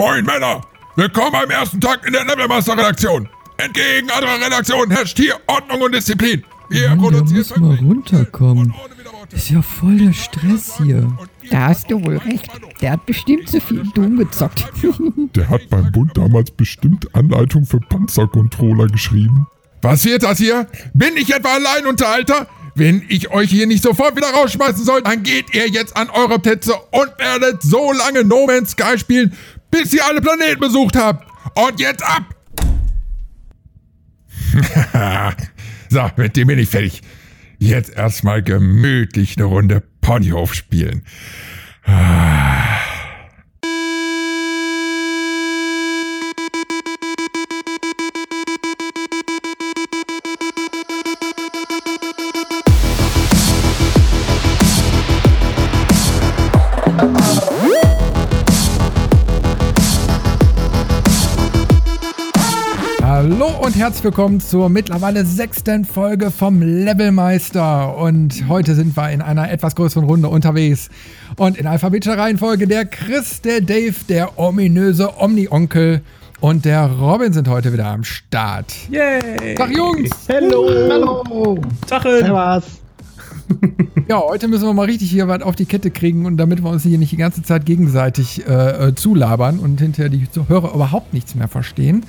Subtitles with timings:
[0.00, 0.62] Moin Männer!
[0.96, 3.28] Willkommen am ersten Tag in der Levelmaster-Redaktion!
[3.58, 6.42] Entgegen anderer Redaktionen herrscht hier Ordnung und Disziplin!
[6.70, 8.74] Wir Mann, produzieren muss mal runterkommen.
[9.30, 11.06] Ist ja voll der Stress hier.
[11.50, 12.48] Da hast du wohl recht.
[12.80, 14.64] Der hat bestimmt zu viel Doom gezockt.
[15.36, 19.48] Der hat beim Bund damals bestimmt Anleitung für Panzercontroller geschrieben.
[19.82, 20.66] Was wird das hier?
[20.94, 22.46] Bin ich etwa Alleinunterhalter?
[22.74, 26.38] Wenn ich euch hier nicht sofort wieder rausschmeißen soll, dann geht ihr jetzt an eure
[26.38, 29.36] Plätze und werdet so lange No Man's Sky spielen,
[29.70, 31.26] bis ihr alle Planeten besucht habt.
[31.54, 32.24] Und jetzt ab!
[35.88, 37.02] so, mit dem bin ich fertig.
[37.58, 41.02] Jetzt erstmal gemütlich eine Runde Ponyhof spielen.
[41.84, 42.69] Hallo
[63.80, 67.96] herzlich willkommen zur mittlerweile sechsten Folge vom Levelmeister.
[67.96, 70.90] Und heute sind wir in einer etwas größeren Runde unterwegs.
[71.38, 76.02] Und in alphabetischer Reihenfolge der Chris, der Dave, der ominöse Omni-Onkel
[76.40, 78.70] und der Robin sind heute wieder am Start.
[78.90, 79.54] Yay!
[79.54, 80.10] Tag Jungs!
[80.28, 80.68] Hallo!
[80.68, 81.58] Hallo!
[81.86, 82.26] Tacheln!
[82.26, 82.64] Servus.
[84.08, 86.68] Ja, heute müssen wir mal richtig hier was auf die Kette kriegen und damit wir
[86.68, 91.14] uns hier nicht die ganze Zeit gegenseitig äh, äh, zulabern und hinterher die Hörer überhaupt
[91.14, 92.04] nichts mehr verstehen.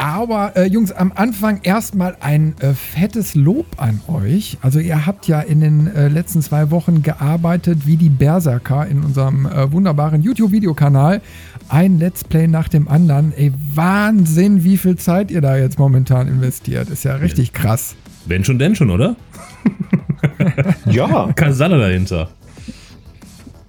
[0.00, 4.56] Aber äh, Jungs, am Anfang erstmal ein äh, fettes Lob an euch.
[4.62, 9.02] Also ihr habt ja in den äh, letzten zwei Wochen gearbeitet wie die Berserker in
[9.02, 11.20] unserem äh, wunderbaren YouTube-Videokanal.
[11.68, 13.32] Ein Let's Play nach dem anderen.
[13.36, 16.88] Ey, Wahnsinn, wie viel Zeit ihr da jetzt momentan investiert.
[16.90, 17.96] Ist ja richtig krass.
[18.26, 19.16] Wenn schon, denn schon, oder?
[20.86, 22.28] Ja, Kasala dahinter.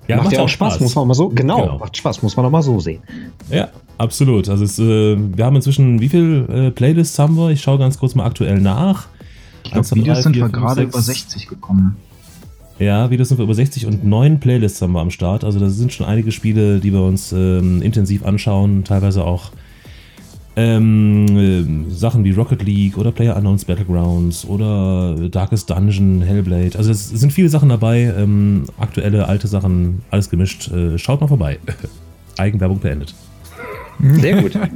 [0.07, 1.29] macht ja auch Spaß, muss man mal so.
[1.29, 1.77] Genau, Genau.
[1.79, 3.01] macht Spaß, muss man auch mal so sehen.
[3.49, 3.69] Ja,
[3.99, 4.49] absolut.
[4.49, 7.51] Also es, äh, wir haben inzwischen, wie viel äh, Playlists haben wir?
[7.51, 9.07] Ich schaue ganz kurz mal aktuell nach.
[9.63, 11.95] Ich glaube, Videos sind wir gerade über 60 gekommen.
[12.79, 15.43] Ja, Videos sind wir über 60 und neun Playlists haben wir am Start.
[15.43, 18.85] Also das sind schon einige Spiele, die wir uns ähm, intensiv anschauen.
[18.85, 19.51] Teilweise auch
[20.55, 26.77] ähm, ähm, Sachen wie Rocket League oder PlayerUnknown's Battlegrounds oder Darkest Dungeon, Hellblade.
[26.77, 28.13] Also es sind viele Sachen dabei.
[28.17, 30.71] Ähm, aktuelle, alte Sachen, alles gemischt.
[30.71, 31.59] Äh, schaut mal vorbei.
[32.37, 33.13] Eigenwerbung beendet.
[34.01, 34.53] Sehr gut.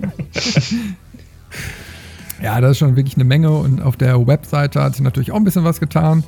[2.41, 5.37] Ja, das ist schon wirklich eine Menge und auf der Webseite hat sich natürlich auch
[5.37, 6.23] ein bisschen was getan.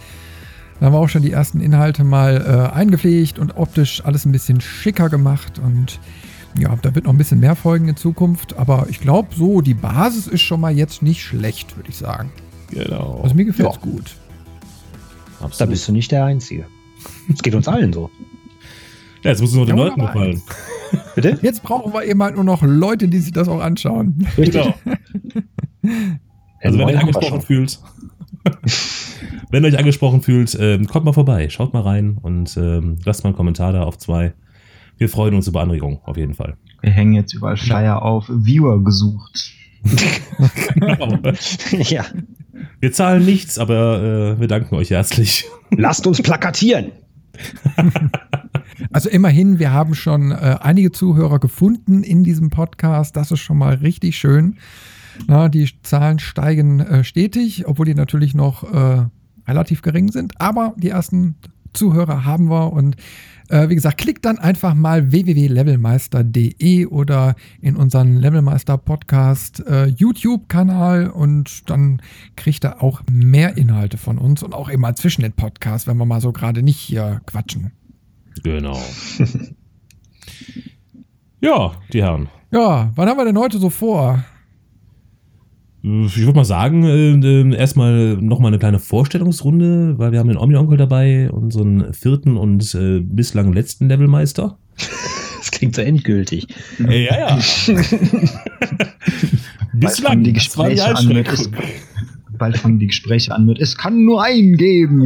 [0.80, 4.32] Da haben wir auch schon die ersten Inhalte mal äh, eingepflegt und optisch alles ein
[4.32, 6.00] bisschen schicker gemacht und
[6.58, 9.74] ja, da wird noch ein bisschen mehr folgen in Zukunft, aber ich glaube so, die
[9.74, 12.32] Basis ist schon mal jetzt nicht schlecht, würde ich sagen.
[12.72, 13.20] Genau.
[13.22, 13.82] Also mir gefällt es Ja.
[13.82, 14.16] gut.
[15.42, 15.60] Absolut.
[15.62, 16.66] Da bist du nicht der Einzige.
[17.34, 18.10] Es geht uns allen so.
[19.22, 20.42] ja, jetzt muss es nur den Ja, Leuten gefallen.
[21.16, 21.40] Bitte?
[21.42, 24.28] Jetzt brauchen wir eben halt nur noch Leute, die sich das auch anschauen.
[24.38, 24.62] Richtig.
[24.62, 24.76] Genau.
[26.62, 27.80] Also wenn ihr angesprochen fühlt,
[29.52, 33.24] wenn ihr euch angesprochen fühlt, ähm, kommt mal vorbei, schaut mal rein und ähm, lasst
[33.24, 34.34] mal einen Kommentar da auf zwei.
[34.98, 36.58] Wir freuen uns über Anregungen, auf jeden Fall.
[36.82, 38.30] Wir hängen jetzt überall Schleier auf.
[38.30, 39.52] Viewer gesucht.
[41.72, 42.06] ja.
[42.80, 45.46] Wir zahlen nichts, aber äh, wir danken euch herzlich.
[45.72, 46.92] Lasst uns plakatieren.
[48.92, 53.16] Also immerhin, wir haben schon äh, einige Zuhörer gefunden in diesem Podcast.
[53.16, 54.58] Das ist schon mal richtig schön.
[55.28, 59.06] Na, die Zahlen steigen äh, stetig, obwohl die natürlich noch äh,
[59.48, 60.40] relativ gering sind.
[60.42, 61.36] Aber die ersten
[61.74, 62.96] Zuhörer haben wir und
[63.50, 71.08] äh, wie gesagt, klickt dann einfach mal www.levelmeister.de oder in unseren Levelmeister Podcast äh, YouTube-Kanal
[71.10, 72.02] und dann
[72.36, 76.06] kriegt ihr auch mehr Inhalte von uns und auch immer zwischen den Podcasts, wenn wir
[76.06, 77.72] mal so gerade nicht hier quatschen.
[78.44, 78.80] Genau.
[81.42, 82.30] ja, die Herren.
[82.52, 84.24] Ja, was haben wir denn heute so vor?
[85.82, 90.38] Ich würde mal sagen, äh, äh, erstmal nochmal eine kleine Vorstellungsrunde, weil wir haben den
[90.38, 94.58] Omni-Onkel dabei, unseren vierten und äh, bislang letzten Levelmeister.
[95.38, 96.48] Das klingt so endgültig.
[96.80, 97.38] Äh, ja, ja.
[99.74, 101.70] Bald fangen die das war die Gespräche an mit, es, Einschränkung.
[102.40, 105.06] bald fangen die Gespräche an mit, es kann nur einen geben.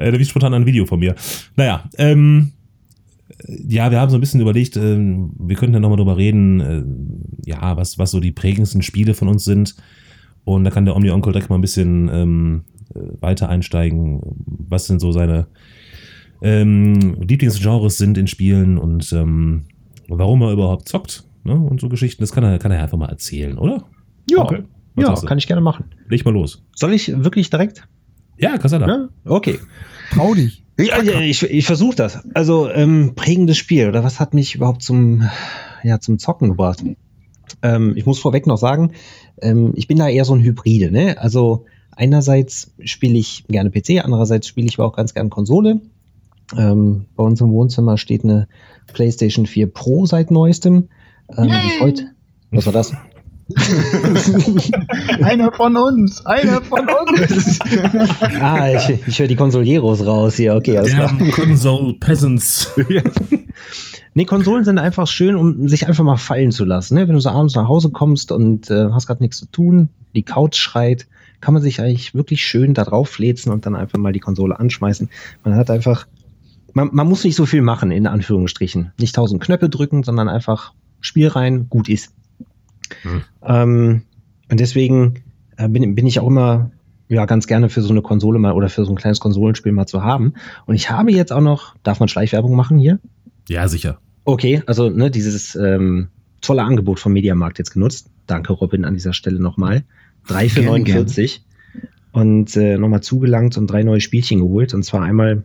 [0.00, 1.14] Äh, wie spontan ein Video von mir.
[1.56, 2.52] Naja, ähm,
[3.46, 7.48] ja, wir haben so ein bisschen überlegt, ähm, wir könnten ja nochmal drüber reden, äh,
[7.48, 9.76] ja, was, was so die prägendsten Spiele von uns sind.
[10.44, 12.64] Und da kann der Omni-Onkel direkt mal ein bisschen ähm,
[12.94, 14.20] äh, weiter einsteigen.
[14.68, 15.46] Was sind so seine
[16.42, 19.64] ähm, Lieblingsgenres sind in Spielen und ähm,
[20.08, 21.24] warum er überhaupt zockt.
[21.44, 21.54] Ne?
[21.54, 23.84] Und so Geschichten, das kann er, kann er einfach mal erzählen, oder?
[24.30, 24.62] Ja, Okay.
[24.96, 25.84] Ja kann ich gerne machen.
[26.08, 26.62] Leg mal los.
[26.74, 27.86] Soll ich wirklich direkt?
[28.40, 28.86] Ja, Kasada.
[28.86, 29.08] Ja?
[29.24, 29.58] Okay.
[30.12, 30.64] Trau dich.
[30.78, 32.20] Ja, ja ich, ich versuche das.
[32.34, 35.28] Also ähm, prägendes Spiel oder was hat mich überhaupt zum,
[35.82, 36.82] ja, zum Zocken gebracht?
[37.62, 38.92] Ähm, ich muss vorweg noch sagen,
[39.42, 40.90] ähm, ich bin da eher so ein Hybride.
[40.90, 41.18] Ne?
[41.18, 45.80] Also einerseits spiele ich gerne PC, andererseits spiele ich aber auch ganz gerne Konsole.
[46.56, 48.48] Ähm, bei uns im Wohnzimmer steht eine
[48.92, 50.88] PlayStation 4 Pro seit neuestem.
[51.36, 52.10] Ähm, die heute,
[52.50, 52.92] was war das?
[55.22, 57.58] einer von uns, einer von uns.
[58.40, 60.54] ah, ich, ich höre die Konsolieros raus hier.
[60.54, 61.16] Okay, alles klar.
[61.32, 62.72] Console Peasants.
[64.14, 66.94] nee, Konsolen sind einfach schön, um sich einfach mal fallen zu lassen.
[66.94, 67.08] Ne?
[67.08, 70.22] Wenn du so abends nach Hause kommst und äh, hast gerade nichts zu tun, die
[70.22, 71.06] Couch schreit,
[71.40, 74.58] kann man sich eigentlich wirklich schön da drauf fläzen und dann einfach mal die Konsole
[74.58, 75.08] anschmeißen.
[75.44, 76.06] Man hat einfach,
[76.74, 78.92] man, man muss nicht so viel machen, in Anführungsstrichen.
[78.98, 82.12] Nicht tausend Knöpfe drücken, sondern einfach Spiel rein, gut ist.
[83.02, 83.22] Hm.
[83.42, 84.02] Ähm,
[84.50, 85.22] und deswegen
[85.56, 86.70] äh, bin, bin ich auch immer
[87.08, 89.86] ja ganz gerne für so eine Konsole mal oder für so ein kleines Konsolenspiel mal
[89.86, 90.34] zu haben.
[90.66, 93.00] Und ich habe jetzt auch noch, darf man Schleichwerbung machen hier?
[93.48, 93.98] Ja, sicher.
[94.24, 96.08] Okay, also ne, dieses ähm,
[96.40, 98.10] tolle Angebot vom Mediamarkt jetzt genutzt.
[98.26, 99.84] Danke, Robin, an dieser Stelle nochmal.
[100.28, 101.44] 3 für 49.
[102.12, 104.74] Und äh, nochmal zugelangt und drei neue Spielchen geholt.
[104.74, 105.44] Und zwar einmal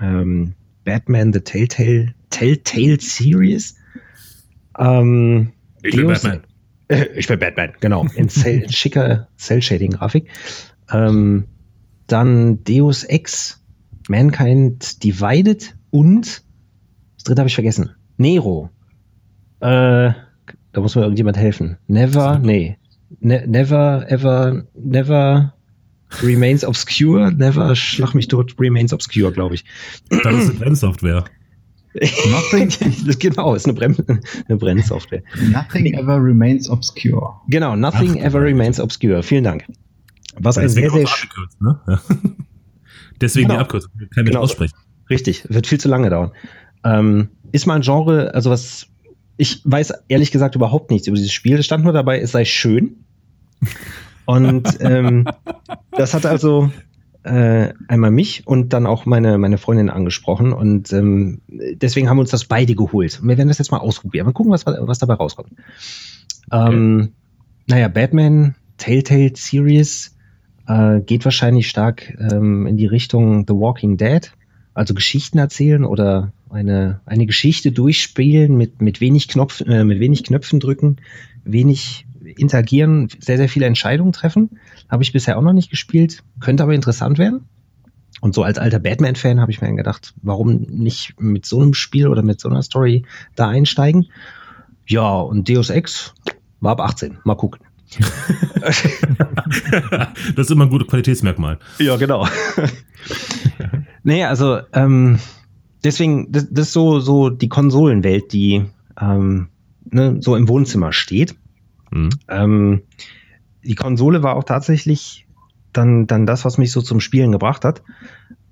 [0.00, 0.54] ähm,
[0.84, 3.76] Batman The Telltale, Telltale Series.
[4.78, 5.52] Ähm,
[5.82, 6.42] ich bin Batman.
[7.14, 8.06] ich bin Batman, genau.
[8.14, 10.28] In Cell, schicker Cell-Shading-Grafik.
[10.92, 11.44] Ähm,
[12.06, 13.62] dann Deus Ex,
[14.08, 16.42] Mankind Divided und
[17.16, 17.90] das dritte habe ich vergessen.
[18.16, 18.70] Nero.
[19.60, 20.12] Äh,
[20.72, 21.78] da muss mir irgendjemand helfen.
[21.86, 22.76] Never, nee.
[23.20, 25.54] Ne never, ever, never
[26.20, 27.30] remains obscure.
[27.30, 29.64] Never, schlag mich tot, remains obscure, glaube ich.
[30.08, 31.24] Das ist eine Brennsoftware.
[31.94, 32.70] Nothing,
[33.18, 33.96] genau, ist eine, Brenn
[34.48, 35.22] eine Brennsoftware.
[35.50, 37.40] Nothing ever remains obscure.
[37.48, 39.22] Genau, nothing Ach, ever remains obscure.
[39.22, 39.64] Vielen Dank.
[40.38, 41.06] Was ein sehr, sehr
[41.60, 41.80] ne?
[41.86, 42.00] ja.
[43.20, 43.58] Deswegen genau.
[43.58, 43.92] die Abkürzung.
[44.14, 44.40] Kann genau.
[44.40, 44.74] aussprechen.
[45.10, 46.32] Richtig, wird viel zu lange dauern.
[46.84, 48.88] Ähm, ist mal ein Genre, also was
[49.36, 51.58] ich weiß ehrlich gesagt überhaupt nichts über dieses Spiel.
[51.58, 53.04] Es stand nur dabei, es sei schön.
[54.24, 55.26] Und ähm,
[55.90, 56.70] das hat also
[57.24, 60.52] äh, einmal mich und dann auch meine, meine Freundin angesprochen.
[60.52, 63.20] Und ähm, deswegen haben wir uns das beide geholt.
[63.20, 64.26] Und wir werden das jetzt mal ausprobieren.
[64.26, 65.52] Mal gucken, was, was dabei rauskommt.
[66.50, 66.74] Okay.
[66.74, 67.12] Ähm,
[67.66, 70.16] naja, Batman Telltale Series
[70.66, 74.32] äh, geht wahrscheinlich stark ähm, in die Richtung The Walking Dead.
[74.74, 80.24] Also Geschichten erzählen oder eine, eine Geschichte durchspielen mit, mit, wenig Knopf, äh, mit wenig
[80.24, 80.96] Knöpfen drücken,
[81.44, 84.58] wenig interagieren, sehr, sehr viele Entscheidungen treffen.
[84.88, 87.46] Habe ich bisher auch noch nicht gespielt, könnte aber interessant werden.
[88.20, 92.06] Und so als alter Batman-Fan habe ich mir gedacht, warum nicht mit so einem Spiel
[92.06, 94.06] oder mit so einer Story da einsteigen?
[94.86, 96.14] Ja, und Deus Ex
[96.60, 97.18] war ab 18.
[97.24, 97.60] Mal gucken.
[98.60, 98.84] das
[100.36, 101.58] ist immer ein gutes Qualitätsmerkmal.
[101.78, 102.26] Ja, genau.
[104.02, 105.18] nee, also ähm,
[105.84, 108.64] deswegen, das, das, ist so, so die Konsolenwelt, die
[109.00, 109.48] ähm,
[109.90, 111.34] ne, so im Wohnzimmer steht.
[111.92, 112.10] Mhm.
[112.28, 112.82] Ähm,
[113.64, 115.26] die Konsole war auch tatsächlich
[115.72, 117.82] dann, dann das, was mich so zum Spielen gebracht hat.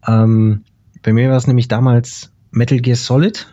[0.06, 0.64] Ähm,
[1.02, 3.46] bei mir war es nämlich damals Metal Gear Solid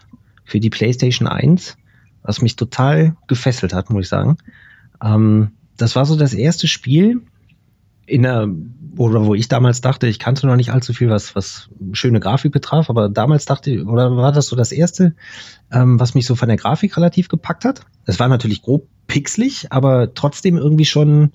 [0.43, 1.77] für die PlayStation 1,
[2.21, 4.37] was mich total gefesselt hat, muss ich sagen.
[5.03, 7.21] Ähm, das war so das erste Spiel
[8.05, 8.47] in der,
[8.97, 12.53] oder wo ich damals dachte, ich kannte noch nicht allzu viel, was, was schöne Grafik
[12.53, 15.13] betraf, aber damals dachte ich, oder war das so das erste,
[15.71, 17.81] ähm, was mich so von der Grafik relativ gepackt hat?
[18.05, 21.31] Es war natürlich grob pixelig, aber trotzdem irgendwie schon,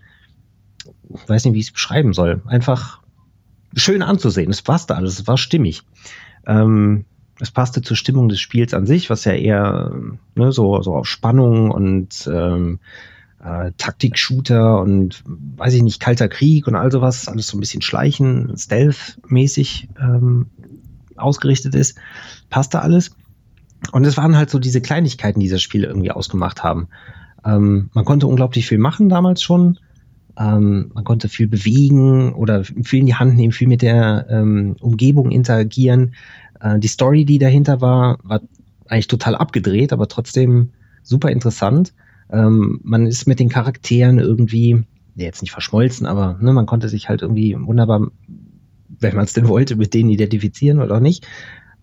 [1.26, 3.00] weiß nicht, wie ich es beschreiben soll, einfach
[3.74, 4.50] schön anzusehen.
[4.50, 5.82] Es passte alles, es war stimmig.
[6.46, 7.04] Ähm,
[7.40, 9.92] es passte zur Stimmung des Spiels an sich, was ja eher
[10.34, 12.78] ne, so, so auf Spannung und ähm,
[13.42, 17.82] äh, Taktik-Shooter und weiß ich nicht, Kalter Krieg und all sowas, alles so ein bisschen
[17.82, 20.46] Schleichen, Stealth-mäßig ähm,
[21.16, 21.98] ausgerichtet ist,
[22.50, 23.10] passte alles.
[23.90, 26.88] Und es waren halt so diese Kleinigkeiten, die das Spiel irgendwie ausgemacht haben.
[27.44, 29.78] Ähm, man konnte unglaublich viel machen damals schon.
[30.38, 34.76] Ähm, man konnte viel bewegen oder viel in die Hand nehmen, viel mit der ähm,
[34.80, 36.14] Umgebung interagieren.
[36.60, 38.40] Äh, die Story, die dahinter war, war
[38.86, 40.70] eigentlich total abgedreht, aber trotzdem
[41.02, 41.92] super interessant.
[42.30, 44.84] Ähm, man ist mit den Charakteren irgendwie,
[45.14, 48.08] jetzt nicht verschmolzen, aber ne, man konnte sich halt irgendwie wunderbar,
[48.88, 51.26] wenn man es denn wollte, mit denen identifizieren oder auch nicht.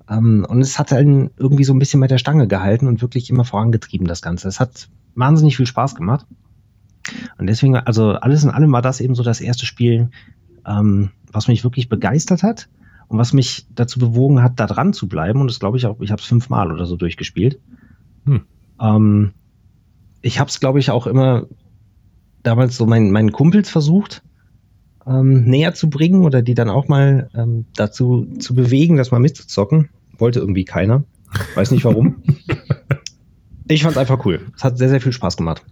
[0.09, 3.29] Ähm, und es hat dann irgendwie so ein bisschen mit der Stange gehalten und wirklich
[3.29, 4.47] immer vorangetrieben, das Ganze.
[4.47, 4.89] Es hat
[5.19, 6.25] wahnsinnig viel Spaß gemacht.
[7.38, 10.09] Und deswegen, also alles in allem war das eben so das erste Spiel,
[10.65, 12.69] ähm, was mich wirklich begeistert hat
[13.07, 15.41] und was mich dazu bewogen hat, da dran zu bleiben.
[15.41, 17.59] Und das glaube ich auch, ich habe es fünfmal oder so durchgespielt.
[18.25, 18.41] Hm.
[18.79, 19.33] Ähm,
[20.21, 21.47] ich habe es, glaube ich, auch immer
[22.43, 24.23] damals so meinen, meinen Kumpels versucht.
[25.07, 29.19] ähm, näher zu bringen oder die dann auch mal ähm, dazu zu bewegen, das mal
[29.19, 29.89] mitzuzocken.
[30.17, 31.03] Wollte irgendwie keiner.
[31.55, 32.21] Weiß nicht warum.
[33.69, 34.41] ich fand es einfach cool.
[34.55, 35.63] Es hat sehr, sehr viel Spaß gemacht.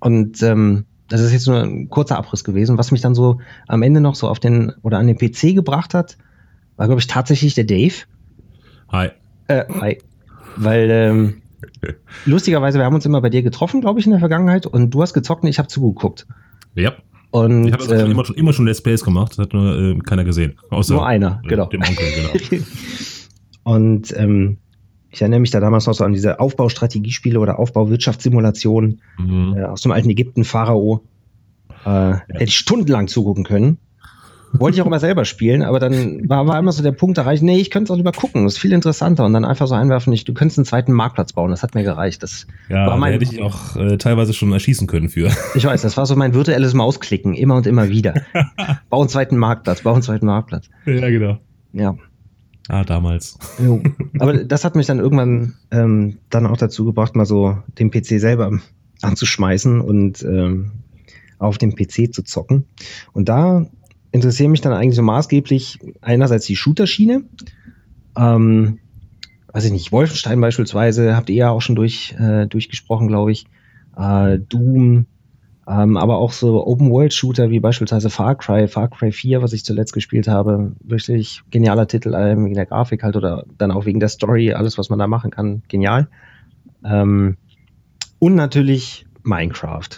[0.00, 2.78] Und ähm, das ist jetzt nur ein kurzer Abriss gewesen.
[2.78, 5.94] Was mich dann so am Ende noch so auf den oder an den PC gebracht
[5.94, 6.16] hat,
[6.76, 7.94] war, glaube ich, tatsächlich der Dave.
[8.90, 9.10] Hi.
[9.48, 9.98] Äh, hi.
[10.56, 11.42] Weil ähm,
[12.24, 15.02] lustigerweise, wir haben uns immer bei dir getroffen, glaube ich, in der Vergangenheit und du
[15.02, 16.26] hast gezockt und ich habe zugeguckt.
[16.74, 16.94] Ja.
[17.30, 19.78] Und Ich habe also ähm, immer, schon, immer schon Let's Plays gemacht, das hat nur
[19.78, 20.58] äh, keiner gesehen.
[20.70, 21.66] Außer nur einer, äh, genau.
[21.66, 22.06] dem Onkel,
[22.48, 22.64] genau.
[23.64, 24.56] und ähm,
[25.10, 29.54] ich erinnere mich da damals noch so an diese Aufbaustrategiespiele oder Aufbauwirtschaftssimulationen Mhm.
[29.56, 31.02] äh, aus dem alten Ägypten, Pharao.
[31.84, 33.78] Äh, Hätte ich stundenlang zugucken können.
[34.54, 37.42] Wollte ich auch immer selber spielen, aber dann war, war immer so der Punkt erreicht,
[37.42, 39.74] nee, ich könnte es auch lieber gucken, das ist viel interessanter und dann einfach so
[39.74, 42.22] einwerfen, ich, du könntest einen zweiten Marktplatz bauen, das hat mir gereicht.
[42.22, 45.30] Das Ja, war da mein, hätte ich auch äh, teilweise schon erschießen können für.
[45.54, 48.14] ich weiß, das war so mein virtuelles Mausklicken, immer und immer wieder.
[48.88, 50.70] bau einen zweiten Marktplatz, bau einen zweiten Marktplatz.
[50.86, 51.38] ja, genau.
[51.74, 51.94] Ja,
[52.68, 53.38] Ah, damals.
[53.58, 53.82] Jo.
[54.18, 58.20] Aber das hat mich dann irgendwann ähm, dann auch dazu gebracht, mal so den PC
[58.20, 58.58] selber
[59.00, 60.72] anzuschmeißen und ähm,
[61.38, 62.66] auf dem PC zu zocken.
[63.12, 63.66] Und da
[64.12, 67.24] interessieren mich dann eigentlich so maßgeblich einerseits die Shooter-Schiene.
[68.16, 68.78] Ähm,
[69.52, 73.46] weiß ich nicht, Wolfenstein beispielsweise, habt ihr ja auch schon durch, äh, durchgesprochen, glaube ich.
[73.96, 75.06] Äh, Doom,
[75.68, 79.92] ähm, aber auch so Open-World-Shooter wie beispielsweise Far Cry, Far Cry 4, was ich zuletzt
[79.92, 80.72] gespielt habe.
[80.80, 84.78] Wirklich genialer Titel, allein wegen der Grafik halt oder dann auch wegen der Story, alles,
[84.78, 86.08] was man da machen kann, genial.
[86.84, 87.36] Ähm,
[88.18, 89.88] und natürlich Minecraft.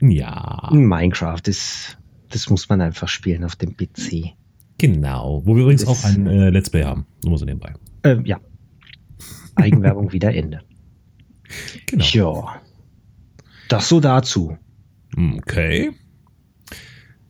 [0.00, 1.96] Ja, Minecraft ist,
[2.30, 4.32] das muss man einfach spielen auf dem PC.
[4.78, 5.42] genau.
[5.44, 7.06] Wo wir übrigens Das- auch ein äh, Let's Play haben.
[7.24, 7.74] Nur so nebenbei.
[8.02, 8.38] Äh, ja.
[9.54, 10.60] Eigenwerbung wieder Ende.
[11.86, 12.04] Genau.
[12.04, 12.60] Ja.
[13.68, 14.58] Das so dazu.
[15.16, 15.92] Okay.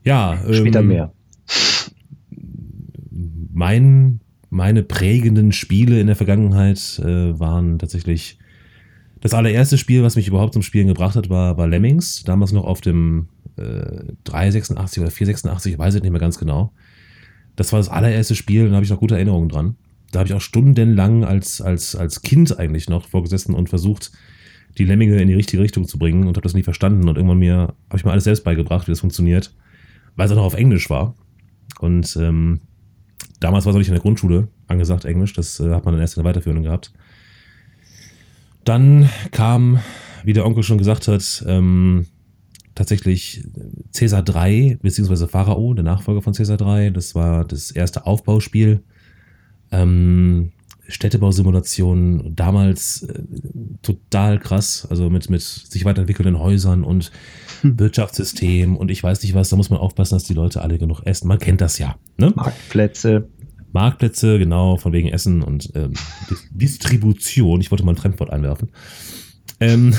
[0.02, 1.12] Ja, Später ähm, mehr.
[3.52, 8.38] Mein, meine prägenden Spiele in der Vergangenheit äh, waren tatsächlich
[9.20, 12.24] das allererste Spiel, was mich überhaupt zum Spielen gebracht hat, war, war Lemmings.
[12.24, 16.72] Damals noch auf dem äh, 386 oder 486, ich weiß es nicht mehr ganz genau.
[17.56, 19.76] Das war das allererste Spiel, da habe ich noch gute Erinnerungen dran.
[20.12, 24.12] Da habe ich auch stundenlang als, als, als Kind eigentlich noch vorgesessen und versucht,
[24.78, 27.08] die Lemminge in die richtige Richtung zu bringen und habe das nie verstanden.
[27.08, 29.54] Und irgendwann mir habe ich mir alles selbst beigebracht, wie das funktioniert,
[30.16, 31.14] weil es auch noch auf Englisch war.
[31.80, 32.60] Und ähm,
[33.40, 35.32] damals war es auch nicht in der Grundschule angesagt, Englisch.
[35.32, 36.92] Das äh, hat man dann erst in der Weiterführung gehabt.
[38.64, 39.80] Dann kam,
[40.24, 42.06] wie der Onkel schon gesagt hat, ähm,
[42.74, 43.44] tatsächlich
[43.92, 46.90] Caesar 3, beziehungsweise Pharao, der Nachfolger von Caesar 3.
[46.90, 48.82] Das war das erste Aufbauspiel.
[49.70, 50.52] Ähm,
[50.88, 53.22] Städtebausimulation, damals äh,
[53.82, 57.10] total krass, also mit, mit sich weiterentwickelnden Häusern und
[57.62, 61.02] Wirtschaftssystem und ich weiß nicht was, da muss man aufpassen, dass die Leute alle genug
[61.04, 61.28] essen.
[61.28, 61.96] Man kennt das ja.
[62.18, 62.32] Ne?
[62.34, 63.28] Marktplätze.
[63.72, 65.94] Marktplätze, genau, von wegen Essen und ähm,
[66.30, 67.60] Dis- Distribution.
[67.60, 68.70] Ich wollte mal ein Fremdwort einwerfen.
[69.58, 69.94] Ähm,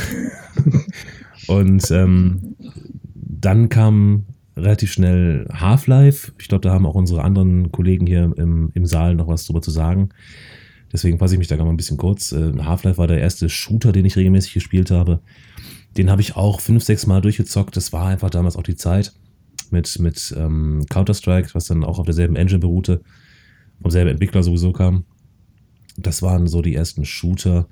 [1.48, 2.56] und ähm,
[3.14, 4.26] dann kam
[4.56, 6.32] relativ schnell Half-Life.
[6.40, 9.62] Ich glaube, da haben auch unsere anderen Kollegen hier im, im Saal noch was drüber
[9.62, 10.10] zu sagen.
[10.96, 12.32] Deswegen fasse ich mich da gerade mal ein bisschen kurz.
[12.32, 15.20] Äh, Half-Life war der erste Shooter, den ich regelmäßig gespielt habe.
[15.98, 17.76] Den habe ich auch fünf, sechs Mal durchgezockt.
[17.76, 19.12] Das war einfach damals auch die Zeit
[19.72, 23.02] mit, mit ähm, Counter-Strike, was dann auch auf derselben Engine beruhte,
[23.82, 25.04] vom selben Entwickler sowieso kam.
[25.98, 27.68] Das waren so die ersten Shooter.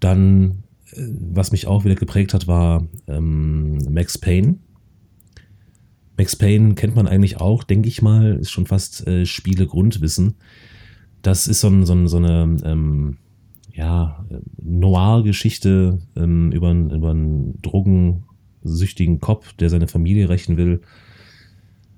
[0.00, 4.56] Dann, äh, was mich auch wieder geprägt hat, war ähm, Max Payne.
[6.16, 10.34] Max Payne kennt man eigentlich auch, denke ich mal, ist schon fast äh, Spiele-Grundwissen.
[11.28, 13.18] Das ist so, ein, so, ein, so eine ähm,
[13.74, 14.24] ja,
[14.62, 20.80] Noir-Geschichte ähm, über, einen- über einen drogensüchtigen Cop, der seine Familie rächen will.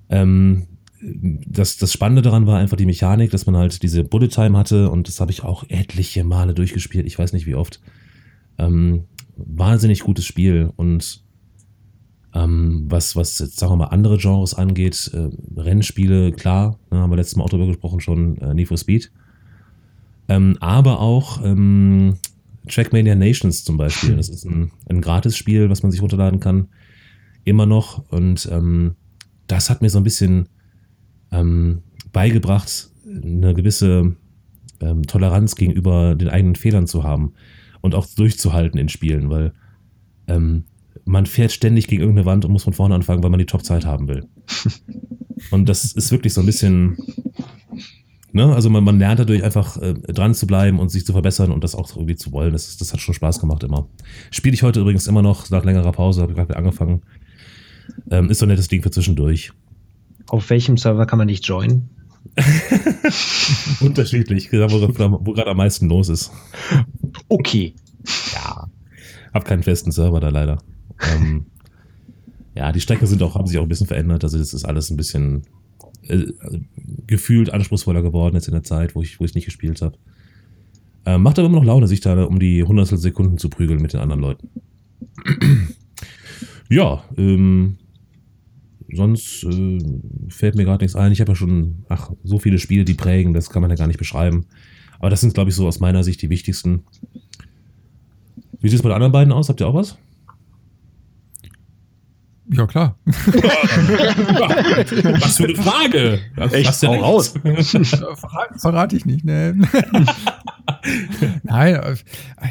[0.08, 0.66] Ähm,
[1.00, 4.90] das, das Spannende daran war einfach die Mechanik, dass man halt diese Bullet Time hatte
[4.90, 7.80] und das habe ich auch etliche Male durchgespielt, ich weiß nicht wie oft.
[8.58, 9.04] Ähm,
[9.36, 11.22] wahnsinnig gutes Spiel und
[12.34, 17.10] ähm, was, was jetzt, sagen wir mal, andere Genres angeht, äh, Rennspiele, klar, ne, haben
[17.10, 19.12] wir letztes Mal auch drüber gesprochen schon, äh, Need for Speed.
[20.30, 22.16] Ähm, aber auch ähm,
[22.68, 24.14] Trackmania Nations zum Beispiel.
[24.14, 26.68] Das ist ein, ein Gratis-Spiel, was man sich runterladen kann.
[27.42, 28.08] Immer noch.
[28.10, 28.94] Und ähm,
[29.48, 30.48] das hat mir so ein bisschen
[31.32, 31.82] ähm,
[32.12, 34.14] beigebracht, eine gewisse
[34.80, 37.32] ähm, Toleranz gegenüber den eigenen Fehlern zu haben
[37.80, 39.52] und auch durchzuhalten in Spielen, weil
[40.28, 40.62] ähm,
[41.04, 43.84] man fährt ständig gegen irgendeine Wand und muss von vorne anfangen, weil man die Top-Zeit
[43.84, 44.28] haben will.
[45.50, 46.98] Und das ist wirklich so ein bisschen,
[48.32, 51.50] ne, also man, man lernt dadurch einfach äh, dran zu bleiben und sich zu verbessern
[51.50, 52.52] und das auch irgendwie zu wollen.
[52.52, 53.88] Das, das hat schon Spaß gemacht immer.
[54.30, 57.02] Spiele ich heute übrigens immer noch nach längerer Pause, habe ich gerade wieder angefangen.
[58.10, 59.52] Ähm, ist so ein nettes Ding für zwischendurch.
[60.28, 61.90] Auf welchem Server kann man nicht joinen?
[63.80, 64.80] Unterschiedlich, genau, wo,
[65.26, 66.30] wo gerade am meisten los ist.
[67.28, 67.74] Okay.
[68.32, 68.68] Ja.
[69.32, 70.58] Hab keinen festen Server da leider.
[71.14, 71.46] Ähm,
[72.54, 74.24] ja, die Strecken sind auch, haben sich auch ein bisschen verändert.
[74.24, 75.42] Also das ist alles ein bisschen
[76.10, 76.32] äh,
[77.06, 79.96] gefühlt anspruchsvoller geworden jetzt in der Zeit, wo ich, wo ich nicht gespielt habe.
[81.06, 83.92] Ähm, macht aber immer noch Laune, sich da um die hundertstel Sekunden zu prügeln mit
[83.92, 84.48] den anderen Leuten.
[86.68, 87.78] ja, ähm,
[88.92, 89.78] sonst äh,
[90.28, 91.12] fällt mir gerade nichts ein.
[91.12, 93.86] Ich habe ja schon, ach, so viele Spiele, die prägen, das kann man ja gar
[93.86, 94.46] nicht beschreiben.
[94.98, 96.84] Aber das sind, glaube ich, so aus meiner Sicht die wichtigsten.
[98.60, 99.48] Wie sieht es bei den anderen beiden aus?
[99.48, 99.96] Habt ihr auch was?
[102.52, 102.96] Ja, klar.
[103.04, 103.14] was
[105.36, 106.18] für eine Frage!
[106.34, 106.82] Das, Echt?
[106.82, 107.28] Hau raus.
[107.28, 108.16] Verrate,
[108.58, 109.54] verrate ich nicht, ne?
[111.44, 111.94] Nein, äh,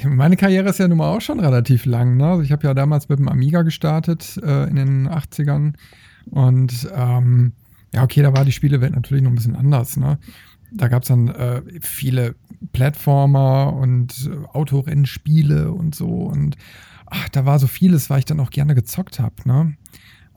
[0.07, 2.15] meine Karriere ist ja nun mal auch schon relativ lang.
[2.17, 2.25] Ne?
[2.25, 5.73] Also ich habe ja damals mit dem Amiga gestartet äh, in den 80ern.
[6.29, 7.51] Und ähm,
[7.93, 9.97] ja, okay, da war die Spielewelt natürlich noch ein bisschen anders.
[9.97, 10.19] Ne?
[10.71, 12.35] Da gab es dann äh, viele
[12.71, 16.07] Plattformer und äh, Autorennspiele und so.
[16.07, 16.55] Und
[17.07, 19.35] ach, da war so vieles, weil ich dann auch gerne gezockt habe.
[19.45, 19.75] Ne?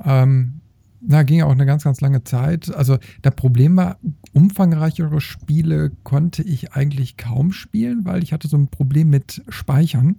[0.05, 0.61] Ähm,
[1.05, 2.73] na, ging ja auch eine ganz, ganz lange Zeit.
[2.75, 3.99] Also, das Problem war,
[4.33, 10.17] umfangreichere Spiele konnte ich eigentlich kaum spielen, weil ich hatte so ein Problem mit Speichern.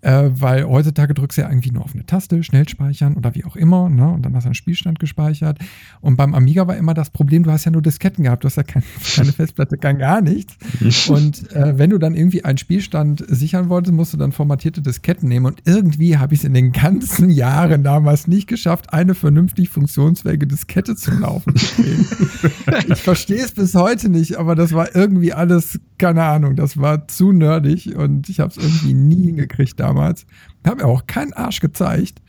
[0.00, 3.44] Äh, weil heutzutage drückst du ja irgendwie nur auf eine Taste, schnell speichern oder wie
[3.44, 4.08] auch immer, ne?
[4.08, 5.58] Und dann hast du einen Spielstand gespeichert.
[6.00, 8.56] Und beim Amiga war immer das Problem, du hast ja nur Disketten gehabt, du hast
[8.56, 8.84] ja kein,
[9.16, 10.56] keine Festplatte, kein gar nichts.
[11.08, 15.28] Und äh, wenn du dann irgendwie einen Spielstand sichern wolltest, musst du dann formatierte Disketten
[15.28, 15.46] nehmen.
[15.46, 20.46] Und irgendwie habe ich es in den ganzen Jahren damals nicht geschafft, eine vernünftig funktionsfähige
[20.46, 22.06] Diskette zum Laufen zu kriegen.
[22.92, 27.08] ich verstehe es bis heute nicht, aber das war irgendwie alles, keine Ahnung, das war
[27.08, 29.87] zu nerdig und ich habe es irgendwie nie hingekriegt damals.
[30.66, 32.20] Habe mir auch keinen Arsch gezeigt.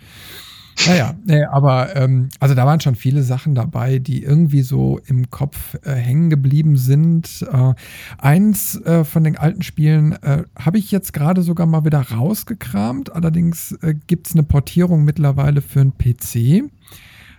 [0.88, 5.30] Naja, nee, aber ähm, also da waren schon viele Sachen dabei, die irgendwie so im
[5.30, 7.46] Kopf äh, hängen geblieben sind.
[7.52, 7.74] Äh,
[8.18, 13.14] eins äh, von den alten Spielen äh, habe ich jetzt gerade sogar mal wieder rausgekramt.
[13.14, 16.72] Allerdings äh, gibt es eine Portierung mittlerweile für einen PC.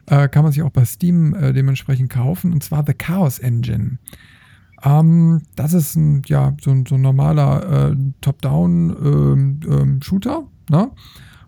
[0.06, 2.52] Äh, kann man sich auch bei Steam äh, dementsprechend kaufen.
[2.52, 3.98] Und zwar The Chaos Engine.
[4.84, 10.90] Ähm, das ist ein, ja, so, ein- so ein normaler äh, Top-Down-Shooter, ne?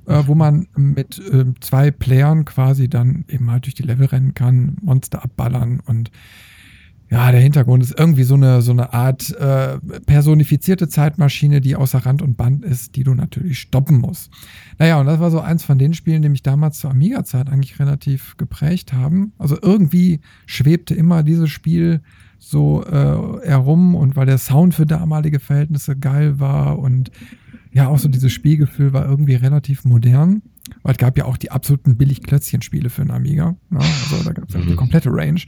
[0.07, 4.35] äh, wo man mit äh, zwei Playern quasi dann eben halt durch die Level rennen
[4.35, 6.11] kann, Monster abballern und
[7.11, 11.99] ja, der Hintergrund ist irgendwie so eine, so eine Art äh, personifizierte Zeitmaschine, die außer
[12.07, 14.31] Rand und Band ist, die du natürlich stoppen musst.
[14.79, 17.79] Naja, und das war so eins von den Spielen, die mich damals zur Amiga-Zeit eigentlich
[17.79, 19.35] relativ geprägt haben.
[19.37, 22.01] Also irgendwie schwebte immer dieses Spiel
[22.43, 27.13] so äh, herum und weil der Sound für damalige Verhältnisse geil war und
[27.71, 30.43] ja, auch so dieses Spielgefühl war irgendwie relativ modern.
[30.83, 33.57] Weil es gab ja auch die absoluten Billig-Klötzchen-Spiele für einen Amiga.
[33.71, 33.81] Ne?
[33.81, 35.41] Also da gab es ja die komplette Range.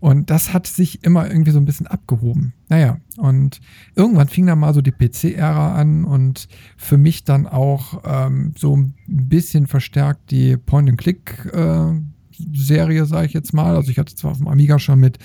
[0.00, 2.54] Und das hat sich immer irgendwie so ein bisschen abgehoben.
[2.68, 3.60] Naja, und
[3.94, 8.76] irgendwann fing dann mal so die PC-Ära an und für mich dann auch ähm, so
[8.76, 13.74] ein bisschen verstärkt die Point-and-Click-Serie, sage ich jetzt mal.
[13.76, 15.18] Also ich hatte zwar auf dem Amiga schon mit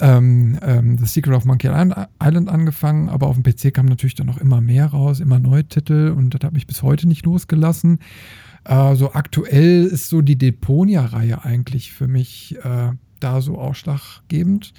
[0.00, 4.26] ähm, ähm, The Secret of Monkey Island angefangen, aber auf dem PC kam natürlich dann
[4.26, 7.98] noch immer mehr raus, immer neue Titel und das hat mich bis heute nicht losgelassen.
[8.64, 14.72] Äh, so aktuell ist so die Deponia-Reihe eigentlich für mich äh, da so ausschlaggebend.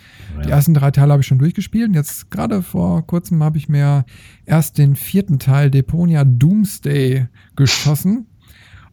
[0.43, 1.89] Die ersten drei Teile habe ich schon durchgespielt.
[1.89, 4.05] Und Jetzt gerade vor kurzem habe ich mir
[4.45, 8.27] erst den vierten Teil Deponia Doomsday geschossen.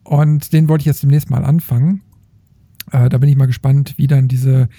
[0.03, 2.01] Und den wollte ich jetzt demnächst mal anfangen.
[2.91, 4.69] Äh, da bin ich mal gespannt, wie dann diese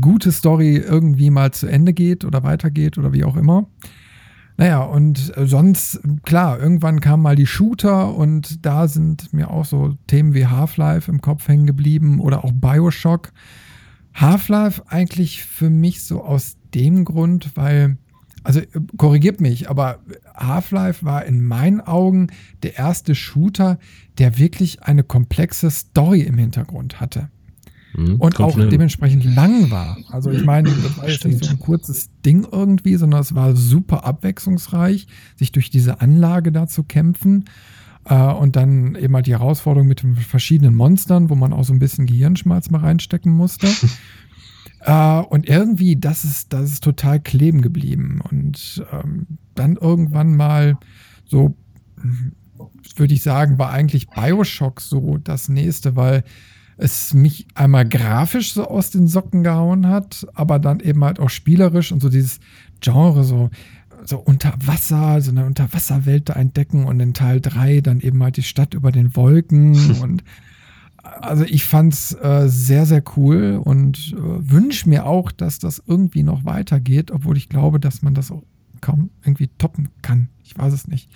[0.00, 3.66] gute Story irgendwie mal zu Ende geht oder weitergeht oder wie auch immer.
[4.58, 9.96] Naja, und sonst, klar, irgendwann kamen mal die Shooter und da sind mir auch so
[10.06, 13.32] Themen wie Half-Life im Kopf hängen geblieben oder auch Bioshock.
[14.14, 17.98] Half-Life eigentlich für mich so aus dem Grund, weil,
[18.44, 18.62] also
[18.96, 19.98] korrigiert mich, aber
[20.34, 22.28] Half-Life war in meinen Augen
[22.62, 23.78] der erste Shooter,
[24.16, 27.28] der wirklich eine komplexe Story im Hintergrund hatte
[27.96, 29.96] Mhm, und auch dementsprechend lang war.
[30.10, 33.56] Also ich meine, das war jetzt nicht so ein kurzes Ding irgendwie, sondern es war
[33.56, 35.06] super abwechslungsreich,
[35.36, 37.46] sich durch diese Anlage da zu kämpfen.
[38.04, 41.72] Äh, und dann eben halt die Herausforderung mit den verschiedenen Monstern, wo man auch so
[41.72, 43.66] ein bisschen Gehirnschmalz mal reinstecken musste.
[44.80, 48.20] äh, und irgendwie, das ist, das ist total kleben geblieben.
[48.30, 50.76] Und ähm, dann irgendwann mal
[51.24, 51.56] so,
[51.98, 52.32] hm,
[52.94, 56.24] würde ich sagen, war eigentlich Bioshock so das nächste, weil
[56.76, 61.30] es mich einmal grafisch so aus den Socken gehauen hat, aber dann eben halt auch
[61.30, 62.40] spielerisch und so dieses
[62.80, 63.50] Genre so,
[64.04, 68.36] so unter Wasser, so eine Unterwasserwelt da entdecken und in Teil 3 dann eben halt
[68.36, 70.22] die Stadt über den Wolken und
[71.02, 76.22] also ich fand's äh, sehr, sehr cool und äh, wünsche mir auch, dass das irgendwie
[76.22, 78.42] noch weitergeht, obwohl ich glaube, dass man das auch
[78.80, 80.28] kaum irgendwie toppen kann.
[80.42, 81.08] Ich weiß es nicht.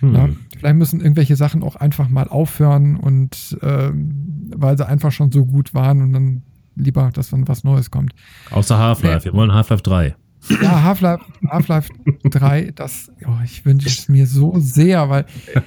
[0.00, 0.14] Hm.
[0.14, 5.30] Ja, vielleicht müssen irgendwelche Sachen auch einfach mal aufhören und ähm, weil sie einfach schon
[5.30, 6.42] so gut waren und dann
[6.76, 8.12] lieber, dass dann was Neues kommt.
[8.50, 9.24] Außer Half-Life.
[9.24, 10.16] Wir wollen Half-Life 3.
[10.62, 11.88] Ja, Half-Life Half
[12.24, 15.26] 3, das, oh, ich wünsche es mir so sehr, weil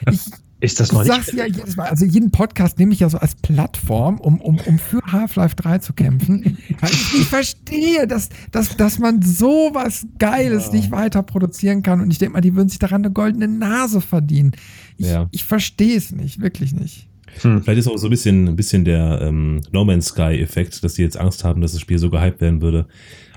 [0.09, 0.21] ich,
[0.63, 1.38] Ist das ich noch sag's nicht?
[1.38, 4.80] ja jedes Mal, also jeden Podcast nehme ich ja so als Plattform, um, um, um
[4.80, 6.58] für Half-Life 3 zu kämpfen.
[6.80, 11.99] Weil ich nicht verstehe, dass, dass, dass man sowas Geiles nicht weiter produzieren kann.
[11.99, 14.54] Und ich denke mal, die würden sich daran eine goldene Nase verdienen.
[14.97, 15.28] Ich, Ja.
[15.32, 17.08] ich verstehe es nicht, wirklich nicht.
[17.36, 21.02] Vielleicht ist auch so ein bisschen, ein bisschen der ähm, No Man's Sky-Effekt, dass die
[21.02, 22.86] jetzt Angst haben, dass das Spiel so gehypt werden würde.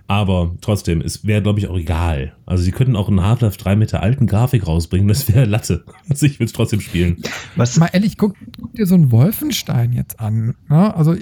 [0.09, 2.37] Aber trotzdem, es wäre, glaube ich, auch egal.
[2.47, 5.85] Also sie könnten auch ein Half-Life 3 mit der alten Grafik rausbringen, das wäre Latte.
[6.09, 7.17] Also ich würde es trotzdem spielen.
[7.57, 7.77] Was?
[7.79, 10.55] Mal ehrlich, guck, guck dir so einen Wolfenstein jetzt an.
[10.69, 10.95] Ne?
[10.95, 11.17] Also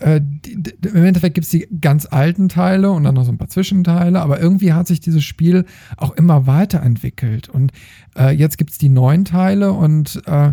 [0.00, 3.30] äh, die, die, im Endeffekt gibt es die ganz alten Teile und dann noch so
[3.30, 5.64] ein paar Zwischenteile, aber irgendwie hat sich dieses Spiel
[5.96, 7.48] auch immer weiterentwickelt.
[7.48, 7.72] Und
[8.18, 10.52] äh, jetzt gibt es die neuen Teile und äh,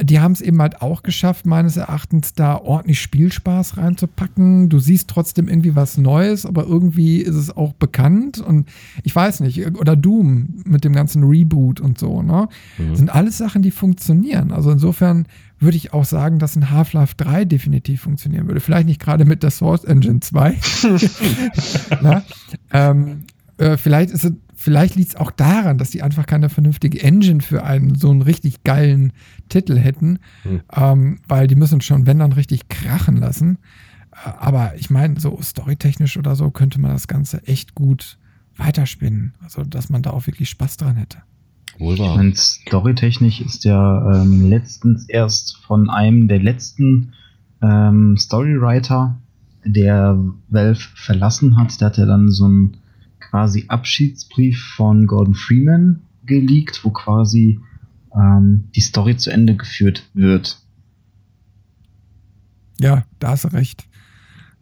[0.00, 4.68] die haben es eben halt auch geschafft, meines Erachtens, da ordentlich Spielspaß reinzupacken.
[4.68, 8.68] Du siehst trotzdem irgendwie was Neues, aber irgendwie ist es auch bekannt und
[9.04, 12.48] ich weiß nicht, oder Doom mit dem ganzen Reboot und so, ne?
[12.78, 12.96] Mhm.
[12.96, 14.52] Sind alles Sachen, die funktionieren.
[14.52, 15.26] Also insofern
[15.58, 18.60] würde ich auch sagen, dass ein Half-Life 3 definitiv funktionieren würde.
[18.60, 20.56] Vielleicht nicht gerade mit der Source Engine 2.
[22.02, 22.22] Na?
[22.72, 23.24] Ähm,
[23.58, 27.40] äh, vielleicht ist es, vielleicht liegt es auch daran, dass die einfach keine vernünftige Engine
[27.40, 29.12] für einen so einen richtig geilen
[29.48, 30.60] Titel hätten, Hm.
[30.74, 33.58] ähm, weil die müssen schon, wenn dann, richtig krachen lassen.
[34.12, 38.18] Äh, Aber ich meine, so storytechnisch oder so könnte man das Ganze echt gut
[38.56, 39.34] weiterspinnen.
[39.42, 41.18] Also, dass man da auch wirklich Spaß dran hätte.
[41.78, 42.14] Wohl wahr.
[42.14, 47.12] Und storytechnisch ist ja ähm, letztens erst von einem der letzten
[47.60, 49.16] ähm, Storywriter,
[49.66, 52.76] der Valve verlassen hat, der hat ja dann so einen
[53.36, 57.60] quasi Abschiedsbrief von Gordon Freeman geleakt, wo quasi
[58.14, 60.58] ähm, die Story zu Ende geführt wird.
[62.80, 63.86] Ja, da hast du recht.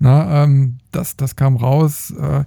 [0.00, 2.10] Na, ähm, das, das kam raus.
[2.18, 2.44] Äh,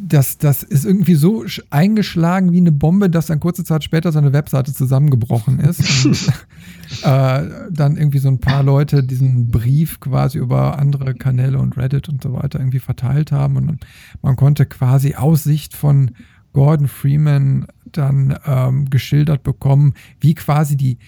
[0.00, 4.12] das, das ist irgendwie so sch- eingeschlagen wie eine Bombe, dass dann kurze Zeit später
[4.12, 6.04] seine Webseite zusammengebrochen ist.
[6.06, 6.28] Und,
[7.02, 12.08] äh, dann irgendwie so ein paar Leute diesen Brief quasi über andere Kanäle und Reddit
[12.08, 13.56] und so weiter irgendwie verteilt haben.
[13.56, 13.84] Und
[14.22, 16.10] man konnte quasi aus Sicht von
[16.52, 20.98] Gordon Freeman dann ähm, geschildert bekommen, wie quasi die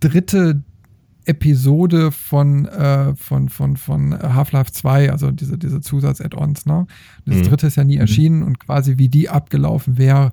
[0.00, 0.62] dritte
[1.30, 6.66] Episode von, äh, von, von, von Half-Life 2, also diese, diese Zusatz-Add-ons.
[6.66, 6.86] Ne?
[7.24, 7.42] Das Mhm.
[7.44, 10.32] dritte ist ja nie erschienen und quasi wie die abgelaufen wäre,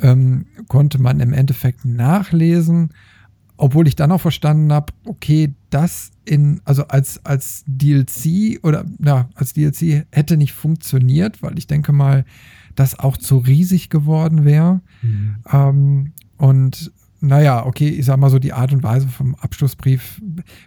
[0.00, 2.90] ähm, konnte man im Endeffekt nachlesen.
[3.56, 9.28] Obwohl ich dann auch verstanden habe, okay, das in, also als, als DLC oder ja,
[9.36, 12.24] als DLC hätte nicht funktioniert, weil ich denke mal,
[12.74, 14.80] das auch zu riesig geworden wäre.
[15.52, 16.90] Ähm, und
[17.24, 20.20] naja, okay, ich sag mal so, die Art und Weise vom Abschlussbrief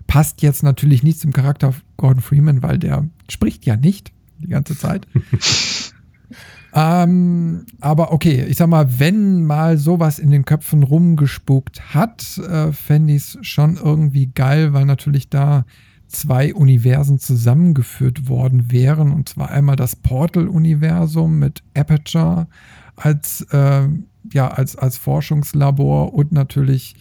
[0.08, 4.78] passt jetzt natürlich nicht zum Charakter Gordon Freeman, weil der spricht ja nicht die ganze
[4.78, 5.08] Zeit.
[6.74, 12.72] ähm, aber okay, ich sag mal, wenn mal sowas in den Köpfen rumgespukt hat, äh,
[12.72, 15.66] fände ich es schon irgendwie geil, weil natürlich da
[16.08, 19.12] zwei Universen zusammengeführt worden wären.
[19.12, 22.48] Und zwar einmal das Portal-Universum mit Aperture
[22.96, 23.88] als, äh,
[24.34, 26.96] ja, als, als Forschungslabor und natürlich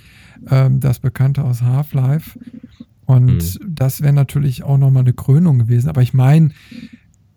[0.51, 2.39] ähm, das Bekannte aus Half-Life.
[3.07, 5.89] Und das wäre natürlich auch nochmal eine Krönung gewesen.
[5.89, 6.51] Aber ich meine,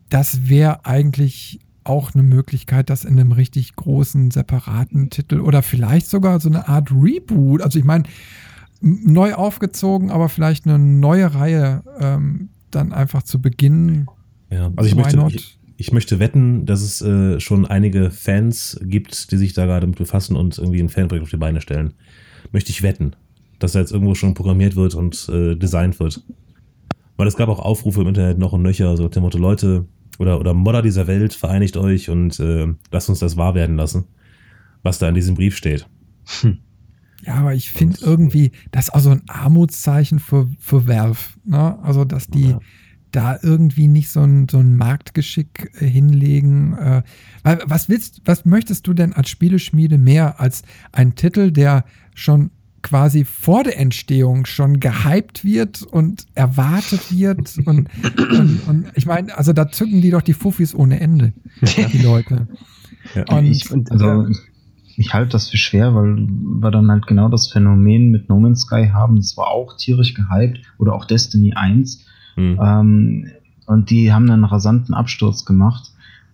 [0.10, 6.10] das wäre eigentlich auch eine Möglichkeit, das in einem richtig großen, separaten Titel oder vielleicht
[6.10, 7.62] sogar so eine Art Reboot.
[7.62, 8.04] Also ich meine,
[8.82, 14.08] neu aufgezogen, aber vielleicht eine neue Reihe ähm, dann einfach zu beginnen.
[14.52, 18.78] Ja, also ich Why möchte, ich, ich möchte wetten, dass es äh, schon einige Fans
[18.84, 21.94] gibt, die sich da gerade mit befassen und irgendwie ein Fanprojekt auf die Beine stellen.
[22.52, 23.16] Möchte ich wetten,
[23.60, 26.22] dass da jetzt irgendwo schon programmiert wird und äh, designt wird.
[27.16, 29.86] Weil es gab auch Aufrufe im Internet noch und nöcher, so dem Motto, Leute
[30.20, 34.04] oder, oder Modder dieser Welt, vereinigt euch und äh, lasst uns das wahr werden lassen,
[34.84, 35.88] was da in diesem Brief steht.
[37.26, 41.20] Ja, aber ich finde irgendwie, das ist auch so ein Armutszeichen für, für Valve.
[41.46, 41.80] Ne?
[41.84, 42.60] Also, dass die Ja.
[43.12, 46.74] Da irgendwie nicht so ein, so ein Marktgeschick äh, hinlegen.
[46.78, 47.04] Äh,
[47.44, 52.52] weil, was willst, was möchtest du denn als Spieleschmiede mehr als ein Titel, der schon
[52.82, 59.38] quasi vor der Entstehung schon gehypt wird und erwartet wird und, und, und ich meine,
[59.38, 62.48] also da zücken die doch die Fuffis ohne Ende, die Leute.
[63.16, 63.26] Ja.
[63.36, 64.28] Und, ich, also,
[65.00, 68.62] ich halte das für schwer, weil wir dann halt genau das Phänomen mit No Man's
[68.62, 69.16] Sky haben.
[69.16, 72.06] Das war auch tierisch gehypt oder auch Destiny 1.
[72.36, 72.60] Hm.
[72.62, 73.28] Ähm,
[73.66, 75.92] und die haben einen rasanten Absturz gemacht.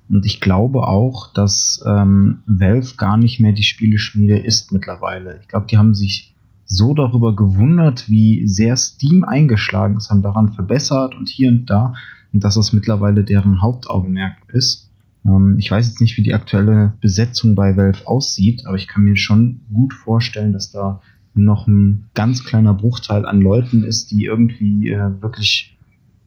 [0.08, 5.40] Und ich glaube auch, dass ähm, Valve gar nicht mehr die Spieleschmiede ist mittlerweile.
[5.42, 6.34] Ich glaube, die haben sich
[6.66, 11.94] so darüber gewundert, wie sehr Steam eingeschlagen ist, haben daran verbessert und hier und da.
[12.34, 14.92] Und dass das mittlerweile deren Hauptaugenmerk ist.
[15.26, 19.04] Ähm, ich weiß jetzt nicht, wie die aktuelle Besetzung bei Valve aussieht, aber ich kann
[19.04, 21.02] mir schon gut vorstellen, dass da
[21.34, 25.75] noch ein ganz kleiner Bruchteil an Leuten ist, die irgendwie äh, wirklich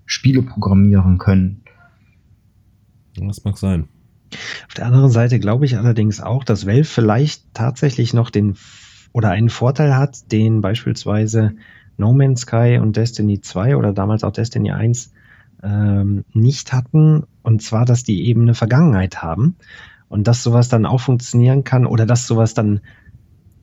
[0.09, 1.63] Spiele programmieren können.
[3.15, 3.89] Das mag sein.
[4.67, 8.57] Auf der anderen Seite glaube ich allerdings auch, dass Valve vielleicht tatsächlich noch den
[9.13, 11.55] oder einen Vorteil hat, den beispielsweise
[11.99, 15.13] No Man's Sky und Destiny 2 oder damals auch Destiny 1
[15.63, 17.25] ähm, nicht hatten.
[17.43, 19.57] Und zwar, dass die eben eine Vergangenheit haben
[20.09, 22.81] und dass sowas dann auch funktionieren kann oder dass sowas dann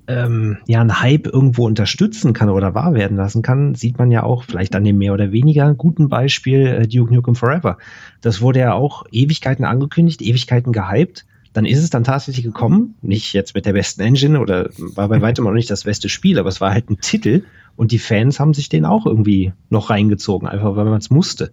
[0.07, 4.23] ähm, ja einen Hype irgendwo unterstützen kann oder wahr werden lassen kann, sieht man ja
[4.23, 7.77] auch vielleicht an dem mehr oder weniger guten Beispiel äh, Duke Nukem Forever.
[8.21, 11.25] Das wurde ja auch Ewigkeiten angekündigt, Ewigkeiten gehypt.
[11.53, 15.21] Dann ist es dann tatsächlich gekommen, nicht jetzt mit der besten Engine oder war bei
[15.21, 17.43] weitem auch nicht das beste Spiel, aber es war halt ein Titel
[17.77, 21.51] und die Fans haben sich den auch irgendwie noch reingezogen, einfach weil man es musste.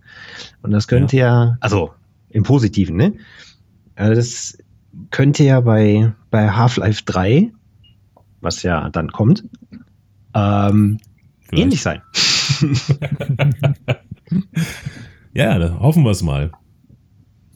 [0.61, 1.45] Und das könnte ja.
[1.45, 1.93] ja, also
[2.31, 3.12] im Positiven, ne?
[3.95, 4.59] Also das
[5.11, 7.53] könnte ja bei, bei Half-Life 3
[8.43, 9.45] was ja dann kommt,
[10.35, 10.99] ähm,
[11.51, 12.03] ähnlich sein.
[15.33, 16.53] ja, dann hoffen wir es mal.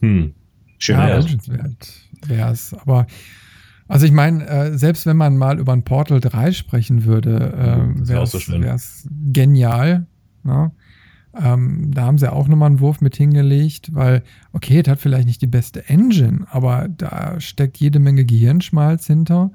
[0.01, 0.33] Hm.
[0.79, 2.73] Schön ja, wünschenswert wäre es.
[2.73, 3.07] Aber
[3.87, 8.07] also ich meine, äh, selbst wenn man mal über ein Portal 3 sprechen würde, äh,
[8.07, 8.39] wäre es so
[9.31, 10.07] genial.
[10.43, 10.71] Ne?
[11.39, 14.23] Ähm, da haben sie auch nochmal einen Wurf mit hingelegt, weil,
[14.53, 19.51] okay, es hat vielleicht nicht die beste Engine, aber da steckt jede Menge Gehirnschmalz hinter.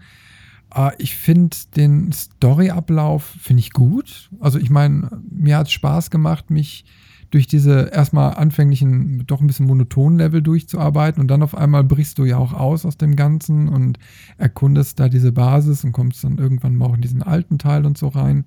[0.74, 4.30] Uh, ich finde den Storyablauf finde ich gut.
[4.40, 6.86] Also ich meine, mir hat es Spaß gemacht, mich
[7.30, 12.18] durch diese erstmal anfänglichen, doch ein bisschen monotonen Level durchzuarbeiten und dann auf einmal brichst
[12.18, 13.98] du ja auch aus aus dem Ganzen und
[14.36, 17.96] erkundest da diese Basis und kommst dann irgendwann mal auch in diesen alten Teil und
[17.96, 18.44] so rein.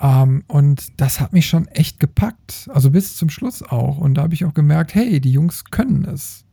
[0.00, 2.68] Ähm, und das hat mich schon echt gepackt.
[2.72, 3.98] Also bis zum Schluss auch.
[3.98, 6.44] Und da habe ich auch gemerkt, hey, die Jungs können es.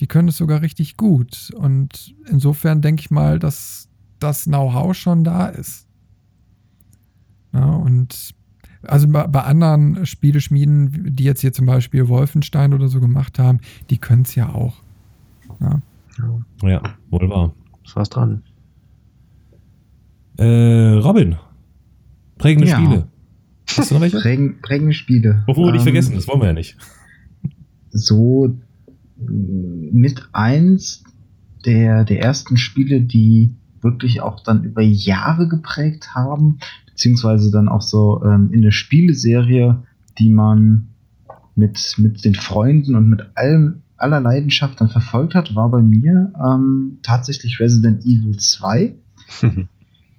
[0.00, 1.50] Die können es sogar richtig gut.
[1.56, 3.88] Und insofern denke ich mal, dass
[4.22, 5.86] das Know-how schon da ist.
[7.52, 8.34] Ja, und
[8.82, 13.60] also bei, bei, anderen Spieleschmieden, die jetzt hier zum Beispiel Wolfenstein oder so gemacht haben,
[13.90, 14.76] die können es ja auch.
[15.60, 15.82] Ja.
[16.62, 17.54] ja, wohl wahr.
[17.84, 18.42] Ist was dran.
[20.38, 21.36] Äh, Robin,
[22.38, 22.76] prägende ja.
[22.76, 23.08] Spiele.
[23.76, 24.18] Hast du noch welche?
[24.20, 25.44] Prägen, prägende Spiele.
[25.46, 26.76] Bevor wir ähm, nicht vergessen, das wollen wir ja nicht.
[27.90, 28.56] So
[29.16, 31.04] mit eins
[31.64, 37.82] der, der ersten Spiele, die wirklich auch dann über Jahre geprägt haben, beziehungsweise dann auch
[37.82, 39.82] so ähm, in der Spieleserie,
[40.18, 40.88] die man
[41.54, 46.32] mit, mit den Freunden und mit allem, aller Leidenschaft dann verfolgt hat, war bei mir
[46.44, 48.94] ähm, tatsächlich Resident Evil 2.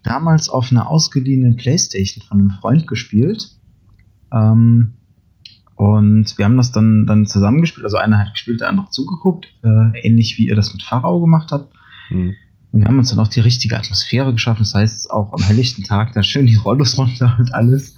[0.04, 3.58] Damals auf einer ausgeliehenen Playstation von einem Freund gespielt.
[4.32, 4.94] Ähm,
[5.76, 7.84] und wir haben das dann, dann zusammengespielt.
[7.84, 9.48] Also einer hat gespielt, der andere zugeguckt.
[9.64, 11.74] Äh, ähnlich wie ihr das mit Pharao gemacht habt.
[12.10, 12.36] Mhm.
[12.74, 14.64] Und wir haben uns dann auch die richtige Atmosphäre geschaffen.
[14.64, 17.96] Das heißt, auch am helllichten Tag da schön die Rollos runter und alles.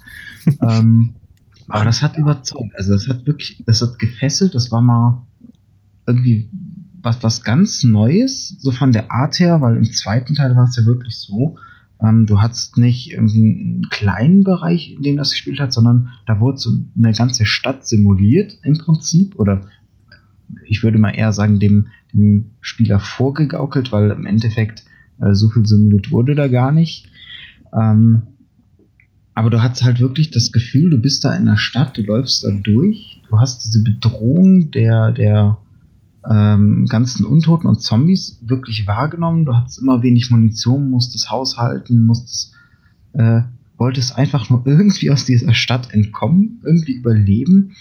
[0.60, 1.14] ähm,
[1.66, 2.76] aber das hat überzeugt.
[2.76, 4.54] Also das hat wirklich, das hat gefesselt.
[4.54, 5.26] Das war mal
[6.06, 6.50] irgendwie
[7.02, 10.76] was, was ganz Neues, so von der Art her, weil im zweiten Teil war es
[10.76, 11.56] ja wirklich so,
[12.02, 16.38] ähm, du hattest nicht irgendwie einen kleinen Bereich, in dem das gespielt hat, sondern da
[16.40, 19.62] wurde so eine ganze Stadt simuliert im Prinzip oder
[20.66, 24.84] ich würde mal eher sagen, dem, dem Spieler vorgegaukelt, weil im Endeffekt
[25.20, 27.08] äh, so viel simuliert wurde da gar nicht.
[27.72, 28.22] Ähm,
[29.34, 32.44] aber du hast halt wirklich das Gefühl, du bist da in der Stadt, du läufst
[32.44, 35.58] da durch, du hast diese Bedrohung der, der
[36.28, 39.44] ähm, ganzen Untoten und Zombies wirklich wahrgenommen.
[39.44, 42.54] Du hattest immer wenig Munition, musstest haushalten, musstest,
[43.12, 43.42] äh,
[43.76, 47.72] wolltest einfach nur irgendwie aus dieser Stadt entkommen, irgendwie überleben.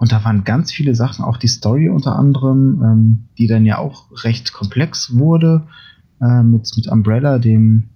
[0.00, 3.76] Und da waren ganz viele Sachen, auch die Story unter anderem, ähm, die dann ja
[3.76, 5.66] auch recht komplex wurde,
[6.22, 7.90] äh, mit, mit Umbrella, dem,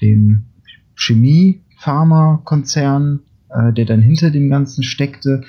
[0.00, 0.46] dem
[0.94, 3.20] Chemie-Pharma-Konzern,
[3.50, 5.42] äh, der dann hinter dem Ganzen steckte.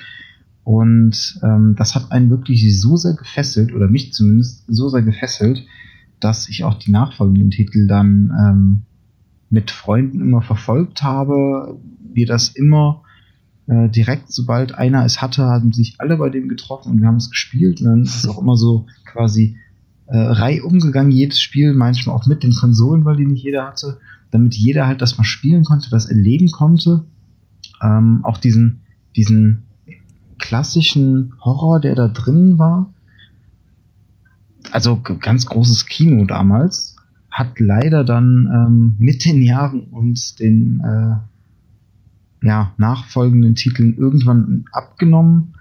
[0.64, 5.64] Und ähm, das hat einen wirklich so sehr gefesselt, oder mich zumindest so sehr gefesselt,
[6.20, 8.82] dass ich auch die nachfolgenden Titel dann ähm,
[9.48, 11.80] mit Freunden immer verfolgt habe,
[12.12, 13.02] wir das immer
[13.66, 17.16] äh, direkt, sobald einer es hatte, haben sich alle bei dem getroffen und wir haben
[17.16, 17.80] es gespielt.
[17.80, 19.56] Und dann ist es auch immer so quasi
[20.06, 23.98] äh, Reihe umgegangen, jedes Spiel, manchmal auch mit den Konsolen, weil die nicht jeder hatte,
[24.30, 27.04] damit jeder halt das mal spielen konnte, das erleben konnte.
[27.82, 28.80] Ähm, auch diesen,
[29.16, 29.64] diesen
[30.38, 32.92] klassischen Horror, der da drin war.
[34.70, 36.96] Also ganz großes Kino damals.
[37.30, 41.16] Hat leider dann ähm, mit den Jahren und den äh,
[42.42, 45.54] ja, nachfolgenden Titeln irgendwann abgenommen,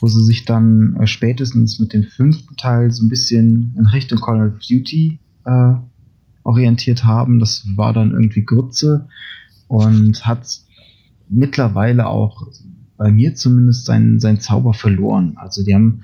[0.00, 4.20] wo sie sich dann äh, spätestens mit dem fünften Teil so ein bisschen in Richtung
[4.20, 5.74] Call of Duty äh,
[6.42, 7.38] orientiert haben.
[7.38, 9.08] Das war dann irgendwie Grütze
[9.68, 10.60] und hat
[11.28, 12.46] mittlerweile auch
[12.96, 15.34] bei mir zumindest seinen, seinen Zauber verloren.
[15.36, 16.02] Also die haben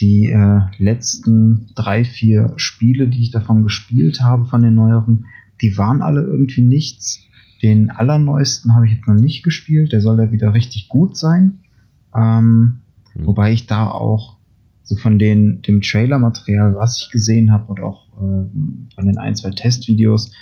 [0.00, 5.26] die äh, letzten drei, vier Spiele, die ich davon gespielt habe, von den neueren,
[5.60, 7.24] die waren alle irgendwie nichts.
[7.62, 11.60] Den allerneuesten habe ich jetzt noch nicht gespielt, der soll ja wieder richtig gut sein.
[12.14, 12.78] Ähm,
[13.14, 13.26] Hm.
[13.26, 14.36] Wobei ich da auch
[14.82, 19.36] so von den, dem Trailer-Material, was ich gesehen habe und auch äh, von den ein,
[19.36, 20.32] zwei Testvideos,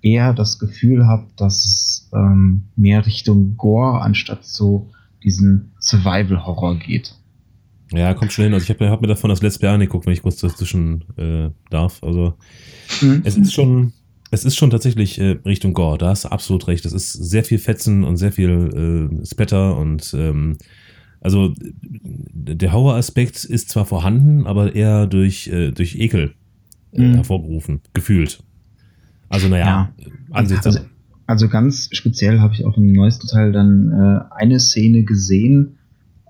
[0.00, 4.88] eher das Gefühl habe, dass es ähm, mehr Richtung Gore anstatt so
[5.22, 7.14] diesen Survival-Horror geht.
[7.92, 8.54] Ja, kommt schon hin.
[8.54, 11.50] Also ich habe hab mir davon das Let's Play angeguckt, wenn ich kurz dazwischen äh,
[11.68, 12.02] darf.
[12.02, 12.34] Also
[13.02, 13.22] Mhm.
[13.24, 13.92] es ist schon,
[14.30, 15.98] es ist schon tatsächlich äh, Richtung Gore.
[15.98, 16.84] Da hast du absolut recht.
[16.84, 20.56] Es ist sehr viel Fetzen und sehr viel äh, Splatter und ähm,
[21.20, 21.52] also
[21.92, 26.34] der Horror-Aspekt ist zwar vorhanden, aber eher durch, äh, durch Ekel
[26.92, 27.14] äh, Mhm.
[27.16, 28.42] hervorgerufen, gefühlt.
[29.28, 29.92] Also naja,
[30.30, 30.78] Ansichtssache.
[30.78, 30.88] Also,
[31.26, 35.78] also ganz speziell habe ich auch im neuesten Teil dann äh, eine Szene gesehen,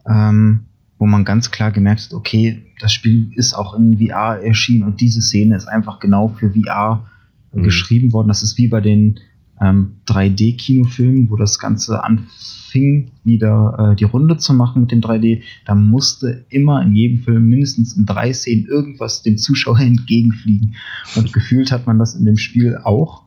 [0.07, 0.65] ähm,
[0.99, 5.01] wo man ganz klar gemerkt hat, okay, das Spiel ist auch in VR erschienen und
[5.01, 7.07] diese Szene ist einfach genau für VR
[7.53, 7.63] Mhm.
[7.63, 8.29] geschrieben worden.
[8.29, 9.21] Das ist wie bei den
[9.61, 15.43] ähm, 3D-Kinofilmen, wo das Ganze anfing, wieder äh, die Runde zu machen mit dem 3D.
[15.67, 20.77] Da musste immer in jedem Film mindestens in drei Szenen irgendwas dem Zuschauer entgegenfliegen.
[21.17, 23.25] Und gefühlt hat man das in dem Spiel auch.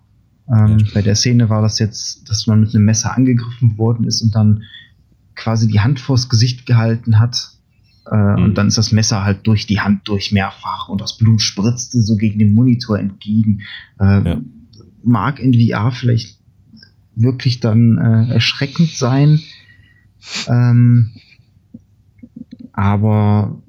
[0.49, 0.85] Ähm, Ja.
[0.93, 4.33] bei der Szene war das jetzt, dass man mit einem Messer angegriffen worden ist und
[4.35, 4.63] dann
[5.35, 7.52] quasi die Hand vors Gesicht gehalten hat.
[8.11, 8.43] Äh, Mhm.
[8.43, 12.01] Und dann ist das Messer halt durch die Hand durch mehrfach und das Blut spritzte
[12.01, 13.61] so gegen den Monitor entgegen.
[13.99, 14.41] Äh, Ja.
[15.03, 16.39] Mag in VR vielleicht
[17.15, 19.39] wirklich dann äh, erschreckend sein.
[20.47, 21.11] Ähm,
[22.71, 23.61] aber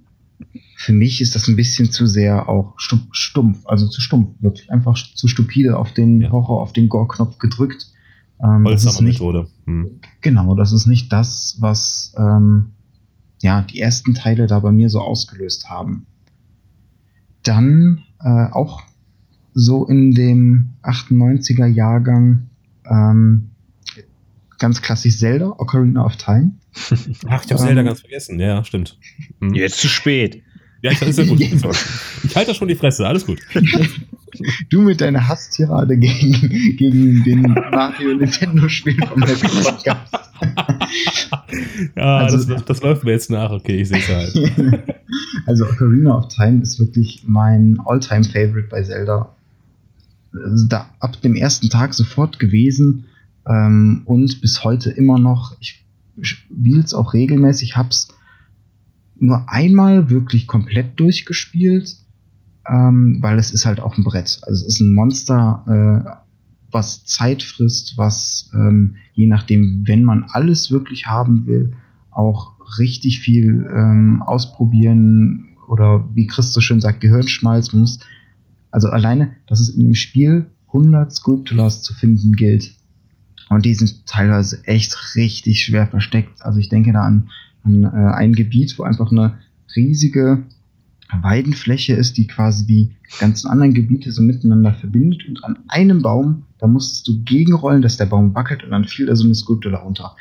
[0.76, 4.70] für mich ist das ein bisschen zu sehr auch stu- stumpf, also zu stumpf, wirklich
[4.70, 6.30] einfach zu stupide auf den Ja.
[6.30, 7.86] Horror, auf den Gore-Knopf gedrückt.
[8.42, 9.48] Ähm, das ist nicht, Holzhammer-Methode.
[9.66, 10.00] Hm.
[10.20, 12.72] Genau, das ist nicht das, was ähm,
[13.44, 16.06] ja, die ersten Teile da bei mir so ausgelöst haben.
[17.42, 18.82] Dann äh, auch
[19.52, 22.48] so in dem 98er Jahrgang
[22.90, 23.50] ähm,
[24.58, 26.52] ganz klassisch Zelda, Ocarina of Time.
[27.28, 28.40] Ach, ich habe Ähm, Zelda ganz vergessen.
[28.40, 28.98] Ja, stimmt.
[29.42, 29.52] Hm.
[29.52, 30.42] Jetzt zu spät.
[30.80, 31.40] Ja, ich, ist ja gut.
[32.24, 33.40] ich halte schon die Fresse, alles gut.
[34.68, 40.12] Du mit deiner Hasstirade gegen, gegen den Mario Nintendo Spiel vom letzten Podcast.
[41.96, 43.50] Ja, Also- das, das läuft mir jetzt nach.
[43.50, 44.94] Okay, ich sehe es halt.
[45.46, 49.34] also Ocarina of Time ist wirklich mein Alltime favorite bei Zelda.
[50.32, 53.04] Also da ab dem ersten Tag sofort gewesen
[53.46, 55.56] ähm, und bis heute immer noch.
[55.60, 55.84] Ich
[56.22, 58.08] spiele es auch regelmäßig, hab's
[59.16, 61.96] nur einmal wirklich komplett durchgespielt,
[62.68, 64.40] ähm, weil es ist halt auch ein Brett.
[64.42, 65.64] Also es ist ein Monster,
[66.08, 66.23] äh,
[66.74, 71.72] was Zeit frisst, was ähm, je nachdem, wenn man alles wirklich haben will,
[72.10, 77.72] auch richtig viel ähm, ausprobieren oder wie Chris so schön sagt, Gehirnschmalz.
[77.72, 78.00] Man muss,
[78.70, 82.74] also alleine, dass es in dem Spiel 100 Sculptures zu finden gilt.
[83.48, 86.42] Und die sind teilweise echt richtig schwer versteckt.
[86.42, 87.30] Also ich denke da an,
[87.62, 89.38] an äh, ein Gebiet, wo einfach eine
[89.76, 90.44] riesige
[91.12, 95.26] Weidenfläche ist, die quasi die ganzen anderen Gebiete so miteinander verbindet.
[95.28, 99.06] Und an einem Baum, da musstest du gegenrollen, dass der Baum wackelt und dann fiel
[99.06, 100.16] da so eine Skulptur runter.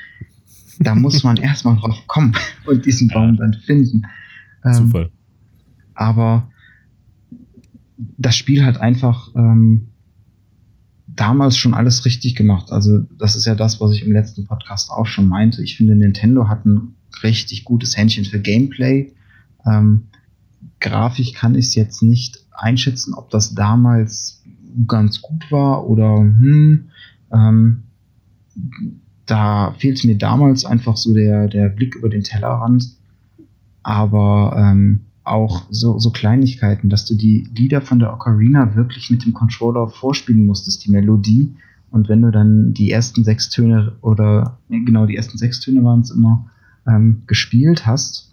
[0.79, 2.33] Da muss man erstmal drauf kommen
[2.65, 4.03] und diesen Baum dann finden.
[4.65, 5.11] Ähm, Zufall.
[5.93, 6.49] aber
[8.17, 9.89] das Spiel hat einfach ähm,
[11.07, 12.71] damals schon alles richtig gemacht.
[12.71, 15.61] Also das ist ja das, was ich im letzten Podcast auch schon meinte.
[15.63, 19.13] Ich finde, Nintendo hat ein richtig gutes Händchen für Gameplay.
[19.65, 20.07] Ähm,
[20.83, 24.43] Grafik kann ich jetzt nicht einschätzen, ob das damals
[24.87, 26.89] ganz gut war oder hm,
[27.31, 27.83] ähm,
[29.25, 32.97] da fehlt mir damals einfach so der, der Blick über den Tellerrand.
[33.81, 39.25] Aber ähm, auch so, so Kleinigkeiten, dass du die Lieder von der Ocarina wirklich mit
[39.25, 41.55] dem Controller vorspielen musstest, die Melodie.
[41.89, 45.83] Und wenn du dann die ersten sechs Töne oder nee, genau die ersten sechs Töne
[45.83, 46.49] waren es immer
[46.87, 48.32] ähm, gespielt hast,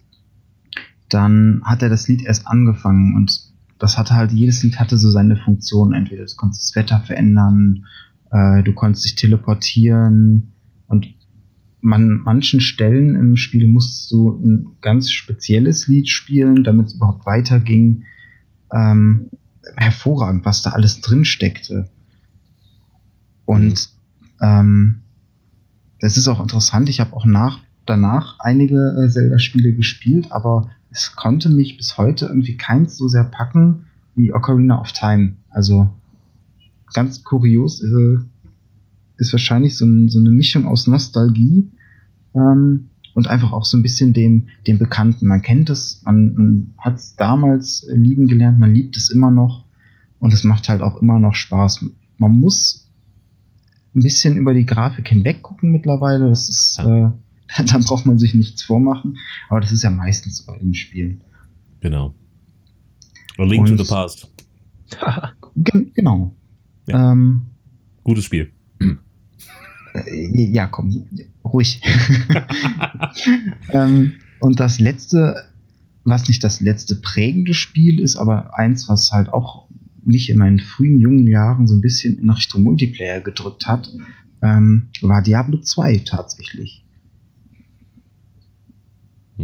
[1.13, 5.09] dann hat er das Lied erst angefangen und das hatte halt, jedes Lied hatte so
[5.09, 5.93] seine Funktion.
[5.93, 7.85] Entweder du konntest das Wetter verändern,
[8.31, 10.53] äh, du konntest dich teleportieren
[10.87, 11.07] und
[11.81, 17.25] man manchen Stellen im Spiel musstest du ein ganz spezielles Lied spielen, damit es überhaupt
[17.25, 18.03] weiterging.
[18.71, 19.31] Ähm,
[19.75, 21.89] hervorragend, was da alles drin steckte.
[23.45, 23.89] Und
[24.41, 25.01] ähm,
[25.99, 31.15] es ist auch interessant, ich habe auch nach, danach einige äh, Zelda-Spiele gespielt, aber es
[31.15, 33.85] konnte mich bis heute irgendwie keins so sehr packen
[34.15, 35.37] wie Ocarina of Time.
[35.49, 35.89] Also
[36.93, 38.17] ganz kurios äh,
[39.17, 41.69] ist wahrscheinlich so, ein, so, eine Mischung aus Nostalgie
[42.35, 45.27] ähm, und einfach auch so ein bisschen dem, dem Bekannten.
[45.27, 49.63] Man kennt es, man, man hat es damals lieben gelernt, man liebt es immer noch
[50.19, 51.85] und es macht halt auch immer noch Spaß.
[52.17, 52.89] Man muss
[53.95, 56.29] ein bisschen über die Grafik hinweg gucken mittlerweile.
[56.29, 57.09] Das ist, äh,
[57.67, 59.17] dann braucht man sich nichts vormachen.
[59.49, 61.21] Aber das ist ja meistens so in Spielen.
[61.79, 62.13] Genau.
[63.37, 64.31] A Link Und- to the Past.
[65.55, 66.35] Gen genau.
[66.87, 67.11] Ja.
[67.11, 67.43] Ähm,
[68.03, 68.51] Gutes Spiel.
[69.93, 71.05] äh, ja, komm,
[71.45, 71.81] ruhig.
[73.69, 75.43] ähm, und das letzte,
[76.03, 79.67] was nicht das letzte prägende Spiel ist, aber eins, was halt auch
[80.03, 83.91] mich in meinen frühen jungen Jahren so ein bisschen in Richtung Multiplayer gedrückt hat,
[84.41, 86.83] ähm, war Diablo 2 tatsächlich.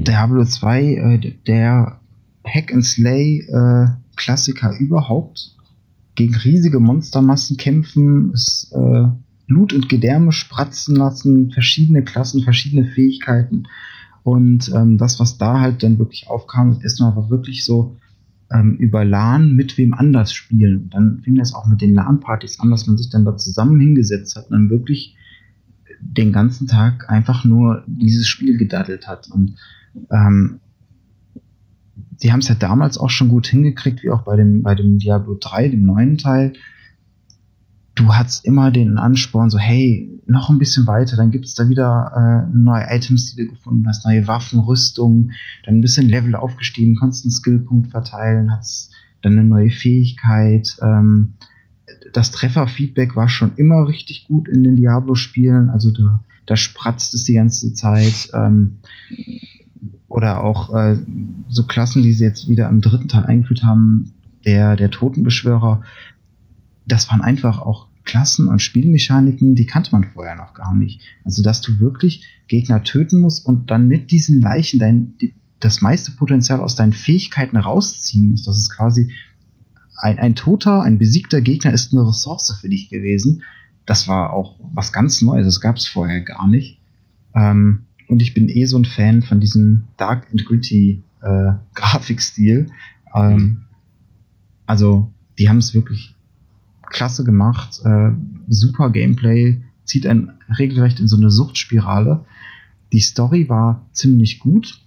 [0.04, 2.00] Diablo 2, äh, der
[2.46, 5.56] Hack and Slay äh, Klassiker überhaupt.
[6.16, 9.08] Gegen riesige Monstermassen kämpfen, es äh,
[9.48, 13.68] Blut und Gedärme spratzen lassen, verschiedene Klassen, verschiedene Fähigkeiten.
[14.24, 17.98] Und ähm, das, was da halt dann wirklich aufkam, ist noch aber wirklich so
[18.52, 20.90] ähm, über LAN mit wem anders spielen.
[20.90, 24.36] Dann fing das auch mit den LAN-Partys an, dass man sich dann da zusammen hingesetzt
[24.36, 25.16] hat und dann wirklich
[26.02, 29.30] den ganzen Tag einfach nur dieses Spiel gedaddelt hat.
[29.30, 29.56] Und
[30.12, 30.60] ähm,
[32.24, 34.98] die haben es ja damals auch schon gut hingekriegt, wie auch bei dem, bei dem
[34.98, 36.54] Diablo 3, dem neuen Teil.
[37.96, 41.70] Du hattest immer den Ansporn, so, hey, noch ein bisschen weiter, dann gibt es da
[41.70, 45.32] wieder äh, neue Items, die du gefunden hast, neue Waffen, Rüstungen,
[45.66, 50.78] dann ein bisschen Level aufgestiegen, konntest einen Skillpunkt verteilen, hattest dann eine neue Fähigkeit.
[50.82, 51.34] Ähm,
[52.14, 57.24] das Trefferfeedback war schon immer richtig gut in den Diablo-Spielen, also da, da spratzt es
[57.24, 58.30] die ganze Zeit.
[58.34, 58.78] Ähm,
[60.18, 60.98] oder auch äh,
[61.48, 64.14] so Klassen, die sie jetzt wieder im dritten Teil eingeführt haben,
[64.46, 65.84] der, der Totenbeschwörer,
[66.88, 71.02] das waren einfach auch Klassen und Spielmechaniken, die kannte man vorher noch gar nicht.
[71.24, 75.82] Also, dass du wirklich Gegner töten musst und dann mit diesen Leichen dein, die, das
[75.82, 78.48] meiste Potenzial aus deinen Fähigkeiten rausziehen musst.
[78.48, 79.12] Das ist quasi
[79.98, 83.44] ein, ein toter, ein besiegter Gegner ist eine Ressource für dich gewesen.
[83.86, 85.46] Das war auch was ganz Neues.
[85.46, 86.80] Das gab es vorher gar nicht.
[87.36, 92.68] Ähm, und ich bin eh so ein Fan von diesem Dark and Gritty äh, Grafikstil.
[93.14, 93.64] Ähm,
[94.66, 96.16] also, die haben es wirklich
[96.90, 97.82] klasse gemacht.
[97.84, 98.12] Äh,
[98.48, 102.26] super Gameplay, zieht einen regelrecht in so eine Suchtspirale.
[102.94, 104.82] Die Story war ziemlich gut,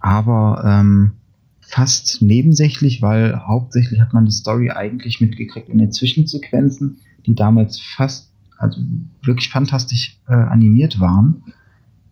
[0.00, 1.12] aber ähm,
[1.60, 7.80] fast nebensächlich, weil hauptsächlich hat man die Story eigentlich mitgekriegt in den Zwischensequenzen, die damals
[7.80, 8.80] fast, also
[9.22, 11.42] wirklich fantastisch äh, animiert waren.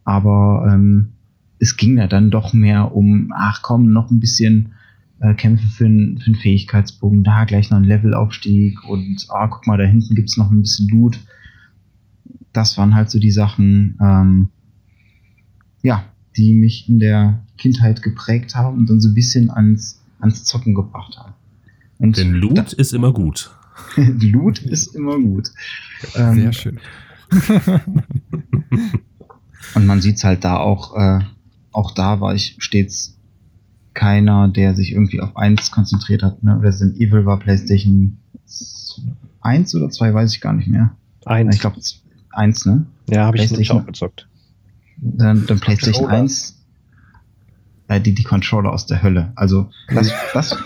[0.05, 1.13] Aber ähm,
[1.59, 4.73] es ging da dann doch mehr um, ach komm, noch ein bisschen
[5.21, 9.85] äh, Kämpfe für, einen Fähigkeitsbogen, da gleich noch ein Levelaufstieg und ah, guck mal, da
[9.85, 11.21] hinten gibt's noch ein bisschen Loot.
[12.53, 14.49] Das waren halt so die Sachen, ähm,
[15.83, 16.05] ja,
[16.37, 20.75] die mich in der Kindheit geprägt haben und dann so ein bisschen ans, ans Zocken
[20.75, 21.35] gebracht haben.
[21.99, 23.53] Und Denn Loot ist immer gut.
[23.97, 25.53] da, Loot ist immer gut.
[26.17, 26.81] Ähm, Sehr schön.
[29.75, 31.21] Und man sieht's halt da auch, äh,
[31.73, 33.19] auch da war ich stets
[33.95, 36.43] keiner, der sich irgendwie auf eins konzentriert hat.
[36.43, 36.61] Ne?
[36.63, 38.19] Resident Evil war PlayStation
[39.41, 40.97] 1 oder 2, weiß ich gar nicht mehr.
[41.25, 41.55] Eins.
[41.55, 41.79] Ich glaube
[42.31, 42.87] 1, ne?
[43.09, 44.29] ja, habe ich PlayStation- auch gezockt.
[44.99, 46.23] Dann, dann PlayStation Controller.
[46.23, 46.63] 1,
[47.89, 49.33] äh, die, die Controller aus der Hölle.
[49.35, 50.57] Also das, das,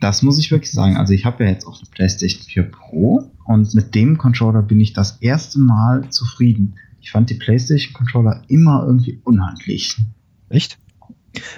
[0.00, 0.96] das muss ich wirklich sagen.
[0.96, 4.78] Also ich habe ja jetzt auch eine PlayStation 4 Pro und mit dem Controller bin
[4.80, 6.74] ich das erste Mal zufrieden.
[7.06, 9.96] Ich fand die PlayStation Controller immer irgendwie unhandlich.
[10.48, 10.76] Echt?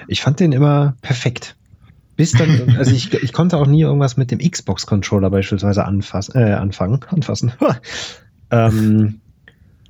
[0.06, 1.56] Ich fand den immer perfekt.
[2.16, 6.52] Bis dann, also ich, ich konnte auch nie irgendwas mit dem Xbox-Controller beispielsweise anfassen, äh,
[6.52, 7.52] anfangen, anfassen.
[8.50, 9.20] ähm,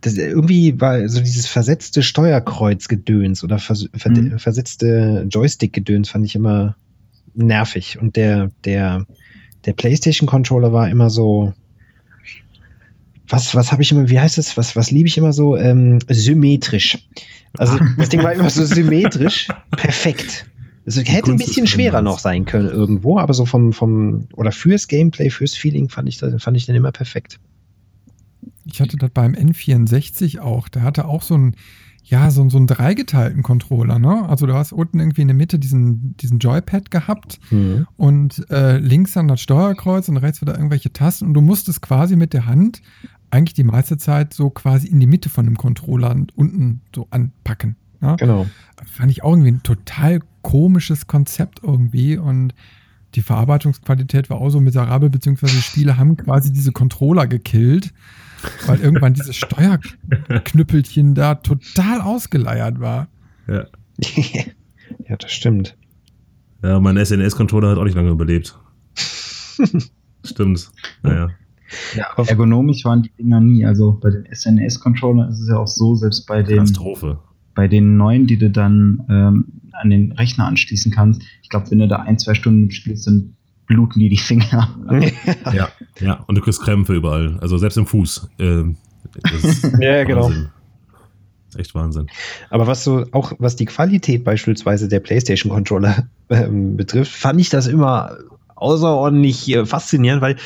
[0.00, 4.38] das, irgendwie war so dieses versetzte Steuerkreuz-Gedöns oder vers ver Mhm.
[4.38, 6.76] versetzte Joystick-Gedöns fand ich immer
[7.34, 7.98] nervig.
[8.00, 9.06] Und der, der,
[9.64, 11.52] der PlayStation-Controller war immer so,
[13.28, 15.56] was, was habe ich immer, wie heißt es, was, was liebe ich immer so?
[15.56, 16.98] Ähm, symmetrisch.
[17.56, 20.46] Also das Ding war immer so symmetrisch, perfekt.
[20.84, 24.88] Es hätte ein bisschen schwerer noch sein können irgendwo, aber so vom, vom, oder fürs
[24.88, 27.38] Gameplay, fürs Feeling fand ich, das- fand ich den immer perfekt.
[28.64, 30.68] Ich hatte das beim N64 auch.
[30.68, 31.56] Der hatte auch so einen,
[32.04, 34.26] ja, so, so einen dreigeteilten Controller, ne?
[34.28, 37.38] Also du hast unten irgendwie in der Mitte diesen, diesen Joypad gehabt
[37.96, 42.16] und äh, links dann das Steuerkreuz und rechts wieder irgendwelche Tasten und du musstest quasi
[42.16, 42.80] mit der Hand
[43.30, 47.06] eigentlich die meiste Zeit so quasi in die Mitte von dem Controller und unten so
[47.10, 47.76] anpacken.
[48.00, 48.16] Ne?
[48.18, 48.46] Genau.
[48.84, 52.54] Fand ich auch irgendwie ein total komisches Konzept irgendwie und
[53.14, 57.92] die Verarbeitungsqualität war auch so miserabel, beziehungsweise die Spiele haben quasi diese Controller gekillt,
[58.66, 59.36] weil irgendwann dieses
[60.28, 63.08] Steuerknüppelchen da total ausgeleiert war.
[63.46, 63.66] Ja.
[65.08, 65.76] ja, das stimmt.
[66.62, 68.58] ja, mein SNS-Controller hat auch nicht lange überlebt.
[70.24, 70.70] Stimmt.
[71.02, 71.30] Naja.
[71.94, 73.64] Ja, ergonomisch waren die Dinger nie.
[73.64, 77.18] Also bei den SNS-Controllern ist es ja auch so, selbst bei den, Katastrophe.
[77.54, 81.78] bei den neuen, die du dann ähm, an den Rechner anschließen kannst, ich glaube, wenn
[81.78, 83.34] du da ein, zwei Stunden spielst, dann
[83.66, 84.74] bluten die die Finger.
[85.52, 85.68] Ja.
[86.00, 87.38] Ja, und du kriegst Krämpfe überall.
[87.40, 88.28] Also selbst im Fuß.
[88.38, 88.76] Ähm,
[89.80, 90.30] Ja, genau.
[91.48, 92.08] Ist echt Wahnsinn.
[92.50, 97.66] Aber was so, auch was die Qualität beispielsweise der PlayStation-Controller ähm, betrifft, fand ich das
[97.66, 98.18] immer
[98.60, 100.36] außerordentlich äh, faszinierend, weil,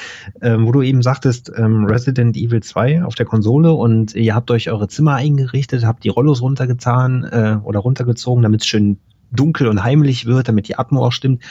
[0.41, 4.51] ähm, wo du eben sagtest, ähm, Resident Evil 2 auf der Konsole und ihr habt
[4.51, 8.99] euch eure Zimmer eingerichtet, habt die Rollos runtergetan äh, oder runtergezogen, damit es schön
[9.33, 11.43] dunkel und heimlich wird, damit die Atmo auch stimmt,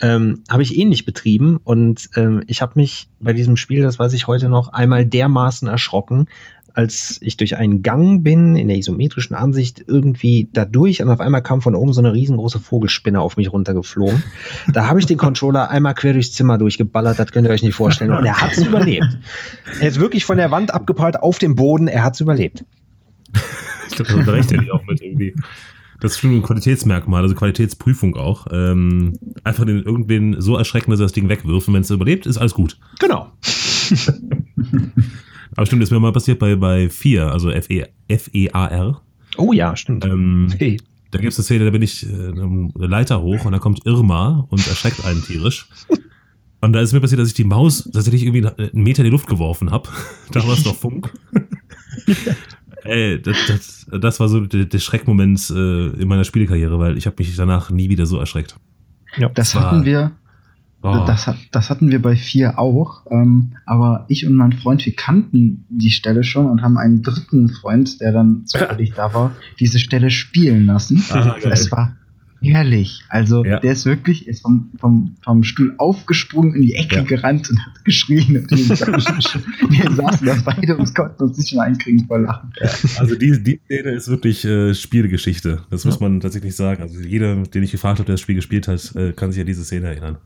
[0.00, 4.12] ähm, habe ich ähnlich betrieben und ähm, ich habe mich bei diesem Spiel, das weiß
[4.12, 6.26] ich heute noch, einmal dermaßen erschrocken,
[6.74, 11.20] als ich durch einen Gang bin, in der isometrischen Ansicht, irgendwie da durch und auf
[11.20, 14.22] einmal kam von oben so eine riesengroße Vogelspinne auf mich runtergeflogen.
[14.72, 17.74] Da habe ich den Controller einmal quer durchs Zimmer durchgeballert, das könnt ihr euch nicht
[17.74, 18.12] vorstellen.
[18.12, 19.18] Und er hat es überlebt.
[19.80, 22.64] Er ist wirklich von der Wand abgeprallt auf dem Boden, er hat es überlebt.
[23.88, 25.34] Ich glaube, da berechtigt ich auch mit irgendwie.
[26.00, 28.46] Das ist schon ein Qualitätsmerkmal, also Qualitätsprüfung auch.
[28.50, 32.24] Ähm, einfach den irgendwen so erschrecken, dass er das Ding wegwirft und wenn es überlebt,
[32.26, 32.78] ist alles gut.
[32.98, 33.30] Genau.
[35.56, 39.00] Aber stimmt, ist mir mal passiert bei, bei 4, also F-E- F-E-A-R.
[39.36, 40.04] Oh ja, stimmt.
[40.04, 40.80] Ähm, Hey.
[41.10, 43.84] da gibt es eine Szene, da bin ich äh, eine Leiter hoch und da kommt
[43.86, 45.68] Irma und erschreckt einen tierisch.
[46.62, 49.10] Und da ist mir passiert, dass ich die Maus tatsächlich irgendwie einen Meter in die
[49.10, 49.88] Luft geworfen habe.
[50.32, 51.10] da war es noch Funk.
[52.82, 57.06] Ey, das, das, das war so der, der Schreckmoment äh, in meiner Spielekarriere, weil ich
[57.06, 58.56] habe mich danach nie wieder so erschreckt.
[59.34, 60.12] Das war- hatten wir,
[60.82, 61.04] Oh.
[61.06, 63.04] das, hat, das hatten wir bei vier auch.
[63.10, 67.50] Ähm, aber ich und mein Freund, wir kannten die Stelle schon und haben einen dritten
[67.50, 71.02] Freund, der dann zufällig da war, diese Stelle spielen lassen.
[71.10, 71.36] Ah.
[71.44, 71.96] Es war
[72.42, 73.02] herrlich.
[73.10, 73.60] Also Ja.
[73.60, 77.02] der ist wirklich ist vom, vom, vom Stuhl aufgesprungen, in die Ecke Ja.
[77.02, 78.38] gerannt und hat geschrien.
[78.38, 82.50] Und wir wir saßen da beide und konnten uns nicht mehr einkriegen vor Lachen.
[82.98, 85.60] Also die, die Szene ist wirklich äh, Spielgeschichte.
[85.68, 86.80] Das muss man tatsächlich sagen.
[86.82, 89.46] Also jeder, den ich gefragt habe, der das Spiel gespielt hat, äh, kann sich an
[89.46, 90.16] diese Szene erinnern.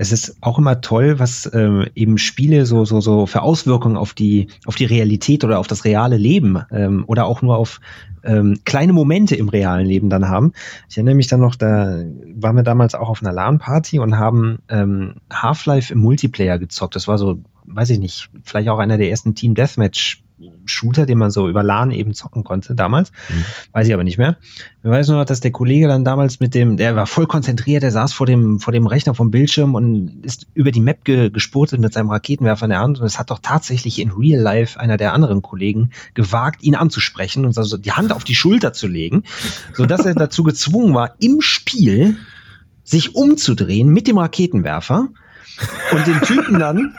[0.00, 4.14] Es ist auch immer toll, was ähm, eben Spiele so, so, so für Auswirkungen auf
[4.14, 7.80] die, auf die Realität oder auf das reale Leben ähm, oder auch nur auf
[8.22, 10.52] ähm, kleine Momente im realen Leben dann haben.
[10.88, 12.04] Ich erinnere mich dann noch, da
[12.36, 16.94] waren wir damals auch auf einer LAN-Party und haben ähm, Half-Life im Multiplayer gezockt.
[16.94, 20.22] Das war so, weiß ich nicht, vielleicht auch einer der ersten Team Deathmatch
[20.66, 23.10] Shooter, den man so über LAN eben zocken konnte damals.
[23.28, 23.44] Mhm.
[23.72, 24.36] Weiß ich aber nicht mehr.
[24.82, 27.82] Ich weiß nur noch, dass der Kollege dann damals mit dem, der war voll konzentriert,
[27.82, 31.30] der saß vor dem, vor dem Rechner vom Bildschirm und ist über die Map ge
[31.30, 33.00] gespurtet mit seinem Raketenwerfer in der Hand.
[33.00, 37.44] Und es hat doch tatsächlich in Real Life einer der anderen Kollegen gewagt, ihn anzusprechen
[37.44, 39.24] und so die Hand auf die Schulter zu legen,
[39.74, 42.16] sodass er dazu gezwungen war, im Spiel
[42.84, 45.08] sich umzudrehen mit dem Raketenwerfer
[45.92, 46.94] und den Typen dann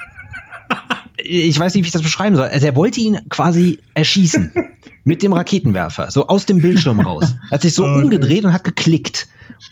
[1.23, 2.47] ich weiß nicht, wie ich das beschreiben soll.
[2.47, 4.51] Also er wollte ihn quasi erschießen
[5.03, 7.35] mit dem Raketenwerfer, so aus dem Bildschirm raus.
[7.49, 8.03] Er hat sich so Okay.
[8.03, 9.27] umgedreht und hat geklickt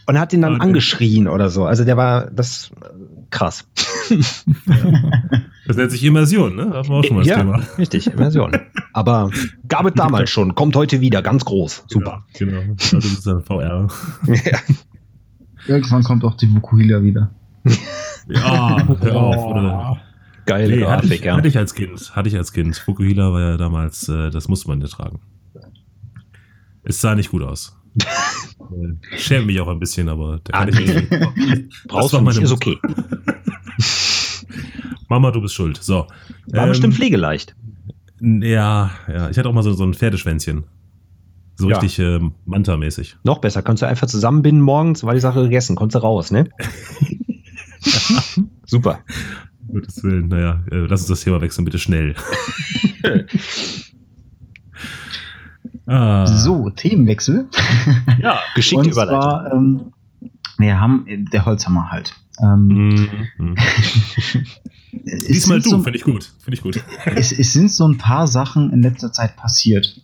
[0.05, 0.63] und hat ihn dann Okay.
[0.63, 1.65] angeschrien oder so.
[1.65, 2.71] Also der war das
[3.29, 3.65] krass.
[5.67, 6.71] Das nennt sich Immersion, ne?
[6.73, 7.61] Hatten wir auch schon mal das ja, Thema.
[7.77, 8.57] richtig, Immersion.
[8.93, 9.29] Aber
[9.67, 11.85] gab es damals schon, kommt heute wieder, ganz groß.
[11.87, 12.25] Super.
[12.37, 12.61] Genau.
[12.61, 12.73] genau.
[12.79, 13.87] Also das ist dann VR.
[15.67, 17.31] Irgendwann kommt auch die Vukuhila wieder.
[18.29, 19.45] Ja, hör auf.
[19.45, 19.97] Oder?
[20.47, 21.37] Geile Nee, hatte, Grafik, ich, ja.
[21.37, 22.15] hatte ich als Kind.
[22.15, 22.75] Hatte ich als Kind.
[22.77, 25.19] Fukuhila war ja damals, äh, das musste man nicht tragen.
[26.83, 27.75] Es sah nicht gut aus.
[27.99, 31.87] Äh, Schäme mich auch ein bisschen, aber da kann Ah, ich nicht.
[31.87, 32.71] Brauchst du nicht, meine ist Mutter.
[32.71, 32.79] okay.
[35.09, 35.77] Mama, du bist schuld.
[35.81, 36.07] So.
[36.47, 37.55] War Ähm, bestimmt pflegeleicht.
[38.21, 39.29] Ja, ja.
[39.29, 40.63] Ich hatte auch mal so, so ein Pferdeschwänzchen.
[41.55, 41.77] So Ja.
[41.79, 43.17] richtig ähm, Manta-mäßig.
[43.23, 46.49] Noch besser, kannst du einfach zusammenbinden morgens, war die Sache gegessen, konntest du raus, ne?
[48.65, 48.99] Super.
[49.73, 52.15] Gottes Willen, naja, äh, lass uns das Thema wechseln, bitte schnell.
[55.85, 57.47] ah, So, Themenwechsel.
[58.21, 59.21] Ja, geschickt Und überleitet.
[59.21, 59.93] zwar ähm,
[60.57, 62.13] Wir haben äh, der Holzhammer halt.
[62.41, 63.55] Ähm, Mhm.
[65.05, 66.31] es Diesmal du, so, finde ich gut.
[66.39, 66.83] Finde ich gut.
[67.05, 70.01] es, es sind so ein paar Sachen in letzter Zeit passiert.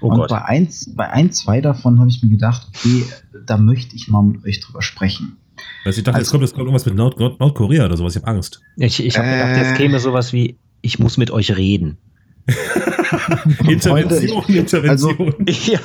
[0.00, 0.30] Oh und Gott.
[0.30, 3.04] bei eins, bei ein, zwei davon habe ich mir gedacht, okay,
[3.46, 5.36] da möchte ich mal mit euch drüber sprechen.
[5.84, 8.14] Also ich dachte, jetzt Also- kommt, jetzt kommt irgendwas mit Nord Nord Nordkorea oder sowas.
[8.16, 8.60] Ich habe Angst.
[8.76, 9.76] Ich, ich habe gedacht, jetzt Äh.
[9.76, 11.98] käme sowas wie, ich muss mit euch reden.
[13.68, 15.34] Intervention, Intervention.
[15.66, 15.80] Ja.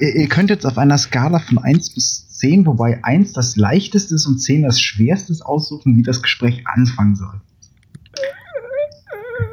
[0.00, 4.14] Ihr, ihr könnt jetzt auf einer Skala von 1 bis 10, wobei 1 das leichteste
[4.14, 7.40] ist und 10 das schwerste ist, aussuchen, wie das Gespräch anfangen soll.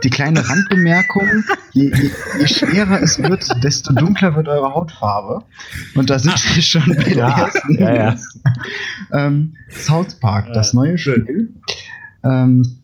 [0.03, 1.27] Die kleine Randbemerkung,
[1.71, 2.09] je, je,
[2.39, 5.43] je schwerer es wird, desto dunkler wird eure Hautfarbe.
[5.95, 7.79] Und da sind wir schon bei der Ja, ersten.
[7.79, 8.15] ja, ja.
[9.11, 11.21] ähm, South Park, das Ja, neue schön.
[11.23, 11.53] Spiel,
[12.23, 12.77] ähm,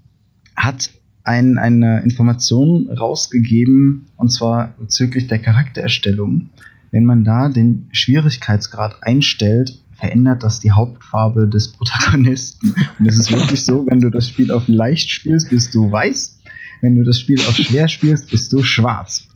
[0.55, 0.89] hat
[1.23, 6.49] ein, eine Information rausgegeben, und zwar bezüglich der Charaktererstellung.
[6.91, 12.75] Wenn man da den Schwierigkeitsgrad einstellt, verändert das die Hauptfarbe des Protagonisten.
[12.99, 16.34] Und es ist wirklich so, wenn du das Spiel auf leicht spielst, bist du weiß.
[16.81, 19.27] Wenn du das Spiel auf schwer spielst, bist du schwarz.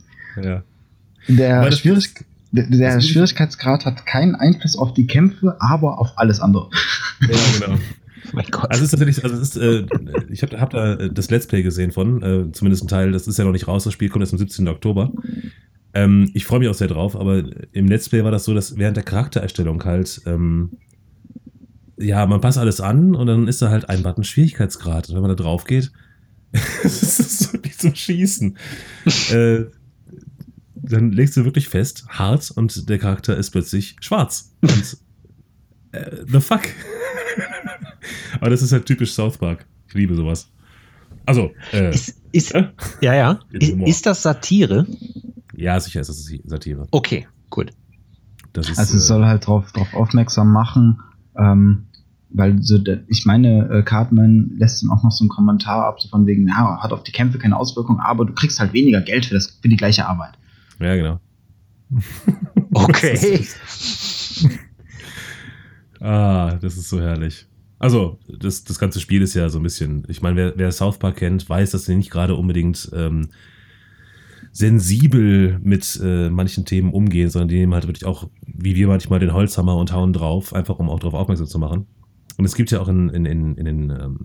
[0.42, 0.62] Ja.
[1.28, 2.14] Der, Schwierig
[2.52, 6.68] der, der Schwierigkeitsgrad hat keinen Einfluss auf die Kämpfe, aber auf alles andere.
[7.20, 7.78] ja, genau.
[8.32, 8.70] Mein Gott.
[8.70, 9.86] Also es ist tatsächlich, also es ist, äh,
[10.30, 13.26] ich habe hab da äh, das Let's Play gesehen von, äh, zumindest ein Teil, das
[13.26, 14.68] ist ja noch nicht raus, das Spiel kommt erst am 17.
[14.68, 15.12] Oktober.
[15.94, 18.76] Ähm, ich freue mich auch sehr drauf, aber im Let's Play war das so, dass
[18.76, 20.70] während der Charaktererstellung halt, ähm,
[21.98, 25.08] ja, man passt alles an und dann ist da halt ein Button Schwierigkeitsgrad.
[25.08, 25.90] Und wenn man da drauf geht,
[26.84, 28.56] es ist wirklich zum Schießen.
[29.30, 29.64] äh,
[30.74, 34.52] dann legst du wirklich fest, hart und der Charakter ist plötzlich schwarz.
[34.62, 34.96] Und
[35.92, 36.62] äh, the fuck?
[38.40, 39.66] Aber das ist halt typisch South Park.
[39.88, 40.50] Ich liebe sowas.
[41.26, 42.68] Also, äh, Ist, ist, äh,
[43.00, 43.40] ja, ja.
[43.50, 44.86] Ist das Satire?
[45.54, 46.88] ja, sicher ist das Satire.
[46.90, 47.70] Okay, gut.
[48.52, 51.00] Das ist, Also es äh, soll halt darauf drauf aufmerksam machen,
[51.36, 51.86] ähm,
[52.32, 56.00] weil so der, ich meine, äh, Cartman lässt dann auch noch so einen Kommentar ab,
[56.00, 59.00] so von wegen, ja, hat auf die Kämpfe keine Auswirkung, aber du kriegst halt weniger
[59.00, 60.34] Geld für, das, für die gleiche Arbeit.
[60.78, 61.20] ja, genau.
[62.72, 63.44] Okay.
[66.02, 67.46] Ah, das ist so herrlich.
[67.78, 70.98] Also, das, das ganze Spiel ist ja so ein bisschen, ich meine, wer, wer South
[70.98, 73.28] Park kennt, weiß, dass sie nicht gerade unbedingt ähm,
[74.52, 79.20] sensibel mit äh, manchen Themen umgehen, sondern die nehmen halt wirklich auch, wie wir manchmal,
[79.20, 81.86] den Holzhammer und hauen drauf, einfach um auch darauf aufmerksam zu machen.
[82.40, 84.18] Und es gibt ja auch in, in, in, in, den, ähm,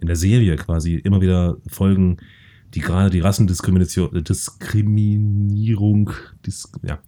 [0.00, 2.16] in der Serie quasi immer wieder Folgen,
[2.74, 6.10] die gerade die Rassendiskrimination, äh, Diskriminierung,
[6.44, 6.98] dis, ja,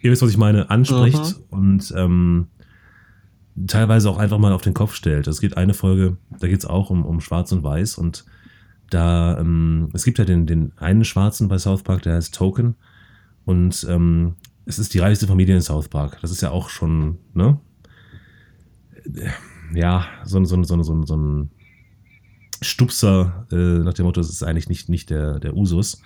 [0.00, 2.46] ihr wisst, was ich meine, anspricht und ähm,
[3.66, 5.26] teilweise auch einfach mal auf den Kopf stellt.
[5.26, 8.24] Es gibt eine Folge, da geht es auch um, um Schwarz und Weiß und
[8.88, 12.76] da, ähm, es gibt ja den, den einen Schwarzen bei South Park, der heißt Token
[13.44, 16.16] und ähm, es ist die reichste Familie in South Park.
[16.22, 17.60] Das ist ja auch schon, ne?
[19.74, 21.50] Ja, so, ein- so, ein- so, ein- so, ein- so ein
[22.60, 26.00] Stupser äh, nach dem Motto, das ist eigentlich nicht, nicht der, der Usus.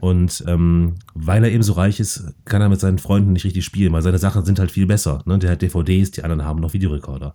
[0.00, 3.66] Und ähm, weil er eben so reich ist, kann er mit seinen Freunden nicht richtig
[3.66, 5.22] spielen, weil seine Sachen sind halt viel besser.
[5.26, 5.38] Ne?
[5.38, 7.34] Der hat DVDs, die anderen haben noch Videorekorder.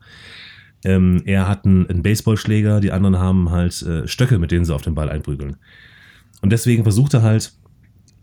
[0.84, 4.74] Ähm, er hat einen, einen Baseballschläger, die anderen haben halt äh, Stöcke, mit denen sie
[4.74, 5.58] auf den Ball einprügeln.
[6.42, 7.54] Und deswegen versucht er halt,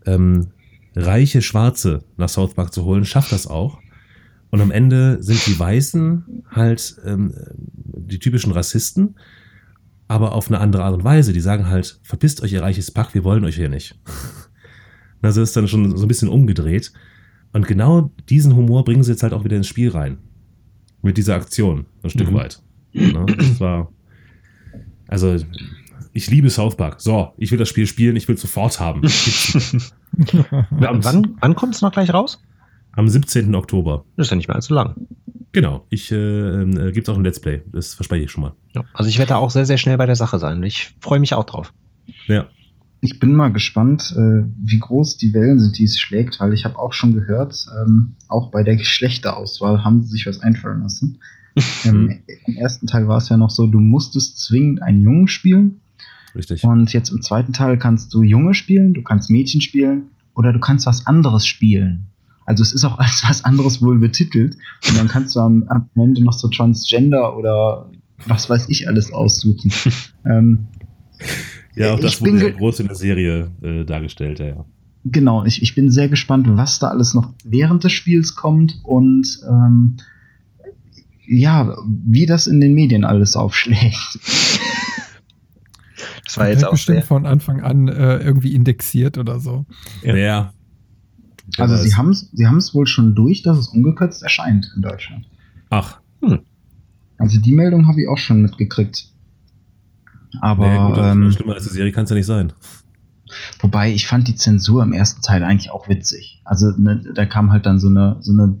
[0.05, 0.47] ähm,
[0.95, 3.79] reiche Schwarze nach South Park zu holen, schafft das auch.
[4.49, 9.15] Und am Ende sind die Weißen halt ähm, die typischen Rassisten,
[10.07, 11.33] aber auf eine andere Art und Weise.
[11.33, 13.99] Die sagen halt, verpisst euch, ihr reiches Pack, wir wollen euch hier nicht.
[15.23, 16.93] Also ist dann schon so ein bisschen umgedreht.
[17.51, 20.19] Und genau diesen Humor bringen sie jetzt halt auch wieder ins Spiel rein.
[21.01, 22.35] Mit dieser Aktion, ein Stück Mhm.
[22.35, 22.61] weit.
[22.93, 23.25] Ne?
[23.35, 23.91] Das war.
[25.07, 25.35] Also,
[26.13, 27.01] ich liebe South Park.
[27.01, 29.01] So, ich will das Spiel spielen, ich will es sofort haben.
[30.69, 32.41] wann wann, wann kommt es noch gleich raus?
[32.97, 33.53] Am 17.
[33.53, 34.05] Oktober.
[34.15, 34.95] Das ist ja nicht mehr allzu lang.
[35.51, 35.85] Genau.
[35.89, 37.61] Ich äh, äh, gibt es auch ein Let's Play.
[37.71, 38.53] Das verspreche ich schon mal.
[38.73, 38.85] Ja.
[38.93, 40.63] Also ich werde da auch sehr, sehr schnell bei der Sache sein.
[40.63, 41.73] Ich freue mich auch drauf.
[42.25, 42.47] Ja.
[42.99, 46.65] Ich bin mal gespannt, äh, wie groß die Wellen sind, die es schlägt, weil ich
[46.65, 51.19] habe auch schon gehört, ähm, auch bei der Geschlechterauswahl haben sie sich was einfallen lassen.
[51.85, 55.81] ähm, Im ersten Teil war es ja noch so, du musstest zwingend einen Jungen spielen
[56.33, 56.63] Richtig.
[56.63, 60.59] und jetzt im zweiten Teil kannst du Junge spielen, du kannst Mädchen spielen oder du
[60.59, 62.07] kannst was anderes spielen.
[62.47, 64.57] Also es ist auch als was anderes wohl betitelt
[64.89, 67.91] und dann kannst du am, am Ende noch so Transgender oder
[68.25, 69.71] was weiß ich alles aussuchen.
[70.25, 70.65] ähm,
[71.75, 74.65] Ja, auch das wurde ja groß in der Serie äh, dargestellt, ja, ja.
[75.05, 79.39] Genau, ich, ich bin sehr gespannt, was da alles noch während des Spiels kommt und
[79.47, 79.97] ähm,
[81.27, 84.19] ja, wie das in den Medien alles aufschlägt.
[86.25, 87.05] Das war jetzt auch bestimmt sehr.
[87.05, 89.65] von Anfang an äh, irgendwie indexiert oder so.
[90.03, 90.15] Ja.
[90.15, 90.53] Ja.
[91.57, 95.25] Also sie haben es sie haben's wohl schon durch, dass es ungekürzt erscheint in Deutschland.
[95.69, 95.99] Ach.
[96.21, 96.39] Hm.
[97.17, 99.09] Also die Meldung habe ich auch schon mitgekriegt.
[100.41, 102.53] Aber naja, gut, ähm, schlimmer als die Serie kann es ja nicht sein.
[103.59, 106.41] wobei ich fand die Zensur im ersten Teil eigentlich auch witzig.
[106.43, 108.57] Also ne, da kam halt dann so eine, so eine,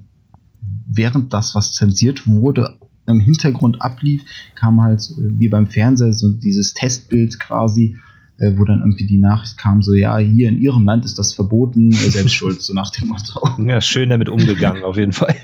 [0.87, 4.23] während das, was zensiert wurde, im Hintergrund ablief,
[4.55, 7.97] kam halt äh, wie beim Fernseher so dieses Testbild quasi,
[8.39, 11.33] äh, wo dann irgendwie die Nachricht kam, so ja, hier in ihrem Land ist das
[11.33, 13.49] verboten, äh, selbst schuld, so nach dem Motto.
[13.63, 15.35] Ja, schön damit umgegangen, auf jeden Fall.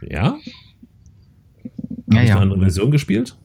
[0.00, 0.36] Ja?
[2.10, 2.34] Ja, Hast du ja.
[2.34, 3.36] eine andere Version gespielt?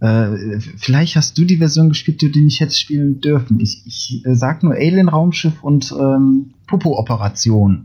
[0.00, 3.58] Äh, vielleicht hast du die Version gespielt, die du nicht hättest spielen dürfen.
[3.60, 7.84] Ich, ich äh, sag nur Alien-Raumschiff und ähm, Popo-Operation.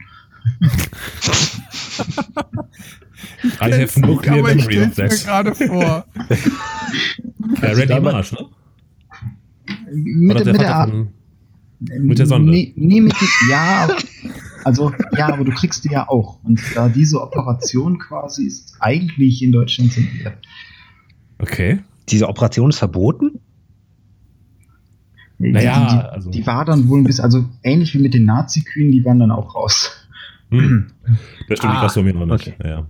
[3.62, 5.46] I have no clear memory of stell's mir that.
[5.46, 6.06] gerade vor.
[7.62, 8.46] Ja, Randy Marsh, ne?
[9.94, 11.08] Mit, der- mit der,
[12.00, 12.52] mit der Sonde.
[12.52, 13.98] Nee, nee mit die, ja, aber-
[14.66, 16.42] also ja, aber du kriegst die ja auch.
[16.44, 20.38] Und da diese Operation quasi ist eigentlich in Deutschland zensiert.
[21.40, 21.80] Okay.
[22.10, 23.40] Diese Operation ist verboten?
[25.40, 28.26] Naja, die, die, also- die war dann wohl ein bisschen, also ähnlich wie mit den
[28.26, 29.92] Nazi-Kühen, die waren dann auch raus.
[30.50, 30.88] Hm.
[31.50, 32.48] Das stimmt, Ah, ich weiß von mir noch nicht.
[32.48, 32.56] okay.
[32.64, 32.88] Ja.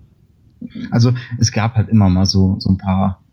[0.91, 3.23] Also es gab halt immer mal so, so ein paar.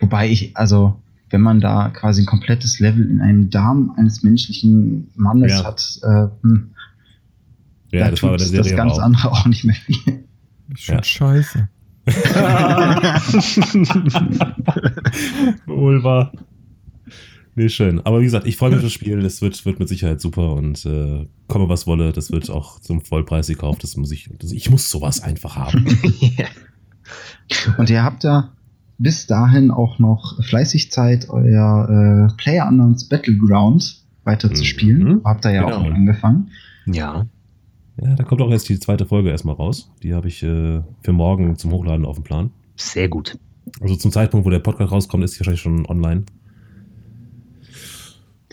[0.00, 1.00] Wobei ich, also
[1.32, 5.64] wenn man da quasi ein komplettes Level in einem Darm eines menschlichen Mannes Ja.
[5.64, 6.70] hat, äh, hm,
[7.90, 8.98] Ja, da das war bei der tut das Serie ganz auch.
[9.02, 10.24] andere auch nicht mehr viel.
[10.74, 11.02] Schon Ja.
[11.04, 11.68] scheiße.
[15.66, 16.32] Wohl wahr.
[17.54, 18.00] Nee, schön.
[18.06, 19.20] Aber wie gesagt, ich freue mich auf das Spiel.
[19.20, 23.02] Das wird, wird mit Sicherheit super und äh, komme was wolle, das wird auch zum
[23.02, 23.82] Vollpreis gekauft.
[23.84, 25.86] Das muss ich, das, ich muss sowas einfach haben.
[27.76, 28.52] Und ihr habt ja
[29.02, 34.66] bis dahin auch noch fleißig Zeit, euer äh, Player Unknowns Battleground weiter zu Mhm.
[34.66, 35.20] spielen.
[35.24, 35.88] Habt ihr ja auch Genau.
[35.88, 36.48] noch angefangen.
[36.86, 37.26] Ja.
[38.00, 39.90] Ja, da kommt auch jetzt die zweite Folge erstmal raus.
[40.02, 42.50] Die habe ich äh, für morgen zum Hochladen auf dem Plan.
[42.76, 43.38] Sehr gut.
[43.80, 46.24] Also zum Zeitpunkt, wo der Podcast rauskommt, ist die wahrscheinlich schon online.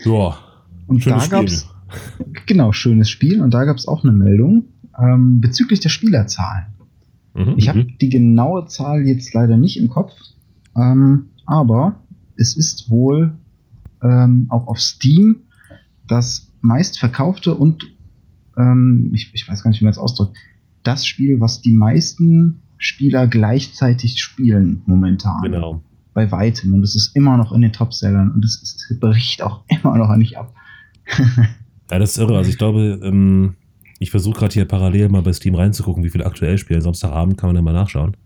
[0.04, 0.38] Ja,
[0.86, 1.68] Und schönes da gab's,
[2.46, 3.40] genau, schönes Spiel.
[3.42, 4.64] Und da gab es auch eine Meldung
[4.98, 6.66] ähm, bezüglich der Spielerzahlen.
[7.34, 7.54] Mhm.
[7.56, 10.12] Ich habe die genaue Zahl jetzt leider nicht im Kopf,
[10.76, 11.96] ähm, aber
[12.36, 13.34] es ist wohl
[14.02, 15.36] ähm, auch auf Steam
[16.06, 17.84] das meistverkaufte und
[18.56, 20.36] ähm, ich, ich weiß gar nicht, wie man es ausdrückt,
[20.82, 25.42] das Spiel, was die meisten Spieler gleichzeitig spielen momentan.
[25.42, 25.82] Genau.
[26.14, 26.72] Bei weitem.
[26.72, 30.14] Und es ist immer noch in den Topsellern und es ist, bricht auch immer noch
[30.16, 30.52] nicht ab.
[31.90, 32.36] Ja, das ist irre.
[32.36, 33.54] Also ich glaube, ähm,
[33.98, 36.80] ich versuche gerade hier parallel mal bei Steam reinzugucken, wie viele aktuell spielen.
[36.80, 38.16] Samstagabend kann man ja mal nachschauen.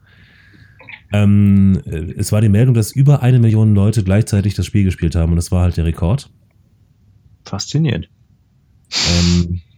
[1.15, 5.15] Ähm, äh, es war die Meldung, dass über eine Million Leute gleichzeitig das Spiel gespielt
[5.15, 6.29] haben und das war halt der Rekord.
[7.45, 8.09] Faszinierend.
[8.91, 9.61] Ähm,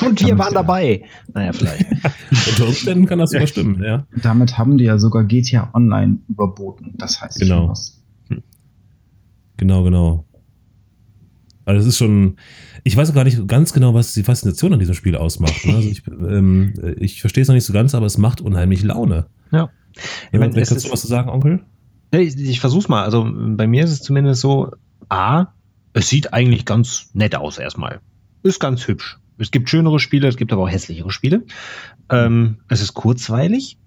[0.00, 1.02] Und wir waren dabei.
[1.34, 1.84] Naja, vielleicht.
[2.48, 4.06] unter Umständen kann das sogar stimmen, ja.
[4.22, 6.94] Damit haben die ja sogar GTA Online überboten.
[6.96, 7.62] Das heißt Genau.
[7.62, 8.00] schon was.
[9.56, 10.24] Genau, genau.
[11.64, 12.36] Also es ist schon,
[12.84, 15.66] ich weiß auch gar nicht ganz genau, was die Faszination an diesem Spiel ausmacht.
[15.66, 15.74] Ne?
[15.74, 19.26] Also ich, ähm, ich verstehe es noch nicht so ganz, aber es macht unheimlich Laune.
[19.50, 19.70] Ja.
[20.32, 21.60] Ich meine, du ist- was zu sagen, Onkel?
[22.12, 23.04] Ich, ich versuch's mal.
[23.04, 24.72] Also bei mir ist es zumindest so,
[25.08, 25.46] A,
[25.92, 28.00] es sieht eigentlich ganz nett aus erstmal.
[28.42, 29.18] Ist ganz hübsch.
[29.38, 31.42] Es gibt schönere Spiele, es gibt aber auch hässlichere Spiele.
[32.10, 33.78] Ähm, es ist kurzweilig.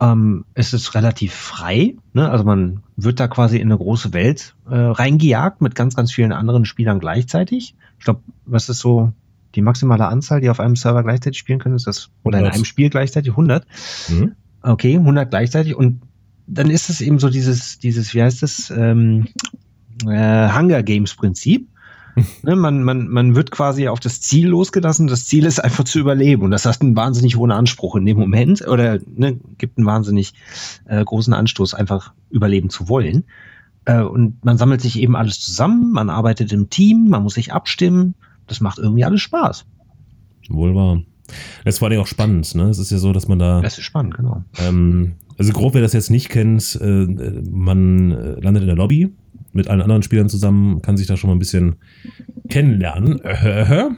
[0.00, 1.94] Ähm, es ist relativ frei.
[2.12, 2.28] Ne?
[2.30, 6.32] Also man wird da quasi in eine große Welt äh, reingejagt mit ganz, ganz vielen
[6.32, 7.74] anderen Spielern gleichzeitig.
[7.98, 9.12] Ich glaube, was ist so
[9.54, 11.76] die maximale Anzahl, die auf einem Server gleichzeitig spielen können?
[11.76, 12.54] Ist das, oder in 100.
[12.54, 13.30] einem Spiel gleichzeitig?
[13.32, 13.66] 100?
[14.08, 14.32] Mhm.
[14.62, 16.02] Okay, 100 gleichzeitig und
[16.46, 19.26] dann ist es eben so dieses, dieses, wie heißt das, ähm,
[20.06, 21.68] äh, Hunger Games Prinzip.
[22.42, 25.06] ne, man, man, man wird quasi auf das Ziel losgelassen.
[25.06, 28.18] Das Ziel ist einfach zu überleben und das hat einen wahnsinnig hohen Anspruch in dem
[28.18, 30.34] Moment oder ne, gibt einen wahnsinnig
[30.84, 33.24] äh, großen Anstoß, einfach überleben zu wollen.
[33.86, 37.52] Äh, und man sammelt sich eben alles zusammen, man arbeitet im Team, man muss sich
[37.52, 38.14] abstimmen.
[38.46, 39.64] Das macht irgendwie alles Spaß.
[40.50, 41.02] Wohl wahr.
[41.64, 42.64] Das war ja auch spannend, ne?
[42.64, 44.44] Es ist ja so, dass man da, Das ist spannend, genau.
[44.58, 47.06] ähm, also grob, wer das jetzt nicht kennt, äh,
[47.50, 49.10] man äh, landet in der Lobby
[49.52, 51.76] mit allen anderen Spielern zusammen, kann sich da schon mal ein bisschen
[52.48, 53.20] kennenlernen.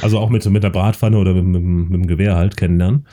[0.00, 3.06] Also auch mit, mit der Bratpfanne oder mit, mit, mit dem Gewehr halt kennenlernen.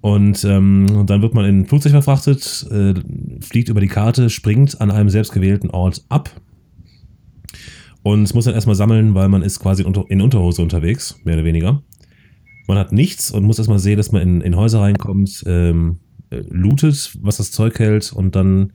[0.00, 2.94] Und ähm, dann wird man in ein Flugzeug verfrachtet, äh,
[3.40, 6.30] fliegt über die Karte, springt an einem selbstgewählten Ort ab
[8.06, 11.34] und muss dann erstmal sammeln, weil man ist quasi in, Unter in Unterhose unterwegs, mehr
[11.34, 11.82] oder weniger.
[12.68, 15.98] Man hat nichts und muss erstmal sehen, dass man in, in Häuser reinkommt, ähm,
[16.30, 18.72] äh, lootet, was das Zeug hält und dann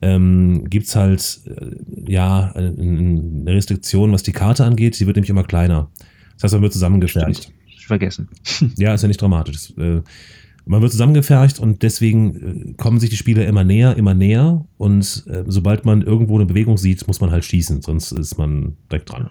[0.00, 4.94] ähm, gibt es halt äh, ja eine, Restriktion, was die Karte angeht.
[4.94, 5.90] Sie wird nämlich immer kleiner.
[6.36, 7.52] Das heißt, man wird zusammengefercht.
[7.66, 8.30] Ich vergessen.
[8.78, 9.56] Ja, ist ja nicht dramatisch.
[9.56, 10.00] Das, äh,
[10.64, 14.64] Man wird zusammengefercht und deswegen äh, kommen sich die Spieler immer näher, immer näher.
[14.78, 18.76] Und äh, sobald man irgendwo eine Bewegung sieht, muss man halt schießen, sonst ist man
[18.90, 19.30] direkt dran.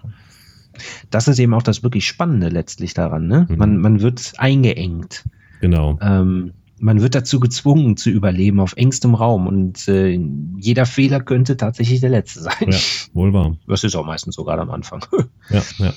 [1.10, 3.26] Das ist eben auch das wirklich Spannende letztlich daran.
[3.26, 3.46] Ne?
[3.48, 3.56] Mhm.
[3.56, 5.24] Man, man wird eingeengt.
[5.60, 5.98] Genau.
[6.02, 6.52] Ähm,
[6.82, 10.18] man wird dazu gezwungen zu überleben auf engstem Raum und äh,
[10.58, 12.70] jeder Fehler könnte tatsächlich der letzte sein.
[12.70, 12.78] Ja,
[13.12, 13.56] wohl wahr.
[13.68, 15.04] Das ist auch meistens so gerade am Anfang.
[15.48, 15.94] Ja, ja.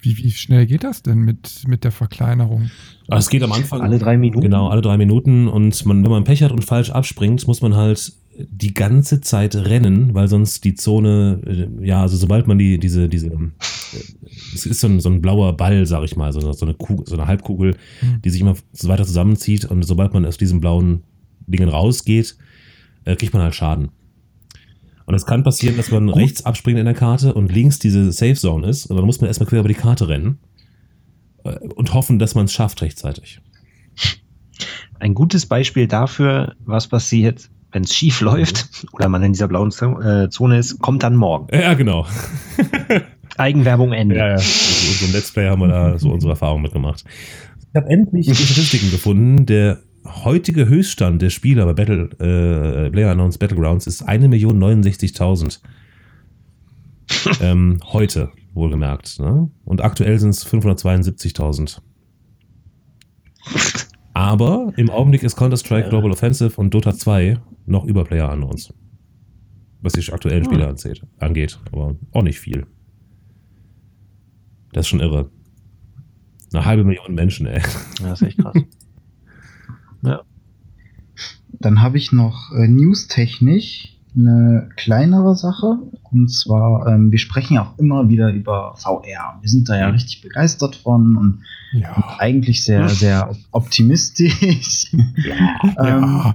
[0.00, 2.70] Wie, wie schnell geht das denn mit, mit der Verkleinerung?
[3.08, 3.80] Aber es geht am Anfang.
[3.80, 4.42] Alle drei Minuten?
[4.42, 5.48] Genau, alle drei Minuten.
[5.48, 9.56] Und man, wenn man Pech hat und falsch abspringt, muss man halt die ganze Zeit
[9.56, 13.50] rennen, weil sonst die Zone, äh, ja, also sobald man die, diese, diese, äh,
[14.54, 17.04] es ist so ein, so ein blauer Ball, sag ich mal, so, so eine Kugel,
[17.06, 18.22] so eine Halbkugel, Mhm.
[18.22, 21.02] die sich immer so weiter zusammenzieht und sobald man aus diesen blauen
[21.48, 22.36] Dingen rausgeht,
[23.04, 23.88] äh, kriegt man halt Schaden.
[25.08, 28.34] Und es kann passieren, dass man rechts abspringt in der Karte und links diese Safe
[28.34, 30.38] Zone ist und dann muss man erstmal quer über die Karte rennen
[31.44, 33.40] äh, und hoffen, dass man es schafft rechtzeitig.
[35.00, 39.70] Ein gutes Beispiel dafür, was passiert, wenn es schief läuft oder man in dieser blauen
[39.70, 41.48] äh, Zone ist, kommt dann morgen.
[41.56, 42.04] Ja, genau.
[43.38, 44.16] Eigenwerbung Ende.
[44.16, 44.34] Ja, ja.
[44.34, 47.06] Mit unserem Let's Play haben wir da so unsere Erfahrungen mitgemacht.
[47.72, 49.46] Ich habe endlich die Statistiken gefunden.
[49.46, 49.78] Der
[50.24, 55.60] heutige Höchststand der Spieler bei Battle, äh, PlayerUnknown's Battlegrounds ist 1.069.000.
[57.40, 59.18] ähm, heute, wohlgemerkt.
[59.18, 59.50] Ne?
[59.64, 61.80] Und aktuell sind es 572.000.
[64.12, 68.72] Aber im Augenblick ist Counter-Strike Global Offensive und Dota 2 noch über PlayerUnknown's.
[69.80, 71.60] Was die aktuellen Spieler anzählt, angeht.
[71.70, 72.66] Aber auch nicht viel.
[74.72, 75.30] Das ist schon irre.
[76.52, 77.60] Eine halbe Million Menschen, ey.
[78.00, 78.54] Ja, das ist echt krass.
[81.60, 85.78] Dann habe ich noch äh, newstechnisch eine kleinere Sache.
[86.10, 89.38] Und zwar, ähm, wir sprechen ja auch immer wieder über VR.
[89.40, 91.42] Wir sind da ja richtig begeistert von und,
[91.72, 92.16] und Ja.
[92.18, 94.92] eigentlich sehr, sehr optimistisch.
[95.78, 96.32] ähm,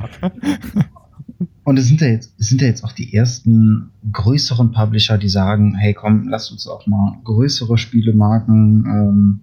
[1.64, 5.30] und es sind ja jetzt, es sind ja jetzt auch die ersten größeren Publisher, die
[5.30, 9.40] sagen, hey komm, lass uns auch mal größere Spielemarken ähm,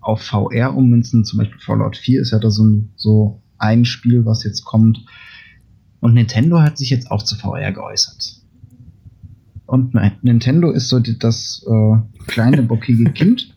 [0.00, 1.24] auf VR ummünzen.
[1.24, 5.04] Zum Beispiel Fallout 4 ist ja da so so ein Spiel, was jetzt kommt.
[6.00, 8.40] Und Nintendo hat sich jetzt auch zu VR geäußert.
[9.66, 11.96] Und nein, Nintendo ist so das äh,
[12.26, 13.54] kleine bockige Kind,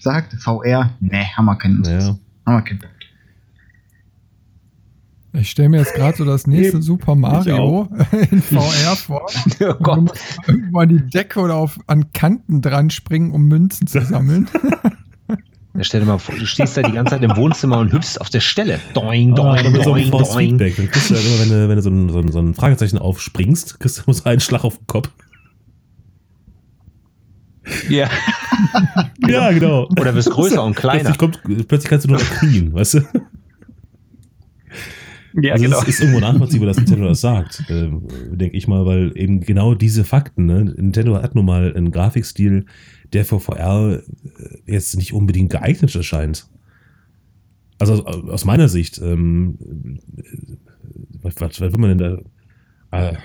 [0.00, 2.08] sagt VR, nee, haben wir keinen Interesse.
[2.08, 2.18] Ja.
[2.46, 2.90] Haben wir keinen Bock.
[5.34, 7.88] Ich stelle mir jetzt gerade so das nächste Super Mario
[8.30, 9.22] in VR vor.
[9.26, 10.00] oh Und du Gott.
[10.02, 14.48] musst irgendwo an die Decke oder auf, an Kanten dran springen, um Münzen zu sammeln.
[15.74, 18.18] Ja, stell dir mal vor, du stehst da die ganze Zeit im Wohnzimmer und hüpfst
[18.20, 18.78] auf der Stelle.
[18.92, 20.50] Doing, doing, so ein doing, Force doing.
[20.50, 20.76] Feedback.
[20.76, 22.54] Dann kriegst du halt immer, wenn du, wenn du so, ein, so, ein, so ein
[22.54, 25.08] Fragezeichen aufspringst, kriegst du so einen Schlag auf den Kopf.
[27.88, 28.10] Ja.
[29.26, 29.88] Ja, genau.
[29.98, 31.12] Oder wirst größer und kleiner.
[31.14, 33.00] Plötzlich, kommt, plötzlich kannst du nur noch knien, weißt du?
[35.40, 35.80] Ja, also genau.
[35.82, 39.74] es ist irgendwo nachvollziehbar, dass Nintendo das sagt, ähm, denke ich mal, weil eben genau
[39.74, 40.64] diese Fakten, ne?
[40.64, 42.66] Nintendo hat nun mal einen Grafikstil,
[43.12, 44.02] der für VR äh,
[44.66, 46.46] jetzt nicht unbedingt geeignet erscheint.
[47.78, 49.58] Also aus, aus meiner Sicht, ähm,
[50.16, 50.56] äh,
[51.22, 52.22] was, was, was will man denn
[52.90, 52.98] da?
[53.10, 53.16] Äh,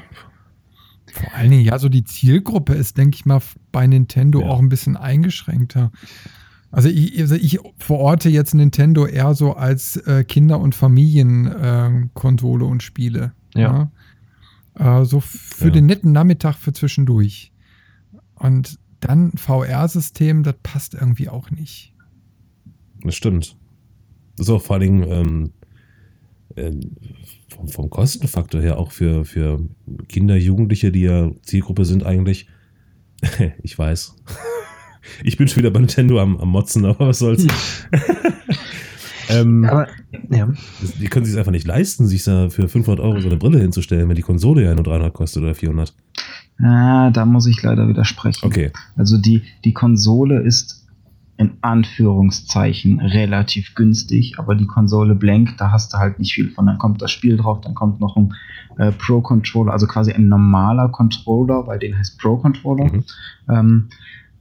[1.12, 3.42] Vor allen Dingen, ja, so die Zielgruppe ist, denke ich mal,
[3.72, 4.48] bei Nintendo Ja.
[4.48, 5.92] auch ein bisschen eingeschränkter.
[6.78, 12.84] Also ich, also ich verorte jetzt Nintendo eher so als äh, Kinder- und Familienkonsole und
[12.84, 13.34] Spiele.
[13.56, 13.90] Ja.
[14.78, 15.02] Ja.
[15.02, 15.72] Äh, so für Ja.
[15.72, 17.52] den netten Nachmittag für zwischendurch.
[18.36, 21.96] Und dann VR-System, das passt irgendwie auch nicht.
[23.04, 23.58] Das stimmt.
[24.48, 25.54] Auch vor Dingen ähm,
[26.58, 26.96] ähm,
[27.50, 29.68] vom, vom Kostenfaktor her auch für, für
[30.10, 32.48] Kinder, Jugendliche, die ja Zielgruppe sind eigentlich.
[33.64, 34.16] ich weiß.
[35.24, 37.46] Ich bin schon wieder bei Nintendo am, am Motzen, aber was soll's.
[39.30, 39.88] ähm, Aber,
[40.30, 40.50] ja.
[41.00, 44.10] die können sich einfach nicht leisten, sich da für 500 Euro so eine Brille hinzustellen,
[44.10, 45.94] wenn die Konsole ja nur 300 kostet oder 400.
[46.62, 48.46] Ah, da muss ich leider widersprechen.
[48.46, 48.72] Okay.
[48.96, 50.88] Also die, die Konsole ist
[51.38, 56.66] in Anführungszeichen relativ günstig, aber die Konsole Blank, da hast du halt nicht viel von.
[56.66, 58.34] Dann kommt das Spiel drauf, dann kommt noch ein
[58.78, 62.92] äh, Pro-Controller, also quasi ein normaler Controller, weil den heißt Pro-Controller.
[62.92, 63.04] Mhm.
[63.50, 63.90] Ähm,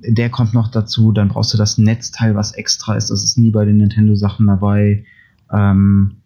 [0.01, 3.11] der kommt noch dazu, dann brauchst du das Netzteil, was extra ist.
[3.11, 5.05] Das ist nie bei den Nintendo-Sachen dabei.
[5.51, 6.16] Ähm,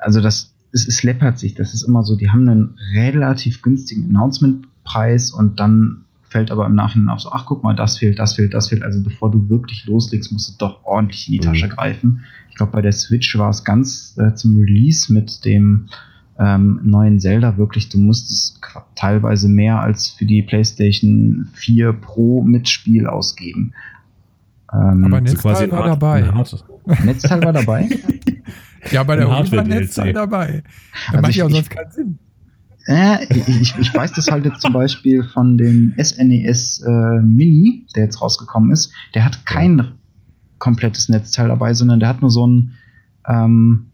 [0.00, 1.54] also das, es, es läppert sich.
[1.54, 6.74] Das ist immer so, die haben einen relativ günstigen Announcement-Preis und dann fällt aber im
[6.74, 8.82] Nachhinein auch so, ach guck mal, das fehlt, das fehlt, das fehlt.
[8.82, 11.52] Also bevor du wirklich loslegst, musst du doch ordentlich in die Mhm.
[11.52, 12.24] Tasche greifen.
[12.50, 15.86] Ich glaube, bei der Switch war es ganz äh, zum Release mit dem
[16.38, 18.60] ähm, neuen Zelda wirklich, du musstest
[18.96, 23.72] teilweise mehr als für die PlayStation 4 Pro Mitspiel ausgeben.
[24.72, 26.30] Ähm, Aber Netzteil war dabei.
[27.04, 27.88] Netzteil war dabei.
[28.90, 29.64] Ja, bei der Wii war.
[29.64, 30.62] Netzteil dabei.
[31.06, 32.18] Da Also macht ich- ja auch sonst keinen Sinn.
[32.86, 37.86] Äh, ich, ich, ich weiß das halt jetzt zum Beispiel von dem SNES äh, Mini,
[37.96, 38.92] der jetzt rausgekommen ist.
[39.14, 39.92] Der hat kein
[40.58, 42.72] komplettes Netzteil dabei, sondern der hat nur so ein,
[43.26, 43.86] ähm,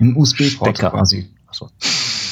[0.00, 1.26] einen USB-Port quasi.
[1.46, 1.68] Achso.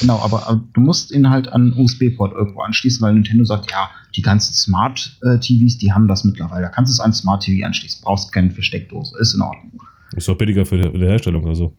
[0.00, 3.90] Genau, aber, aber du musst ihn halt an USB-Port irgendwo anschließen, weil Nintendo sagt, ja,
[4.14, 6.62] die ganzen Smart-TVs, die haben das mittlerweile.
[6.62, 9.82] Da kannst du es an Smart TV anschließen, brauchst keinen für Steckdose, ist in Ordnung.
[10.14, 11.74] Ist doch billiger für die, Herstellung oder so.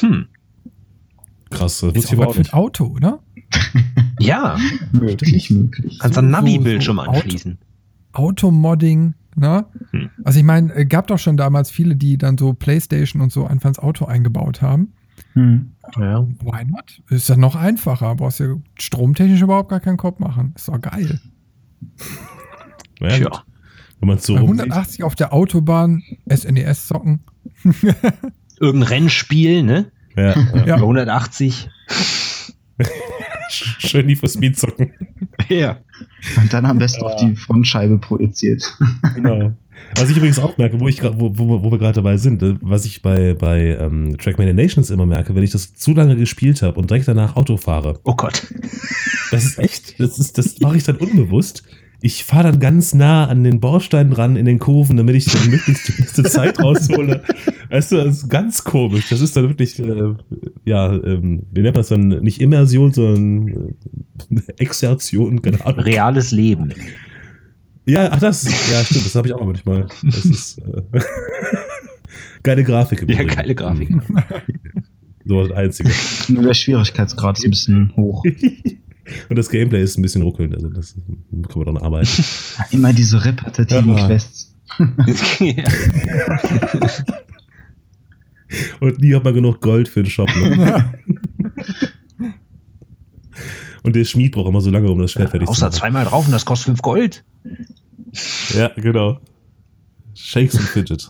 [0.00, 0.26] Hm.
[1.50, 2.54] Krass, das Ist aber was auch für ein nicht.
[2.54, 3.20] Auto, oder?
[4.20, 4.58] Ja,
[4.92, 5.98] Möglich, möglich.
[6.00, 7.58] kannst So- einen so- Navi-Bildschirm so Auto- anschließen.
[8.12, 9.66] Automodding, ne?
[9.90, 10.10] Hm.
[10.24, 13.46] Also ich meine, äh, gab doch schon damals viele, die dann so Playstation und so
[13.46, 14.92] einfach ins Auto eingebaut haben.
[15.34, 15.72] Hm.
[15.96, 16.26] Ja.
[16.40, 17.02] Why not?
[17.10, 18.14] Ist ja noch einfacher.
[18.14, 20.52] Brauchst ja stromtechnisch überhaupt gar keinen Kopf machen.
[20.56, 21.20] Ist doch geil.
[22.96, 23.28] Tja.
[23.28, 23.44] gut.
[24.00, 24.70] Wenn man so Bei rumsieht.
[24.70, 26.02] 180 auf der Autobahn,
[26.32, 27.20] SNES zocken.
[28.60, 29.90] Irgendein Rennspiel, ne?
[30.16, 30.66] Ja, ja.
[30.66, 30.76] Ja.
[30.76, 31.68] Bei 180.
[33.48, 34.92] Schön die for Speed zocken.
[35.48, 35.78] Ja.
[36.36, 38.76] Und dann am besten auf die Frontscheibe projiziert.
[39.14, 39.52] Genau.
[39.96, 42.56] Was ich übrigens auch merke, wo, ich, wo, wo, wo wir gerade dabei sind, äh,
[42.60, 46.62] was ich bei, bei ähm, Trackmania Nations immer merke, wenn ich das zu lange gespielt
[46.62, 48.46] habe und direkt danach Auto fahre, Oh Gott.
[49.30, 51.62] das ist echt, das, ist, das mache ich dann unbewusst.
[52.00, 55.50] Ich fahre dann ganz nah an den Bordstein ran in den Kurven, damit ich dann
[55.50, 57.24] möglichst die beste Zeit raushole.
[57.70, 59.08] Weißt du, das ist ganz komisch.
[59.08, 60.14] Das ist dann wirklich, äh,
[60.64, 62.08] ja, ähm, wie nennt man das dann?
[62.08, 63.74] Nicht Immersion, sondern
[64.30, 65.80] äh, Exertion, keine Ahnung.
[65.80, 66.72] Reales Leben.
[67.84, 69.88] Ja, ach das, ja stimmt, das habe ich auch manchmal.
[70.02, 70.82] Das ist äh,
[72.44, 73.90] geile Grafik im Ja, geile Grafik.
[75.24, 75.90] So das Einzige.
[76.28, 78.24] Nur der Schwierigkeitsgrad ist ein bisschen hoch.
[79.28, 82.08] Und das Gameplay ist ein bisschen ruckelnd, also das kann man dann arbeiten.
[82.70, 84.06] Immer diese repetitiven Ja.
[84.06, 84.54] Quests.
[85.40, 85.64] ja.
[88.80, 90.28] Und nie hat man genug Gold für den Shop.
[90.34, 90.94] Ne?
[93.82, 95.74] Und der Schmied braucht immer so lange, um das Schwert fertig zu Außer machen.
[95.76, 97.24] zweimal drauf und das kostet 5 Gold.
[98.54, 99.20] Ja, genau.
[100.14, 101.08] Shakes und Fidget.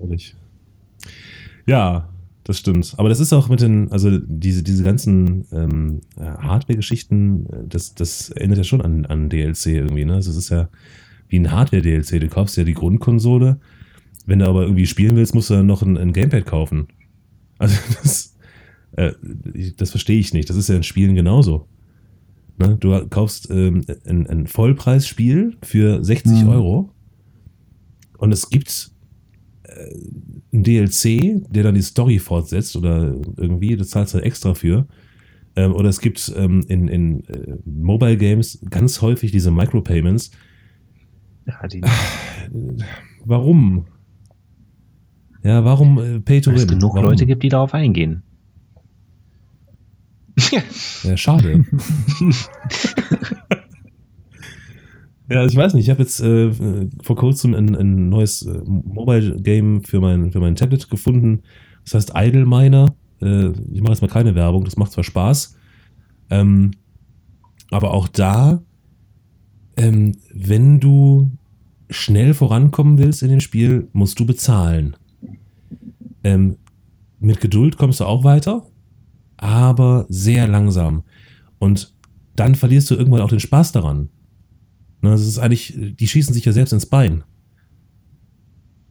[0.00, 0.34] Ehrlich.
[1.66, 2.08] Ja,
[2.50, 2.94] das stimmt.
[2.96, 7.94] Aber das ist auch mit den, also diese, diese ganzen ähm, äh, Hardware-Geschichten, äh, das,
[7.94, 10.14] das erinnert ja schon an, an DLC irgendwie, ne?
[10.14, 10.68] Also es ist ja
[11.28, 12.20] wie ein Hardware-DLC.
[12.20, 13.60] Du kaufst ja die Grundkonsole.
[14.26, 16.88] Wenn du aber irgendwie spielen willst, musst du dann noch ein, ein Gamepad kaufen.
[17.58, 18.36] Also das,
[18.96, 19.12] äh,
[19.76, 20.50] das verstehe ich nicht.
[20.50, 21.68] Das ist ja in Spielen genauso.
[22.58, 22.76] Ne?
[22.78, 26.48] Du kaufst ähm, ein, ein Vollpreisspiel für 60 Mhm.
[26.48, 26.90] Euro
[28.18, 28.89] und es gibt
[30.52, 34.86] ein DLC, der dann die Story fortsetzt oder irgendwie, das zahlst du halt extra für.
[35.56, 40.30] Ähm, oder es gibt ähm, in, in äh, Mobile Games ganz häufig diese Micropayments.
[41.46, 41.82] Ja, die,
[43.24, 43.86] Warum?
[45.42, 46.78] Ja, warum äh, Pay to weil es Win?
[46.78, 47.10] genug warum?
[47.10, 48.22] Leute gibt, die darauf eingehen.
[51.02, 51.64] Ja, schade.
[55.30, 55.84] ja, ich weiß nicht.
[55.84, 56.50] Ich habe jetzt äh,
[57.02, 61.42] vor kurzem ein, ein neues äh, Mobile-Game für mein, für mein Tablet gefunden.
[61.84, 62.94] Das heißt Idle Miner.
[63.22, 64.64] Äh, ich mache jetzt mal keine Werbung.
[64.64, 65.56] Das macht zwar Spaß.
[66.30, 66.72] Ähm,
[67.70, 68.60] aber auch da,
[69.76, 71.30] ähm, wenn du
[71.88, 74.96] schnell vorankommen willst in dem Spiel, musst du bezahlen.
[76.24, 76.56] Ähm,
[77.20, 78.66] mit Geduld kommst du auch weiter,
[79.36, 81.02] aber sehr langsam.
[81.58, 81.94] Und
[82.34, 84.08] dann verlierst du irgendwann auch den Spaß daran.
[85.00, 87.24] Na, Das ist eigentlich, die schießen sich ja selbst ins Bein.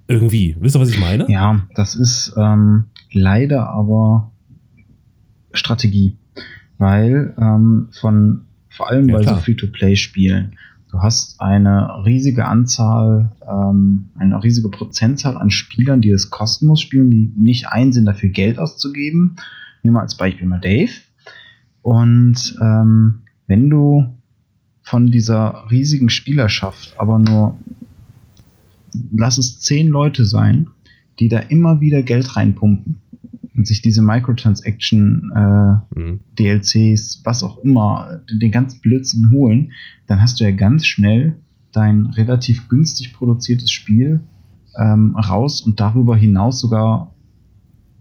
[0.07, 0.55] Irgendwie.
[0.59, 1.29] Wisst ihr, was ich meine?
[1.29, 4.31] Ja, das ist ähm, leider aber
[5.53, 6.17] Strategie.
[6.79, 9.41] Weil ähm, von vor allem Ja, bei so klar.
[9.41, 10.55] Free-to-Play-Spielen,
[10.91, 17.11] du hast eine riesige Anzahl, ähm, eine riesige Prozentzahl an Spielern, die es kostenlos spielen,
[17.11, 19.35] die nicht einsehen, dafür Geld auszugeben.
[19.83, 20.91] Nehmen wir als Beispiel mal Dave.
[21.81, 24.07] Und ähm, wenn du
[24.89, 27.57] von dieser riesigen Spielerschaft aber nur,
[29.15, 30.67] lass es zehn Leute sein,
[31.19, 32.97] die da immer wieder Geld reinpumpen
[33.55, 35.59] und sich diese Microtransaction äh,
[35.99, 36.19] Mhm.
[36.37, 39.71] DLCs, was auch immer, den ganzen Blödsinn holen,
[40.07, 41.35] dann hast du ja ganz schnell
[41.71, 44.21] dein relativ günstig produziertes Spiel
[44.77, 47.13] ähm, raus und darüber hinaus sogar,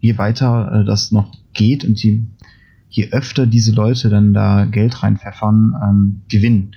[0.01, 2.21] je weiter äh, das noch geht und je,
[2.89, 6.75] je öfter diese Leute dann da Geld reinpfeffern, ähm, gewinnen.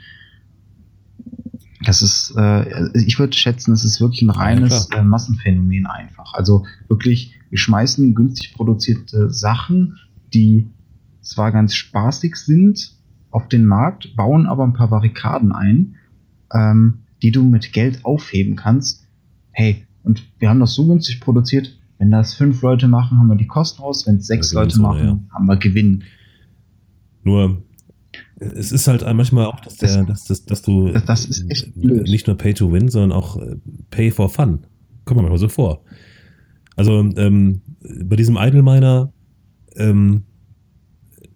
[1.83, 5.01] Das ist, äh, ich würde schätzen, es ist wirklich ein reines klar.
[5.01, 6.33] äh, Massenphänomen einfach.
[6.33, 9.97] Also wirklich, wir schmeißen günstig produzierte Sachen,
[10.33, 10.69] die
[11.21, 12.93] zwar ganz spaßig sind,
[13.31, 15.95] auf den Markt, bauen aber ein paar Barrikaden ein,
[16.53, 19.07] ähm, die du mit Geld aufheben kannst.
[19.51, 23.35] Hey, und wir haben das so günstig produziert, Wenn das fünf Leute machen, haben wir
[23.35, 24.07] die Kosten raus.
[24.07, 25.19] Wenn es sechs Leute so, machen, ja.
[25.35, 26.03] haben wir Gewinn.
[27.23, 27.61] Nur,
[28.39, 31.79] es ist halt manchmal auch, dass, der, dass, dass, dass du Das- das ist echt
[31.79, 32.07] blöd.
[32.07, 33.55] nicht nur Pay to Win, sondern auch äh,
[33.91, 34.65] Pay for Fun.
[35.05, 35.83] Kommt mir manchmal so vor.
[36.75, 37.61] Also ähm,
[38.03, 39.13] bei diesem Idle Miner,
[39.75, 40.23] ähm,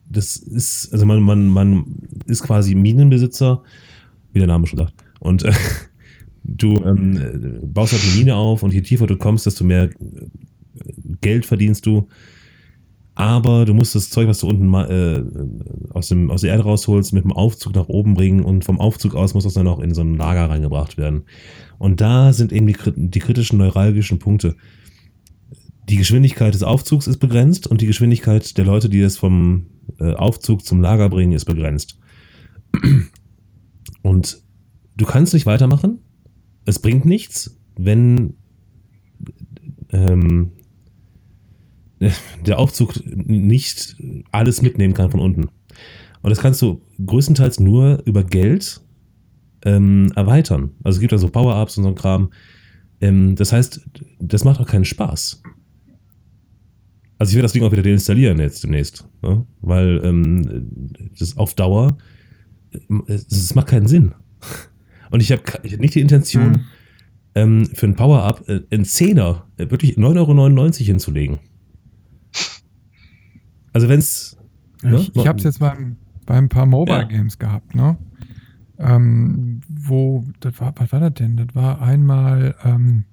[0.09, 1.85] das ist, also man, man, man
[2.25, 3.61] ist quasi Minenbesitzer,
[4.33, 4.95] wie der Name schon sagt.
[5.19, 5.53] Und äh,
[6.43, 9.91] du ähm, äh, baust halt eine Mine auf und je tiefer du kommst, desto mehr
[11.25, 12.07] Geld verdienst du.
[13.15, 15.23] Aber du musst das Zeug, was du unten äh,
[15.91, 19.15] aus, dem, aus der Erde rausholst, mit dem Aufzug nach oben bringen und vom Aufzug
[19.15, 21.23] aus muss das dann auch in so ein Lager reingebracht werden.
[21.79, 24.55] Und da sind eben die, die kritischen neuralgischen Punkte.
[25.89, 29.67] Die Geschwindigkeit des Aufzugs ist begrenzt und die Geschwindigkeit der Leute, die es vom
[29.99, 31.97] äh, Aufzug zum Lager bringen, ist begrenzt.
[34.03, 34.43] Und
[34.95, 35.99] du kannst nicht weitermachen.
[36.65, 38.35] Es bringt nichts, wenn
[39.91, 40.51] ähm,
[42.45, 43.95] der Aufzug nicht
[44.31, 45.49] alles mitnehmen kann von unten.
[46.21, 48.81] Und das kannst du größtenteils nur über Geld
[49.63, 50.71] ähm, erweitern.
[50.83, 52.31] Also es gibt da so Power-Ups und so ein Kram.
[53.01, 53.81] Ähm, das heißt,
[54.19, 55.43] das macht auch keinen Spaß.
[57.17, 59.07] Also ich werde das Ding auch wieder deinstallieren jetzt demnächst.
[59.21, 59.45] Ne?
[59.61, 61.97] Weil ähm, das auf Dauer,
[63.07, 64.13] es, macht keinen Sinn.
[65.11, 66.65] Und ich habe hab nicht die Intention,
[67.37, 67.65] Mhm.
[67.65, 71.39] für ein Power-Up äh, einen Zehner, äh, wirklich 9,99 Euro hinzulegen.
[73.75, 74.37] Also wenn es...
[74.83, 77.03] Ich, ich habe es jetzt beim, bei ein paar Mobile Ja.
[77.03, 77.97] Games gehabt, ne?
[78.77, 81.35] Ähm, wo, das war, was war das denn?
[81.35, 83.03] Das war einmal, ähm,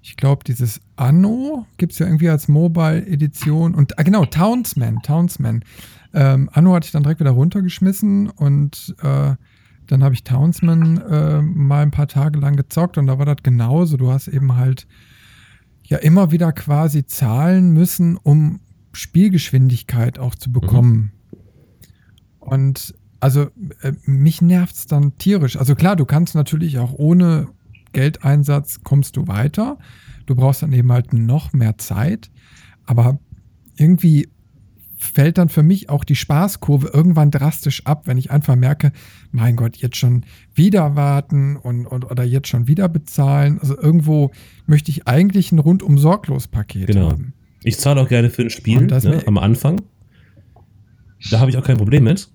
[0.00, 5.64] ich glaube, dieses Anno gibt es ja irgendwie als Mobile-Edition und, ah, genau, Townsman, Townsman.
[6.12, 9.36] Ähm, Anno hatte ich dann direkt wieder runtergeschmissen und äh,
[9.86, 13.36] dann habe ich Townsman äh, mal ein paar Tage lang gezockt und da war das
[13.44, 13.96] genauso.
[13.96, 14.88] Du hast eben halt
[15.84, 18.61] ja immer wieder quasi zahlen müssen, um
[18.92, 21.12] Spielgeschwindigkeit auch zu bekommen.
[22.40, 23.48] Und also
[23.82, 25.56] äh, mich nervt es dann tierisch.
[25.56, 27.48] Also klar, du kannst natürlich auch ohne
[27.92, 29.78] Geldeinsatz kommst du weiter.
[30.26, 32.30] Du brauchst dann eben halt noch mehr Zeit.
[32.84, 33.18] Aber
[33.76, 34.28] irgendwie
[34.96, 38.92] fällt dann für mich auch die Spaßkurve irgendwann drastisch ab, wenn ich einfach merke,
[39.32, 40.24] mein Gott, jetzt schon
[40.54, 43.58] wieder warten und, und oder jetzt schon wieder bezahlen.
[43.60, 44.30] Also irgendwo
[44.66, 47.10] möchte ich eigentlich ein rundum sorglos Paket Genau.
[47.10, 47.34] haben.
[47.64, 49.80] Ich zahle auch gerne für ein Spiel ne, am Anfang.
[51.30, 52.28] Da habe ich auch kein Problem mit.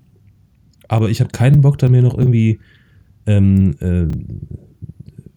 [0.88, 2.60] Aber ich habe keinen Bock, da mir noch irgendwie
[3.26, 4.08] ähm, äh,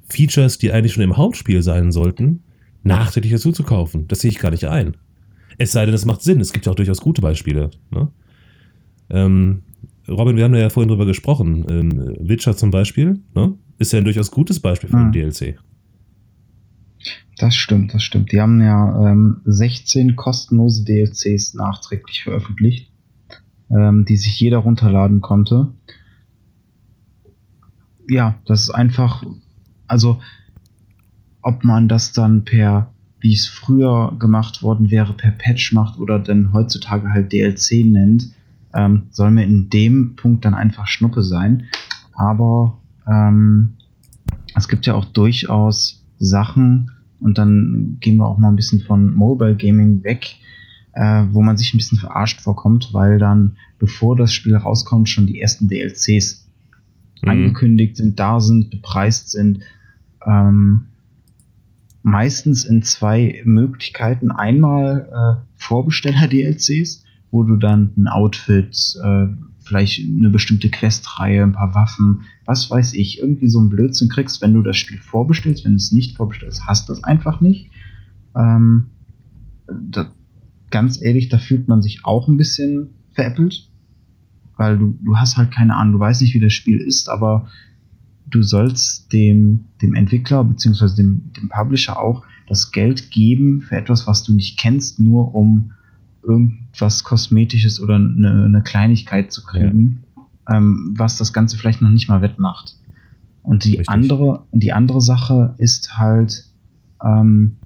[0.09, 2.43] Features, die eigentlich schon im Hauptspiel sein sollten,
[2.84, 4.07] nachträglich dazu zu kaufen.
[4.09, 4.97] Das sehe ich gar nicht ein.
[5.59, 6.41] Es sei denn, es macht Sinn.
[6.41, 7.70] Es gibt ja auch durchaus gute Beispiele.
[7.91, 8.09] Ne?
[9.11, 9.62] Ähm,
[10.09, 11.66] Robin, wir haben ja vorhin drüber gesprochen.
[11.68, 13.55] Ähm, Witcher zum Beispiel ne?
[13.78, 15.12] ist ja ein durchaus gutes Beispiel für ein Mhm.
[15.12, 15.57] DLC.
[17.41, 18.32] Das stimmt, das stimmt.
[18.32, 22.93] Die haben ja ähm, 16 kostenlose DLCs nachträglich veröffentlicht,
[23.70, 25.68] ähm, die sich jeder runterladen konnte.
[28.07, 29.24] Ja, das ist einfach,
[29.86, 30.20] also
[31.41, 36.18] ob man das dann per, wie es früher gemacht worden wäre, per Patch macht oder
[36.18, 38.34] dann heutzutage halt DLC nennt,
[38.74, 41.68] ähm, soll mir in dem Punkt dann einfach Schnuppe sein.
[42.12, 42.76] Aber
[43.07, 43.78] ähm,
[44.55, 49.14] es gibt ja auch durchaus Sachen, und dann gehen wir auch mal ein bisschen von
[49.14, 50.36] Mobile Gaming weg,
[50.92, 55.26] äh, wo man sich ein bisschen verarscht vorkommt, weil dann, bevor das Spiel rauskommt, schon
[55.26, 56.50] die ersten DLCs
[57.22, 57.28] Mhm.
[57.28, 59.60] angekündigt sind, da sind, bepreist sind.
[60.26, 60.86] Ähm,
[62.02, 64.30] meistens in zwei Möglichkeiten.
[64.30, 69.26] Einmal äh, Vorbesteller-DLCs, wo du dann ein Outfit, äh,
[69.62, 74.42] vielleicht eine bestimmte Questreihe, ein paar Waffen, was weiß ich, irgendwie so einen Blödsinn kriegst,
[74.42, 75.64] wenn du das Spiel vorbestellst.
[75.64, 77.70] Wenn du es nicht vorbestellst, hast du es einfach nicht.
[78.34, 78.86] Ähm,
[79.68, 80.10] da,
[80.70, 83.70] ganz ehrlich, da fühlt man sich auch ein bisschen veräppelt,
[84.56, 87.46] weil du, du hast halt keine Ahnung, du weißt nicht, wie das Spiel ist, aber
[88.28, 90.96] du sollst dem, dem Entwickler bzw.
[90.96, 95.70] Dem, dem Publisher auch das Geld geben für etwas, was du nicht kennst, nur um
[96.24, 100.02] irgendwas Kosmetisches oder eine, eine Kleinigkeit zu kriegen,
[100.50, 102.76] ähm, was das Ganze vielleicht noch nicht mal wettmacht.
[103.42, 103.88] Und die Richtig.
[103.88, 106.44] andere, die andere Sache ist halt,
[107.02, 107.56] ähm,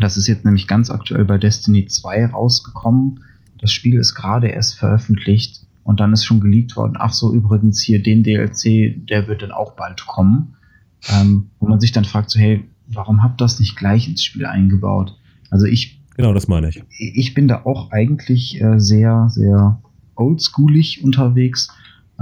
[0.00, 3.20] das ist jetzt nämlich ganz aktuell bei Destiny 2 rausgekommen.
[3.58, 6.96] Das Spiel ist gerade erst veröffentlicht und dann ist schon geleakt worden.
[6.98, 10.56] Ach so, übrigens hier den DLC, der wird dann auch bald kommen.
[11.08, 14.22] Ähm, wo man sich dann fragt, so, hey, warum habt ihr das nicht gleich ins
[14.24, 15.18] Spiel eingebaut?
[15.50, 16.82] Also ich Genau, das meine ich.
[16.98, 19.80] ich bin da auch eigentlich äh, sehr, sehr
[20.14, 21.68] oldschoolig unterwegs.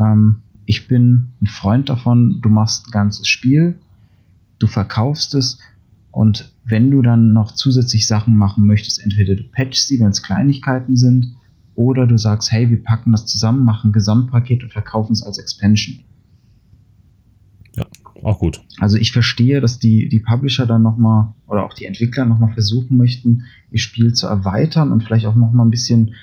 [0.01, 3.79] Ähm, ich bin ein Freund davon, du machst ein ganzes Spiel,
[4.59, 5.59] du verkaufst es
[6.13, 10.23] Und wenn du dann noch zusätzlich Sachen machen möchtest, entweder du patchst sie, wenn es
[10.23, 11.37] Kleinigkeiten sind,
[11.77, 15.39] oder du sagst, hey, wir packen das zusammen, machen ein Gesamtpaket und verkaufen es als
[15.39, 16.01] Expansion.
[17.77, 17.87] Ja,
[18.23, 18.61] auch gut.
[18.79, 22.97] Also ich verstehe, dass die, die Publisher dann nochmal oder auch die Entwickler nochmal versuchen
[22.97, 26.15] möchten, ihr Spiel zu erweitern und vielleicht auch nochmal ein bisschen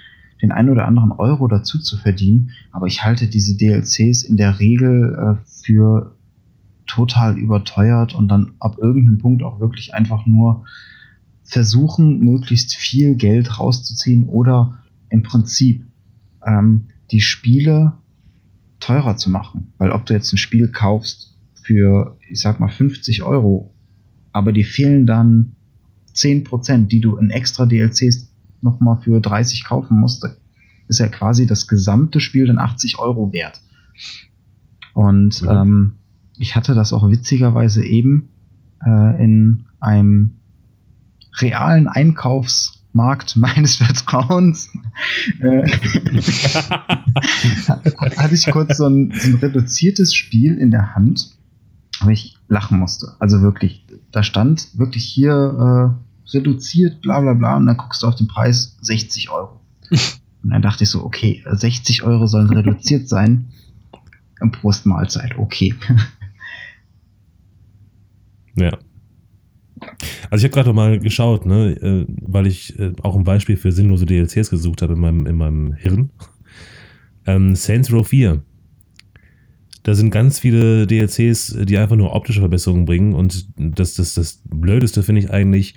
[0.42, 2.52] den einen oder anderen Euro dazu zu verdienen.
[2.72, 6.16] Aber ich halte diese DLCs in der Regel äh, für
[6.86, 10.66] total überteuert und dann ab irgendeinem Punkt auch wirklich einfach nur
[11.44, 15.86] versuchen, möglichst viel Geld rauszuziehen oder im Prinzip
[16.46, 17.94] ähm, die Spiele
[18.80, 19.74] teurer zu machen.
[19.78, 23.74] Weil ob du jetzt ein Spiel kaufst für, ich sag mal, 50 Euro,
[24.32, 25.54] aber die fehlen dann
[26.14, 28.27] 10%, die du in extra DLCs
[28.62, 30.28] nochmal für 30 kaufen musst,
[30.88, 33.62] ist ja quasi das gesamte Spiel dann 80 Euro wert.
[34.94, 35.50] Und mhm.
[35.50, 35.94] ähm,
[36.38, 38.30] ich hatte das auch witzigerweise eben
[38.86, 40.38] äh, in einem
[41.40, 44.70] realen Einkaufsmarkt meines Vertrauens.
[45.40, 45.68] Äh,
[47.98, 51.38] hatte ich kurz so ein, so ein reduziertes Spiel in der Hand,
[52.00, 53.16] aber ich lachen musste.
[53.20, 58.08] Also wirklich, da stand wirklich hier äh, reduziert, bla bla bla, und dann guckst du
[58.08, 59.60] auf den Preis 60 Euro.
[60.44, 63.48] Und dann dachte ich so, okay, 60 Euro sollen reduziert sein.
[64.52, 65.74] Prost Mahlzeit, okay.
[68.58, 68.72] Ja.
[70.30, 73.72] Also ich habe gerade mal geschaut, ne, äh, weil ich äh, auch ein Beispiel für
[73.72, 76.10] sinnlose DLCs gesucht habe in meinem, in meinem Hirn.
[77.26, 78.42] Ähm, Saints Row 4.
[79.84, 84.42] Da sind ganz viele DLCs, die einfach nur optische Verbesserungen bringen und das, das, das
[84.44, 85.76] Blödeste finde ich eigentlich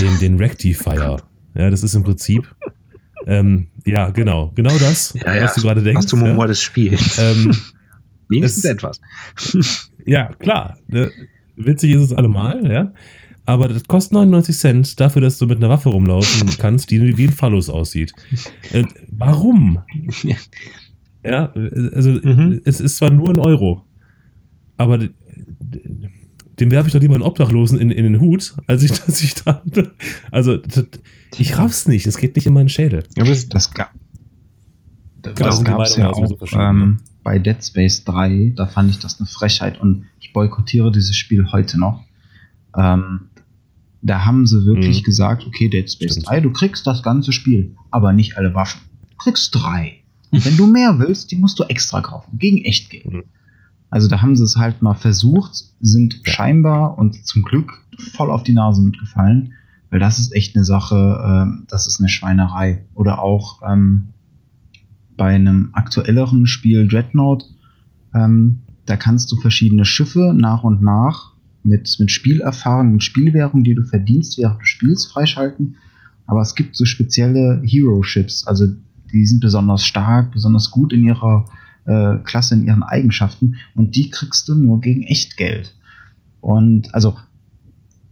[0.00, 1.22] den, den Rectifier.
[1.54, 2.48] Ja, das ist im Prinzip
[3.28, 5.44] ähm, ja, genau, genau das, ja, ja.
[5.44, 6.04] was du gerade denkst.
[6.04, 6.46] Hast du Humor ja.
[6.48, 7.18] des Spiels.
[7.18, 7.54] Ähm,
[8.28, 9.00] Wenigstens es, etwas.
[10.06, 10.78] ja, klar.
[10.88, 11.10] Ne?
[11.56, 12.92] Witzig ist es allemal, ja.
[13.44, 17.26] Aber das kostet 99 Cent dafür, dass du mit einer Waffe rumlaufen kannst, die wie
[17.26, 18.12] ein Phallus aussieht.
[18.72, 19.80] Äh, warum?
[21.24, 21.52] Ja,
[21.94, 22.62] also mhm.
[22.64, 23.84] es ist zwar nur ein Euro,
[24.76, 25.08] aber
[26.60, 29.34] dem werfe ich doch lieber einen Obdachlosen in, in den Hut, als ich, dass ich
[29.34, 29.62] da.
[30.30, 30.86] Also, das,
[31.36, 33.04] ich raff's nicht, es geht nicht in meinen Schädel.
[33.16, 33.92] Ja, das, das, gab,
[35.22, 36.30] das, das gab's ja auch.
[36.52, 36.96] Ähm, ne?
[37.22, 41.52] bei Dead Space 3, da fand ich das eine Frechheit und ich boykottiere dieses Spiel
[41.52, 42.04] heute noch.
[42.76, 43.28] Ähm,
[44.00, 45.04] da haben sie wirklich mhm.
[45.04, 46.28] gesagt, okay, Dead Space Stimmt.
[46.28, 48.80] 3, du kriegst das ganze Spiel, aber nicht alle Waffen.
[49.10, 50.00] Du kriegst drei.
[50.30, 53.12] Und wenn du mehr willst, die musst du extra kaufen, gegen Echtgeld.
[53.12, 53.24] Mhm.
[53.90, 58.42] Also da haben sie es halt mal versucht, sind scheinbar und zum Glück voll auf
[58.42, 59.54] die Nase mitgefallen,
[59.90, 60.96] weil das ist echt eine Sache,
[61.48, 62.84] äh, das ist eine Schweinerei.
[62.94, 64.08] Oder auch ähm,
[65.16, 67.44] bei einem aktuelleren Spiel Dreadnought,
[68.14, 71.32] ähm, da kannst du verschiedene Schiffe nach und nach
[71.62, 75.76] mit, mit Spielerfahrung und Spielwährung, die du verdienst während des Spiels, freischalten.
[76.26, 78.66] Aber es gibt so spezielle Hero-Ships, also
[79.12, 81.46] die sind besonders stark, besonders gut in ihrer
[81.88, 85.74] äh, Klasse, in ihren Eigenschaften und die kriegst du nur gegen Echtgeld.
[86.40, 87.16] Und also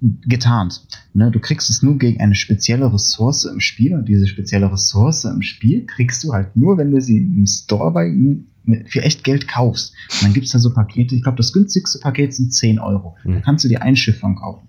[0.00, 0.86] getarnt.
[1.14, 1.30] Ne?
[1.30, 5.42] Du kriegst es nur gegen eine spezielle Ressource im Spiel und diese spezielle Ressource im
[5.42, 8.46] Spiel kriegst du halt nur, wenn du sie im Store bei ihm
[8.86, 9.94] für echt Geld kaufst.
[10.12, 13.16] Und dann gibt es da so Pakete, ich glaube, das günstigste Paket sind 10 Euro.
[13.24, 13.34] Mhm.
[13.34, 14.68] Da kannst du dir ein Schiff von kaufen.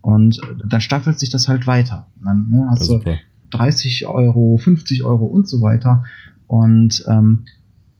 [0.00, 2.08] Und dann staffelt sich das halt weiter.
[2.24, 3.00] dann ne, hast du
[3.50, 6.04] 30 Euro, 50 Euro und so weiter.
[6.46, 7.44] Und ähm,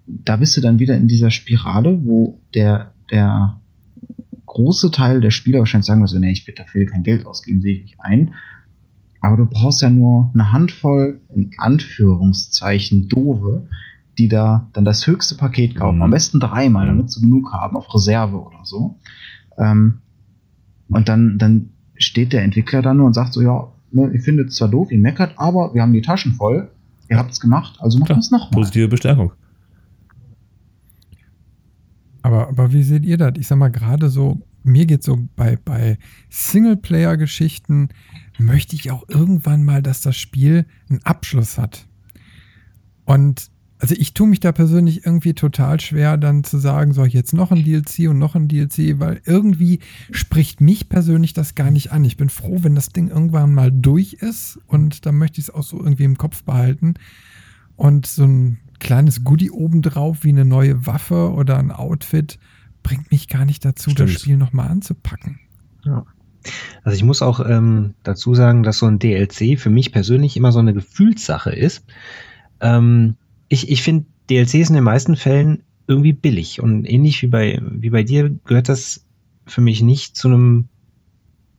[0.07, 3.61] da bist du dann wieder in dieser Spirale, wo der, der
[4.47, 7.77] große Teil der Spieler wahrscheinlich sagen, also, nee, ich will dafür kein Geld ausgeben, sehe
[7.77, 8.35] ich nicht ein.
[9.20, 13.69] Aber du brauchst ja nur eine Handvoll, in Anführungszeichen, doofe,
[14.19, 15.97] die da dann das höchste Paket kaufen.
[15.97, 16.03] Mhm.
[16.03, 18.99] Am besten dreimal, damit sie genug haben auf Reserve oder so.
[19.59, 19.99] Ähm,
[20.89, 24.49] und dann, dann steht der Entwickler da nur und sagt so, ja, ne, ihr findet
[24.49, 26.70] es zwar doof, ihr meckert, aber wir haben die Taschen voll,
[27.09, 28.51] ihr habt es gemacht, also wir es nochmal.
[28.51, 29.33] Positive Bestärkung.
[32.23, 33.32] Aber, aber wie seht ihr das?
[33.36, 35.99] Ich sag mal, gerade so, mir geht so bei, bei
[36.31, 37.89] Singleplayer-Geschichten,
[38.39, 41.86] möchte ich auch irgendwann mal, dass das Spiel einen Abschluss hat.
[43.05, 43.51] Und
[43.82, 47.51] also ich tue mich da persönlich irgendwie total schwer, dann zu sagen, so jetzt noch
[47.51, 49.81] ein DLC und noch ein DLC, weil irgendwie
[50.12, 52.05] spricht mich persönlich das gar nicht an.
[52.05, 55.55] Ich bin froh, wenn das Ding irgendwann mal durch ist und dann möchte ich es
[55.55, 56.94] auch so irgendwie im Kopf behalten.
[57.74, 62.39] Und so ein kleines Goodie obendrauf wie eine neue Waffe oder ein Outfit
[62.83, 64.11] bringt mich gar nicht dazu, Stimmt.
[64.11, 65.39] das Spiel nochmal anzupacken.
[65.85, 66.05] Ja.
[66.83, 70.51] Also ich muss auch ähm, dazu sagen, dass so ein DLC für mich persönlich immer
[70.51, 71.85] so eine Gefühlssache ist.
[72.61, 73.15] Ähm,
[73.49, 77.91] ich ich finde DLCs in den meisten Fällen irgendwie billig und ähnlich wie bei, wie
[77.91, 79.07] bei dir gehört das
[79.47, 80.69] für mich nicht zu einem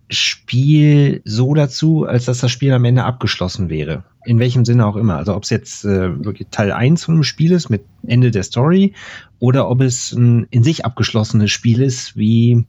[0.10, 4.04] Spiel so dazu, als dass das Spiel am Ende abgeschlossen wäre.
[4.26, 5.18] In welchem Sinne auch immer.
[5.18, 8.44] Also ob es jetzt äh, wirklich Teil 1 von einem Spiel ist mit Ende der
[8.44, 8.94] Story
[9.40, 12.66] oder ob es ein in sich abgeschlossenes Spiel ist, wie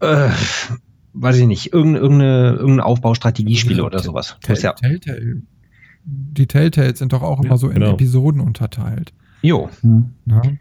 [0.00, 0.28] äh,
[1.14, 4.36] weiß ich nicht, irgendeine, irgendeine, irgendein Aufbaustrategiespiele oder sowas.
[4.42, 5.42] Tell, ja, Telltale.
[6.04, 7.92] Die Telltales sind doch auch immer so in genau.
[7.92, 9.12] Episoden unterteilt.
[9.40, 9.70] jo.
[9.82, 10.58] Ne?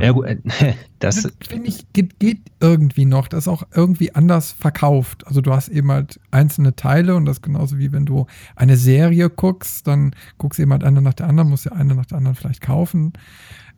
[0.00, 0.36] Ja, gut, äh,
[0.98, 3.28] das, Das finde ich geht, geht irgendwie noch.
[3.28, 5.26] Das ist auch irgendwie anders verkauft.
[5.26, 8.76] Also du hast eben halt einzelne Teile und das ist genauso wie wenn du eine
[8.76, 12.06] Serie guckst, dann guckst du eben halt eine nach der anderen, musst ja eine nach
[12.06, 13.12] der anderen vielleicht kaufen.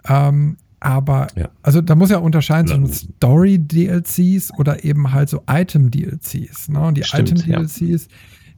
[0.08, 1.48] Ähm, aber Ja.
[1.62, 2.76] also da muss ja unterscheiden Ja.
[2.76, 6.68] zwischen Story-DLCs oder eben halt so Item-DLCs.
[6.68, 6.80] Ne?
[6.80, 8.08] Und die Stimmt, Item-DLCs,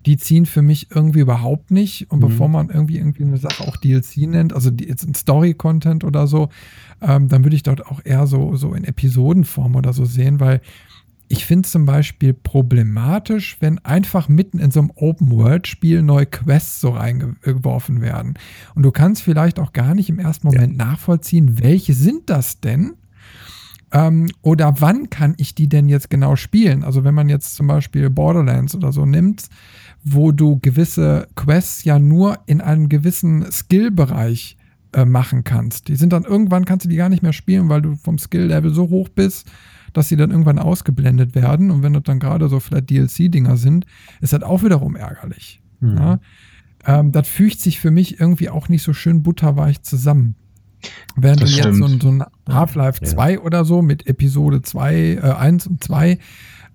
[0.08, 2.10] die ziehen für mich irgendwie überhaupt nicht.
[2.10, 2.28] Und Mhm.
[2.28, 6.26] bevor man irgendwie, irgendwie eine Sache auch DLC nennt, also die, jetzt ein Story-Content oder
[6.26, 6.48] so,
[7.02, 10.62] ähm, dann würde ich dort auch eher so, so in Episodenform oder so sehen, weil
[11.28, 16.80] ich finde es zum Beispiel problematisch, wenn einfach mitten in so einem Open-World-Spiel neue Quests
[16.80, 18.32] so reingeworfen werden.
[18.74, 22.94] Und du kannst vielleicht auch gar nicht im ersten Moment nachvollziehen, welche sind das denn?
[23.92, 26.82] Ähm, oder wann kann ich die denn jetzt genau spielen?
[26.84, 29.48] Also wenn man jetzt zum Beispiel Borderlands oder so nimmt,
[30.04, 34.56] wo du gewisse Quests ja nur in einem gewissen Skill-Bereich
[34.92, 35.88] äh, machen kannst.
[35.88, 38.72] Die sind dann irgendwann, kannst du die gar nicht mehr spielen, weil du vom Skill-Level
[38.72, 39.50] so hoch bist,
[39.92, 41.70] dass sie dann irgendwann ausgeblendet werden.
[41.70, 43.84] Und wenn das dann gerade so vielleicht DLC-Dinger sind,
[44.20, 45.60] ist das auch wiederum ärgerlich.
[45.80, 45.96] Mhm.
[45.96, 46.20] Ja?
[46.86, 50.36] Ähm, das fügt sich für mich irgendwie auch nicht so schön butterweich zusammen.
[51.16, 53.10] Während Das du jetzt so so ein Half-Life Ja.
[53.10, 56.18] 2 oder so mit Episode 2, äh, 1 und 2,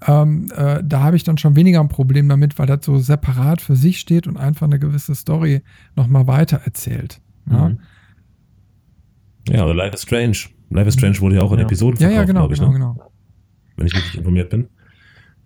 [0.08, 3.62] ähm, äh, da habe ich dann schon weniger ein Problem damit, weil das so separat
[3.62, 5.62] für sich steht und einfach eine gewisse Story
[5.96, 7.22] nochmal weiter erzählt.
[7.50, 7.70] Ja?
[7.70, 7.80] Mhm.
[9.50, 10.38] Ja, oder Life is Strange.
[10.70, 11.66] Life is Strange wurde ja auch in Ja.
[11.66, 12.78] Episoden ja, verkauft, ja, genau, glaub ich, genau, ne?
[12.96, 13.12] genau.
[13.78, 14.68] wenn ich richtig informiert bin.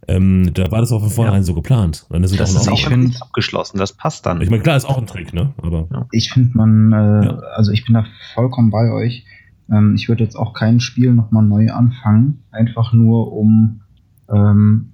[0.07, 2.05] Ähm, da war das auch von vornherein so geplant.
[2.09, 3.77] Dann ist es das auch ist noch auch ich find- abgeschlossen.
[3.77, 4.39] Das passt dann.
[4.41, 5.53] Ich meine, klar, ist auch ein Trick, ne?
[5.57, 7.37] Aber Ich finde man, äh, Ja.
[7.55, 9.25] also ich bin da vollkommen bei euch.
[9.69, 13.81] Ähm, ich würde jetzt auch kein Spiel nochmal neu anfangen, einfach nur um
[14.29, 14.93] ähm,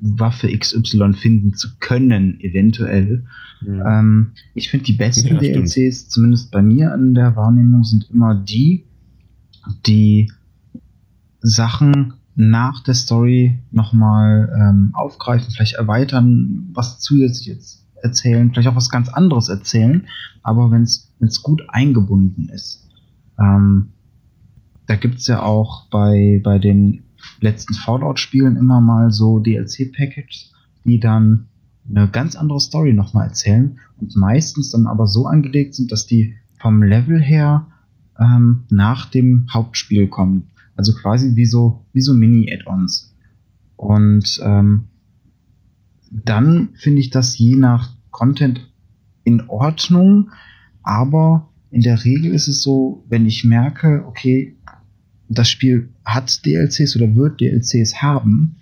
[0.00, 3.24] Waffe XY finden zu können, eventuell.
[3.60, 3.82] Mhm.
[3.86, 5.40] Ähm, ich finde die besten Ja.
[5.40, 8.86] DLCs, zumindest bei mir in der Wahrnehmung, sind immer die,
[9.86, 10.32] die
[11.40, 18.88] Sachen nach der Story nochmal ähm, aufgreifen, vielleicht erweitern, was zusätzliches erzählen, vielleicht auch was
[18.88, 20.06] ganz anderes erzählen,
[20.42, 22.88] aber wenn es gut eingebunden ist.
[23.38, 23.90] Ähm,
[24.86, 27.02] da gibt's ja auch bei, bei den
[27.40, 30.52] letzten Fallout-Spielen immer mal so DLC-Packages,
[30.84, 31.46] die dann
[31.88, 36.34] eine ganz andere Story nochmal erzählen und meistens dann aber so angelegt sind, dass die
[36.58, 37.66] vom Level her
[38.18, 40.48] ähm, nach dem Hauptspiel kommen.
[40.76, 43.14] Also quasi wie so, wie so Mini-Add-ons.
[43.76, 44.84] Und ähm,
[46.10, 48.70] dann finde ich das je nach Content
[49.24, 50.30] in Ordnung,
[50.82, 54.56] aber in der Regel ist es so, wenn ich merke, okay,
[55.30, 58.56] das Spiel hat DLCs oder wird DLCs haben,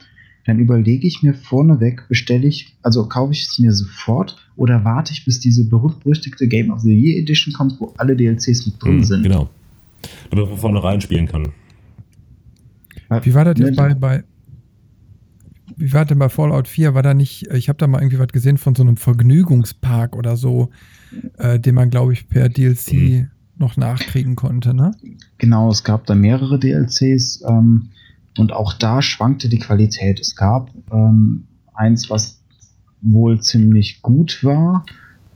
[0.44, 5.12] dann überlege ich mir vorneweg, bestelle ich, also kaufe ich es mir sofort oder warte
[5.12, 8.96] ich, bis diese berühmt-berüchtigte Game of the Year Edition kommt, wo alle DLCs mit drin
[8.98, 9.22] Mhm, sind.
[9.24, 9.48] Genau.
[10.30, 11.48] Damit man von vornherein spielen kann.
[13.22, 14.24] Wie war das jetzt Ne, bei, bei
[15.76, 16.94] wie war denn bei Fallout 4?
[16.94, 20.36] War da nicht, ich habe da mal irgendwie was gesehen von so einem Vergnügungspark oder
[20.36, 20.70] so,
[21.38, 23.30] äh, den man, glaube ich, per DLC Mhm.
[23.58, 24.92] Noch nachkriegen konnte, ne?
[25.38, 27.90] Genau, es gab da mehrere DLCs ähm,
[28.36, 30.20] und auch da schwankte die Qualität.
[30.20, 31.44] Es gab ähm,
[31.74, 32.40] eins, was
[33.00, 34.84] wohl ziemlich gut war,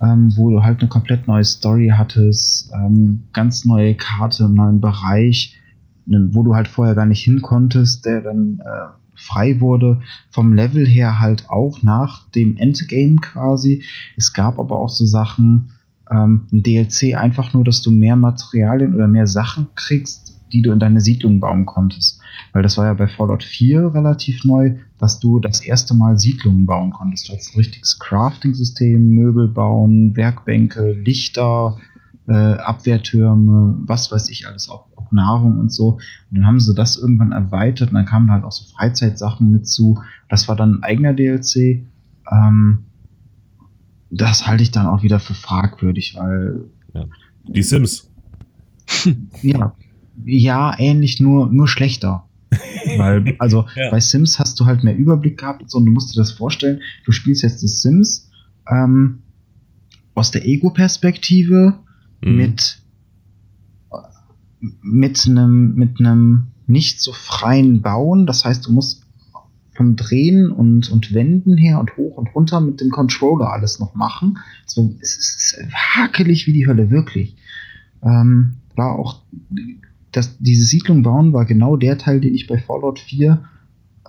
[0.00, 4.80] ähm, wo du halt eine komplett neue Story hattest, ähm, ganz neue Karte, einen neuen
[4.80, 5.58] Bereich,
[6.06, 10.00] wo du halt vorher gar nicht hin konntest, der dann äh, frei wurde,
[10.30, 13.84] vom Level her halt auch nach dem Endgame quasi.
[14.16, 15.70] Es gab aber auch so Sachen,
[16.12, 20.72] ähm, ein DLC einfach nur, dass du mehr Materialien oder mehr Sachen kriegst, die du
[20.72, 22.20] in deine Siedlung bauen konntest.
[22.52, 26.66] Weil das war ja bei Fallout 4 relativ neu, dass du das erste Mal Siedlungen
[26.66, 27.28] bauen konntest.
[27.28, 31.78] Du hast ein richtiges Crafting-System, Möbel bauen, Werkbänke, Lichter,
[32.28, 35.92] äh, Abwehrtürme, was weiß ich alles, auch, auch Nahrung und so.
[36.30, 39.66] Und dann haben sie das irgendwann erweitert und dann kamen halt auch so Freizeitsachen mit
[39.66, 40.00] zu.
[40.28, 41.86] Das war dann ein eigener DLC.
[42.30, 42.84] Ähm,
[44.14, 46.64] das halte ich dann auch wieder für fragwürdig, weil
[47.48, 48.10] Die Sims.
[49.42, 49.74] ja,
[50.24, 52.28] ja, ähnlich, nur, nur schlechter.
[52.98, 53.90] Weil, also Ja.
[53.90, 56.32] bei Sims hast du halt mehr Überblick gehabt und so, und du musst dir das
[56.32, 58.30] vorstellen, du spielst jetzt das Sims
[58.70, 59.22] ähm,
[60.14, 61.78] aus der Ego-Perspektive
[62.24, 62.36] Mhm.
[62.36, 62.82] mit
[64.80, 68.26] mit einem mit einem nicht so freien Bauen.
[68.26, 69.01] Das heißt, du musst
[69.74, 73.94] vom Drehen und, und Wenden her und hoch und runter mit dem Controller alles noch
[73.94, 74.38] machen.
[74.66, 77.36] So, es ist hakelig wie die Hölle, wirklich.
[78.02, 79.22] Ähm, war auch,
[80.10, 83.44] das, diese Siedlung bauen war genau der Teil, den ich bei Fallout 4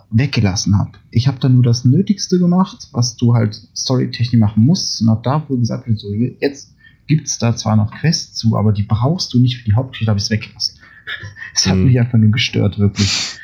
[0.09, 0.91] weggelassen habe.
[1.11, 5.21] Ich habe da nur das Nötigste gemacht, was du halt storytechnisch machen musst und habe
[5.23, 6.75] da wohl gesagt, so, jetzt
[7.07, 10.09] gibt es da zwar noch Quests zu, aber die brauchst du nicht für die Hauptgeschichte,
[10.09, 10.79] habe ich es weggelassen.
[11.55, 11.85] Es hat Mhm.
[11.85, 13.37] mich einfach nur gestört, wirklich.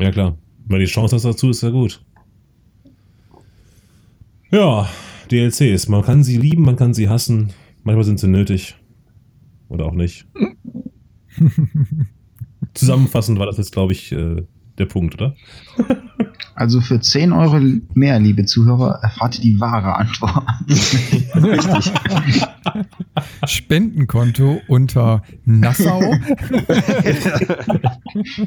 [0.00, 0.38] Ja, klar.
[0.72, 2.02] Weil die Chance hast dazu ist ja gut.
[4.50, 4.88] Ja,
[5.30, 5.88] DLCs.
[5.88, 7.52] Man kann sie lieben, man kann sie hassen.
[7.84, 8.74] Manchmal sind sie nötig.
[9.68, 10.26] Oder auch nicht.
[12.74, 14.44] Zusammenfassend war das jetzt, glaube ich, äh,
[14.78, 15.36] der Punkt, oder?
[16.54, 17.58] Also für 10 Euro
[17.94, 20.46] mehr, liebe Zuhörer, erfahrt ihr die wahre Antwort.
[23.46, 26.00] Spendenkonto unter Nassau.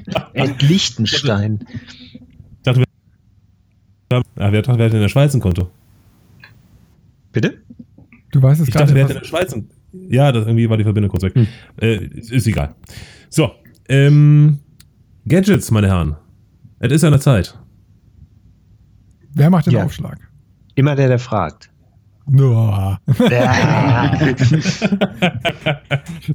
[0.06, 0.31] Dachte,
[4.38, 5.70] ja, wer, wer hat in der Schweiz ein Konto?
[7.32, 7.58] Bitte?
[8.32, 8.86] Du weißt es Ich gerade.
[8.86, 9.70] dachte, wer hat in der Schweiz ein
[10.10, 11.34] Ja, das, irgendwie war die Verbindung kurz weg.
[11.82, 12.76] Äh, ist, ist egal.
[13.30, 13.52] So,
[13.90, 14.60] ähm,
[15.28, 16.16] Gadgets, meine Herren.
[16.80, 17.58] Es ist an der Zeit.
[19.34, 19.84] Wer macht den Ja.
[19.86, 20.18] Aufschlag?
[20.76, 21.70] Immer der, der fragt.
[22.28, 23.00] Nur.
[23.30, 24.12] Ja.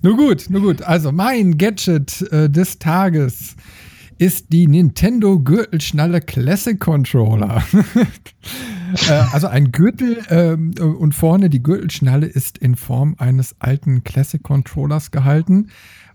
[0.02, 0.82] Nur gut, nur gut.
[0.82, 3.56] Also mein Gadget äh, des Tages
[4.20, 7.64] ist die Nintendo Gürtelschnalle Classic Controller.
[9.08, 14.42] äh, also ein Gürtel ähm, und vorne die Gürtelschnalle ist in Form eines alten Classic
[14.42, 15.68] Controllers gehalten,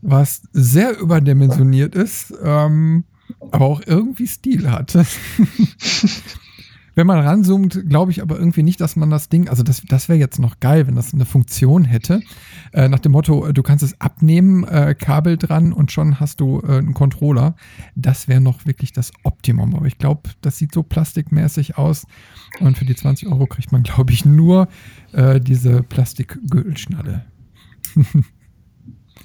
[0.04, 3.06] was sehr überdimensioniert ist, ähm,
[3.50, 4.96] aber auch irgendwie Stil hat.
[6.96, 10.08] Wenn man ranzoomt, glaube ich aber irgendwie nicht, dass man das Ding, also das, das
[10.08, 12.22] wäre jetzt noch geil, wenn das eine Funktion hätte.
[12.72, 16.40] Äh, nach dem Motto, äh, du kannst es abnehmen, äh, Kabel dran und schon hast
[16.40, 17.56] du äh, einen Controller.
[17.96, 19.76] Das wäre noch wirklich das Optimum.
[19.76, 22.08] Aber ich glaube, das sieht so plastikmäßig aus.
[22.62, 24.70] Und für die 20 Euro kriegt man, glaube ich, nur
[25.12, 27.26] äh, diese Plastikgürtelschnalle.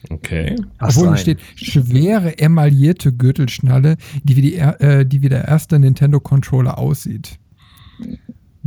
[0.09, 0.57] Okay.
[0.79, 5.79] Was Obwohl hier steht, schwere emaillierte Gürtelschnalle, die wie, die, äh, die wie der erste
[5.79, 7.39] Nintendo-Controller aussieht.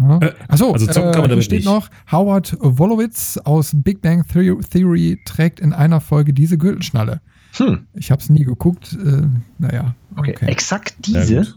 [0.09, 0.27] Ja.
[0.27, 1.65] Äh, Achso, also zocken äh, kann man hier damit steht nicht.
[1.65, 7.21] noch, Howard Wolowitz aus Big Bang Theory, trägt in einer Folge diese Gürtelschnalle.
[7.57, 7.85] Hm.
[7.93, 8.93] Ich habe es nie geguckt.
[8.93, 9.27] Äh,
[9.59, 10.31] naja, Okay.
[10.35, 10.45] okay.
[10.47, 11.55] Exakt diese.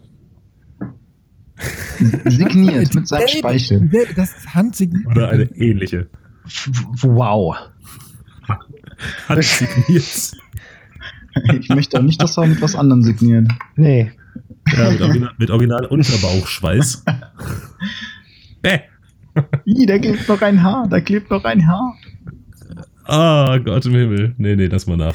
[2.24, 3.90] Signiert mit seinem Speichel.
[4.14, 5.06] Das ist handsigniert.
[5.06, 6.08] Oder eine ähnliche.
[7.02, 7.56] Wow.
[9.28, 10.32] Hat signiert.
[11.60, 13.46] Ich möchte auch nicht, dass er mit was anderem signiert.
[13.76, 14.10] Nee.
[14.74, 17.04] Ja, mit Original, mit Original Unterbauchschweiß.
[18.66, 18.80] Bäh.
[19.64, 21.94] Ih, da klebt noch ein Haar, da klebt noch ein Haar.
[23.04, 24.34] Ah, Gott im Himmel.
[24.38, 25.14] Nee, nee, das mal nach.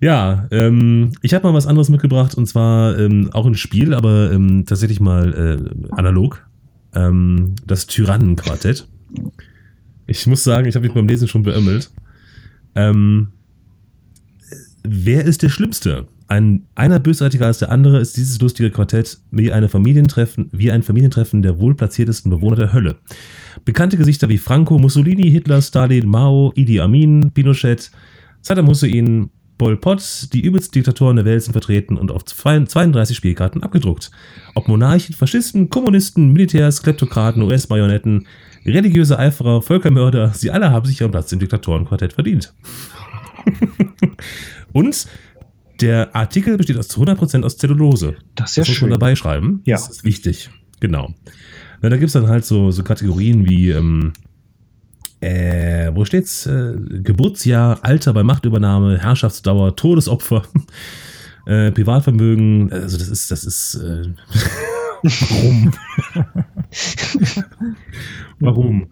[0.00, 4.32] Ja, ähm, ich habe mal was anderes mitgebracht und zwar ähm, auch ein Spiel, aber
[4.32, 6.46] ähm, tatsächlich mal äh, analog.
[6.94, 8.86] Ähm, das Tyrannenquartett.
[10.06, 11.90] Ich muss sagen, ich habe mich beim Lesen schon beömmelt.
[12.74, 13.28] Ähm,
[14.82, 16.06] wer ist der Schlimmste?
[16.26, 20.82] Ein, einer bösartiger als der andere ist dieses lustige Quartett wie, eine Familientreffen, wie ein
[20.82, 22.96] Familientreffen der wohlplatziertesten Bewohner der Hölle.
[23.64, 27.90] Bekannte Gesichter wie Franco, Mussolini, Hitler, Stalin, Mao, Idi Amin, Pinochet,
[28.40, 33.62] Saddam Hussein, Pol Pot, die übelsten Diktatoren der Welt sind vertreten und auf 32 Spielkarten
[33.62, 34.10] abgedruckt.
[34.54, 38.26] Ob Monarchen, Faschisten, Kommunisten, Militärs, Kleptokraten, US-Marionetten,
[38.66, 42.52] religiöse Eiferer, Völkermörder, sie alle haben sich ihren Platz im Diktatorenquartett verdient.
[44.72, 45.06] und
[45.80, 48.16] der Artikel besteht aus 100% aus Zellulose.
[48.34, 48.90] Das ist ja Das muss man schön.
[48.90, 49.60] dabei schreiben.
[49.64, 49.76] Ja.
[49.76, 50.50] Das ist wichtig.
[50.80, 51.12] Genau.
[51.82, 54.12] Na, da gibt es dann halt so, so Kategorien wie, ähm,
[55.20, 56.46] äh, wo steht's?
[56.46, 60.42] Äh, Geburtsjahr, Alter bei Machtübernahme, Herrschaftsdauer, Todesopfer,
[61.46, 62.72] äh, Privatvermögen.
[62.72, 64.08] Also das ist, das ist, äh,
[65.02, 65.72] warum?
[68.40, 68.86] warum?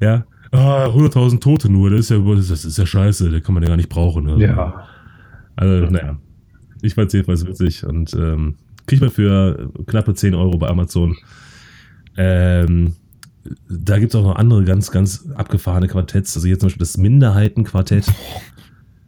[0.00, 0.24] Ja.
[0.50, 3.68] Ah, 100.000 Tote nur, das ist ja, das ist ja scheiße, den kann man ja
[3.68, 4.24] gar nicht brauchen.
[4.24, 4.46] Ne?
[4.46, 4.86] Ja.
[5.56, 6.18] Also, naja.
[6.82, 8.56] Ich fand es jedenfalls witzig und ähm,
[8.86, 11.16] kriegt man für knappe 10 Euro bei Amazon.
[12.16, 12.94] Ähm,
[13.68, 16.36] da gibt es auch noch andere ganz, ganz abgefahrene Quartetts.
[16.36, 18.06] Also hier zum Beispiel das Minderheitenquartett.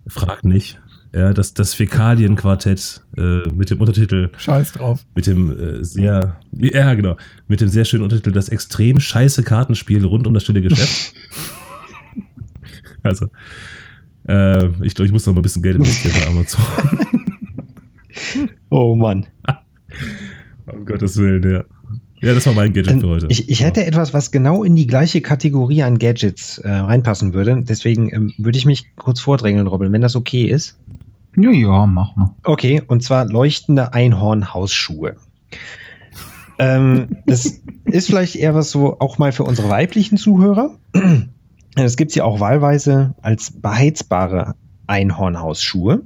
[0.06, 0.80] Fragt nicht.
[1.12, 5.04] Ja, das, das Fäkalienquartett äh, mit dem Untertitel, Scheiß drauf.
[5.16, 7.16] mit dem äh, sehr, ja genau,
[7.48, 11.14] mit dem sehr schönen Untertitel Das extrem scheiße Kartenspiel rund um das stille Geschäft.
[13.02, 13.26] also,
[14.28, 16.64] äh, ich glaube, ich muss noch mal ein bisschen Geld investieren bei Amazon.
[18.70, 19.26] Oh Mann.
[20.72, 21.64] Um Gottes Willen, ja.
[22.22, 23.26] Ja, das war mein Gadget für heute.
[23.30, 27.62] Ich, ich hätte etwas, was genau in die gleiche Kategorie an Gadgets äh, reinpassen würde.
[27.66, 30.78] Deswegen ähm, würde ich mich kurz vordrängeln, Robin, wenn das okay ist.
[31.36, 32.34] Ja, ja, mach mal.
[32.44, 35.16] Okay, und zwar leuchtende Einhornhausschuhe.
[36.58, 40.76] Ähm, das ist vielleicht eher was so auch mal für unsere weiblichen Zuhörer.
[41.76, 44.56] Es gibt sie auch wahlweise als beheizbare
[44.88, 46.02] Einhornhausschuhe.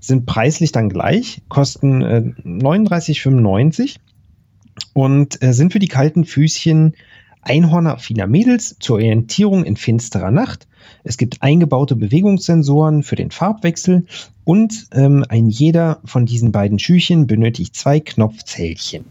[0.00, 3.96] Sind preislich dann gleich, kosten äh, 39,95
[4.94, 6.94] und äh, sind für die kalten Füßchen
[7.42, 10.66] einhornaffiner Mädels zur Orientierung in finsterer Nacht.
[11.04, 14.06] Es gibt eingebaute Bewegungssensoren für den Farbwechsel
[14.44, 19.04] und ähm, ein jeder von diesen beiden Schüchen benötigt zwei Knopfzählchen.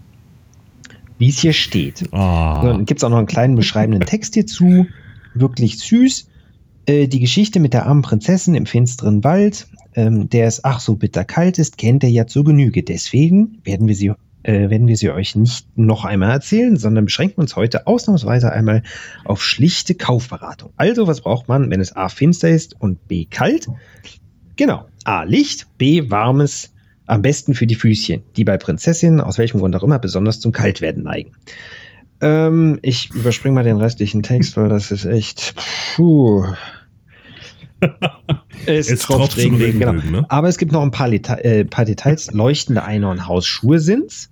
[1.18, 1.98] Wie es hier steht.
[2.00, 4.86] So, dann gibt es auch noch einen kleinen beschreibenden Text hierzu.
[5.34, 6.30] Wirklich süß.
[6.86, 9.68] Äh, die Geschichte mit der armen Prinzessin im finsteren Wald,
[10.00, 12.84] ähm, der es ach so bitter kalt ist, kennt er ja zur Genüge.
[12.84, 14.14] Deswegen werden wir sie
[14.44, 18.84] äh, werden wir sie euch nicht noch einmal erzählen, sondern beschränken uns heute ausnahmsweise einmal
[19.26, 20.72] auf schlichte Kaufberatung.
[20.78, 23.68] Also, was braucht man, wenn es A finster ist und B kalt?
[24.56, 24.86] Genau.
[25.04, 26.74] A Licht, B warmes,
[27.06, 30.54] am besten für die Füßchen, die bei Prinzessinnen, aus welchem Grund auch immer, besonders zum
[30.54, 31.32] Kaltwerden neigen.
[32.22, 35.56] Ähm, ich überspringe mal den restlichen Text, weil das ist echt.
[35.96, 36.46] Puh.
[38.66, 39.92] Es, Es tropft tropft Regen, zum Regen, genau.
[39.92, 40.26] Regenbögen, ne?
[40.30, 42.32] Aber es gibt noch ein paar, Leta äh, paar Details.
[42.32, 44.32] Leuchtende Einhornhausschuhe sind's.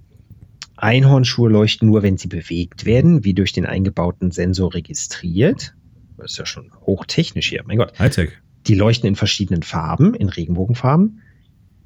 [0.75, 5.73] Einhornschuhe leuchten nur, wenn sie bewegt werden, wie durch den eingebauten Sensor registriert.
[6.17, 7.97] Das ist ja schon hochtechnisch hier, mein Gott.
[7.97, 8.31] Hightech.
[8.67, 11.21] Die leuchten in verschiedenen Farben, in Regenbogenfarben.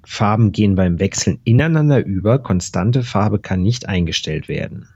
[0.04, 2.40] Farben gehen beim Wechseln ineinander über.
[2.40, 4.88] Konstante Farbe kann nicht eingestellt werden.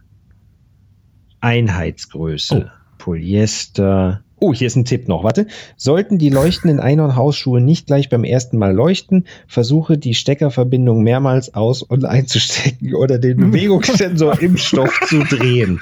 [1.42, 2.72] Einheitsgröße.
[2.98, 4.25] Polyester.
[4.38, 5.24] Oh, hier ist ein Tipp noch.
[5.24, 5.48] Warte.
[5.78, 11.82] Sollten die leuchtenden Einhornhausschuhe nicht gleich beim ersten Mal leuchten, versuche die Steckerverbindung mehrmals aus-
[11.84, 15.80] und einzustecken oder den Bewegungssensor im Stoff zu drehen.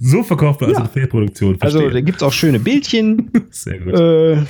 [0.00, 0.84] So verkauft man also Ja.
[0.84, 1.56] eine Fehlproduktion.
[1.60, 3.30] Also, da gibt es auch schöne Bildchen.
[3.50, 3.94] Sehr gut.
[3.98, 4.42] Äh,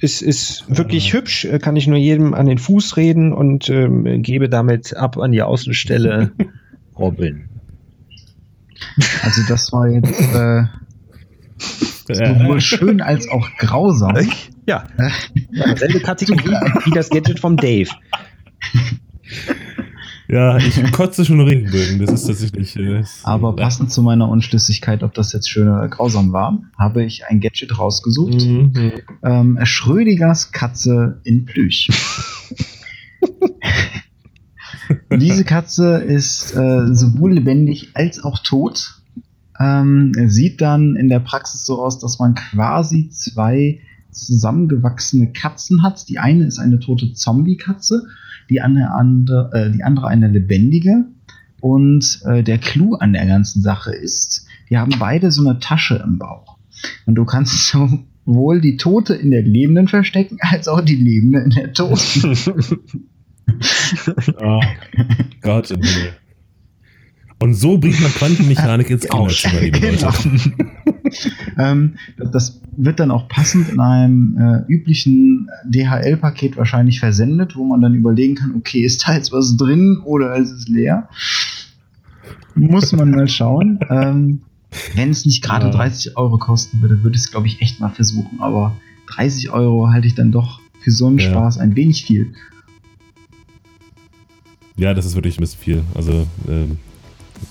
[0.00, 4.22] ist, ist wirklich hübsch, äh, kann ich nur jedem an den Fuß reden und ähm,
[4.22, 6.32] gebe damit ab an die Außenstelle
[6.98, 7.44] Robin.
[9.22, 10.64] Also das war jetzt äh,
[12.08, 14.16] sowohl schön als auch grausam.
[14.66, 14.86] Ja,
[15.76, 17.90] selbe Kategorie wie das Gadget vom Dave.
[20.28, 21.98] Ja, ich kotze schon Regenbögen.
[21.98, 22.76] Das ist tatsächlich.
[22.76, 27.26] Äh, Aber passend zu meiner Unschlüssigkeit, ob das jetzt schön oder grausam war, habe ich
[27.26, 28.44] ein Gadget rausgesucht.
[28.44, 28.92] Mhm.
[29.22, 31.88] Ähm, Schrödigers Katze in Plüsch.
[35.16, 39.00] Diese Katze ist äh, sowohl lebendig als auch tot.
[39.58, 43.80] Ähm, sieht dann in der Praxis so aus, dass man quasi zwei
[44.10, 46.08] zusammengewachsene Katzen hat.
[46.08, 48.06] Die eine ist eine tote Zombie-Katze,
[48.50, 51.04] die andere, äh, die andere eine lebendige.
[51.60, 56.02] Und äh, der Clou an der ganzen Sache ist, die haben beide so eine Tasche
[56.04, 56.58] im Bauch.
[57.06, 61.50] Und du kannst sowohl die Tote in der Lebenden verstecken, als auch die Lebende in
[61.50, 62.36] der Toten.
[64.40, 64.60] Oh
[65.42, 66.12] Gott im Himmel.
[67.40, 70.08] Und so bringt man Quantenmechanik ins Kinderzimmer, liebe Leute.
[71.58, 71.94] ähm,
[72.32, 77.94] das wird dann auch passend in einem äh, üblichen DHL-Paket wahrscheinlich versendet, wo man dann
[77.94, 81.08] überlegen kann, okay, ist da jetzt was drin oder ist es leer?
[82.54, 83.78] Muss man mal schauen.
[83.90, 84.40] Ähm,
[84.96, 85.72] wenn es nicht gerade Ja.
[85.72, 88.40] 30 Euro kosten würde, würde ich es, glaube ich, echt mal versuchen.
[88.40, 88.74] Aber
[89.14, 91.30] 30 Euro halte ich dann doch für so einen Ja.
[91.30, 92.32] Spaß ein wenig viel.
[94.76, 95.84] Ja, das ist wirklich ein bisschen viel.
[95.94, 96.78] Also, ähm,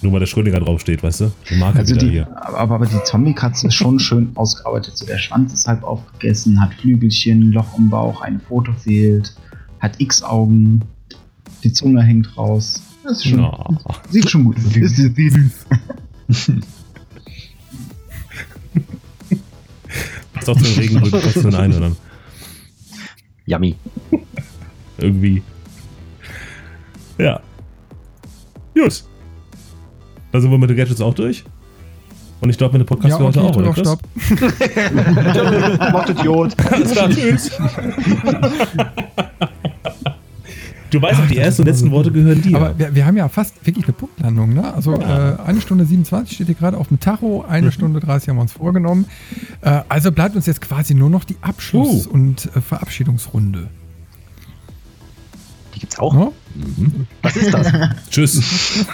[0.01, 1.31] nur weil der Schrödinger draufsteht, weißt du?
[1.49, 2.27] Die Marke Also wieder die, hier.
[2.47, 4.97] aber, aber die Zombie-Katze ist schon schön ausgearbeitet.
[4.97, 9.35] So der Schwanz ist halb aufgegessen, hat Flügelchen, Loch im Bauch, ein Foto fehlt,
[9.79, 10.81] hat X-Augen,
[11.63, 12.81] die Zunge hängt raus.
[13.03, 13.67] Das ist schon, Ja.
[14.09, 14.75] sieht schon gut aus.
[14.75, 15.11] Ist süß.
[20.33, 21.95] Passt auch zu den zu den Einhörnern.
[23.45, 23.75] Yummy.
[24.97, 25.41] Irgendwie.
[27.17, 27.39] Ja.
[28.75, 29.03] Gut.
[30.31, 31.43] Dann sind wir mit den Gadgets auch durch.
[32.41, 33.73] Und ich glaube, mit dem Podcast Ja, für heute auch, oder?
[33.73, 33.99] Stopp.
[35.93, 36.55] Macht Idiot.
[37.11, 37.51] Tschüss.
[40.89, 42.55] Du weißt auch, die ersten und letzten Worte gehören dir.
[42.57, 44.73] Aber wir, wir haben ja fast wirklich eine Punktlandung, ne?
[44.75, 48.35] Also äh, eine Stunde 27 steht hier gerade auf dem Tacho, eine Stunde 30 haben
[48.37, 49.05] wir uns vorgenommen.
[49.61, 52.13] Äh, also bleibt uns jetzt quasi nur noch die Abschluss- Oh.
[52.13, 53.69] und äh, Verabschiedungsrunde.
[55.99, 56.13] Auch.
[56.13, 56.31] Ne?
[57.21, 57.71] Was ist das?
[58.09, 58.85] Tschüss.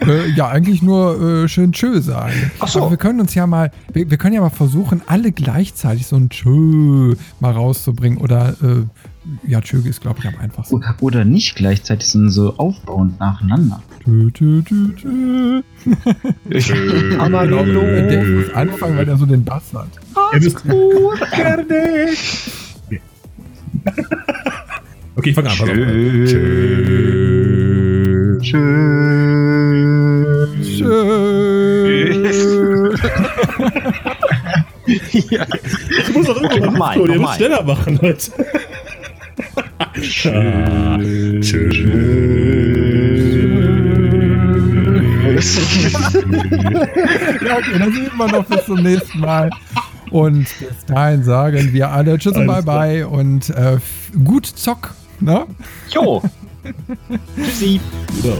[0.06, 2.50] äh, ja, eigentlich nur äh, schön Tschö sagen.
[2.60, 2.80] Ach so.
[2.80, 6.16] Aber wir können uns ja mal, wir, wir können ja mal versuchen, alle gleichzeitig so
[6.16, 8.18] ein Tschö mal rauszubringen.
[8.18, 8.84] Oder äh,
[9.46, 10.76] ja, Tschö ist, glaube ich, am einfachsten.
[10.76, 13.82] Oder- Oder nicht gleichzeitig, sondern so aufbauend nacheinander.
[14.04, 14.62] Tschö, tschö,
[14.96, 15.62] tschö.
[17.18, 17.80] Amarillo.
[17.80, 19.88] Genau, der muss anfangen, weil er so den Bass hat.
[20.34, 20.64] Ihr müsst-
[25.20, 25.56] Okay, ich fange an.
[25.58, 25.76] pass auf.
[35.30, 35.44] ja.
[36.06, 37.36] Du musst doch Okay, irgendwann nochmal, Flo, der muss nochmal.
[37.36, 38.32] schneller machen, Leute.
[39.78, 40.98] Ah,
[47.42, 49.50] Ja, okay, dann sieht man noch bis zum nächsten Mal.
[50.10, 53.78] Und bis dahin sagen wir alle Tschüss und Alles Bye Bye und äh,
[54.24, 54.94] gut Zock.
[55.20, 55.46] Ne?
[55.90, 56.22] Jo.
[57.36, 57.80] Tschüssi.
[58.22, 58.36] So.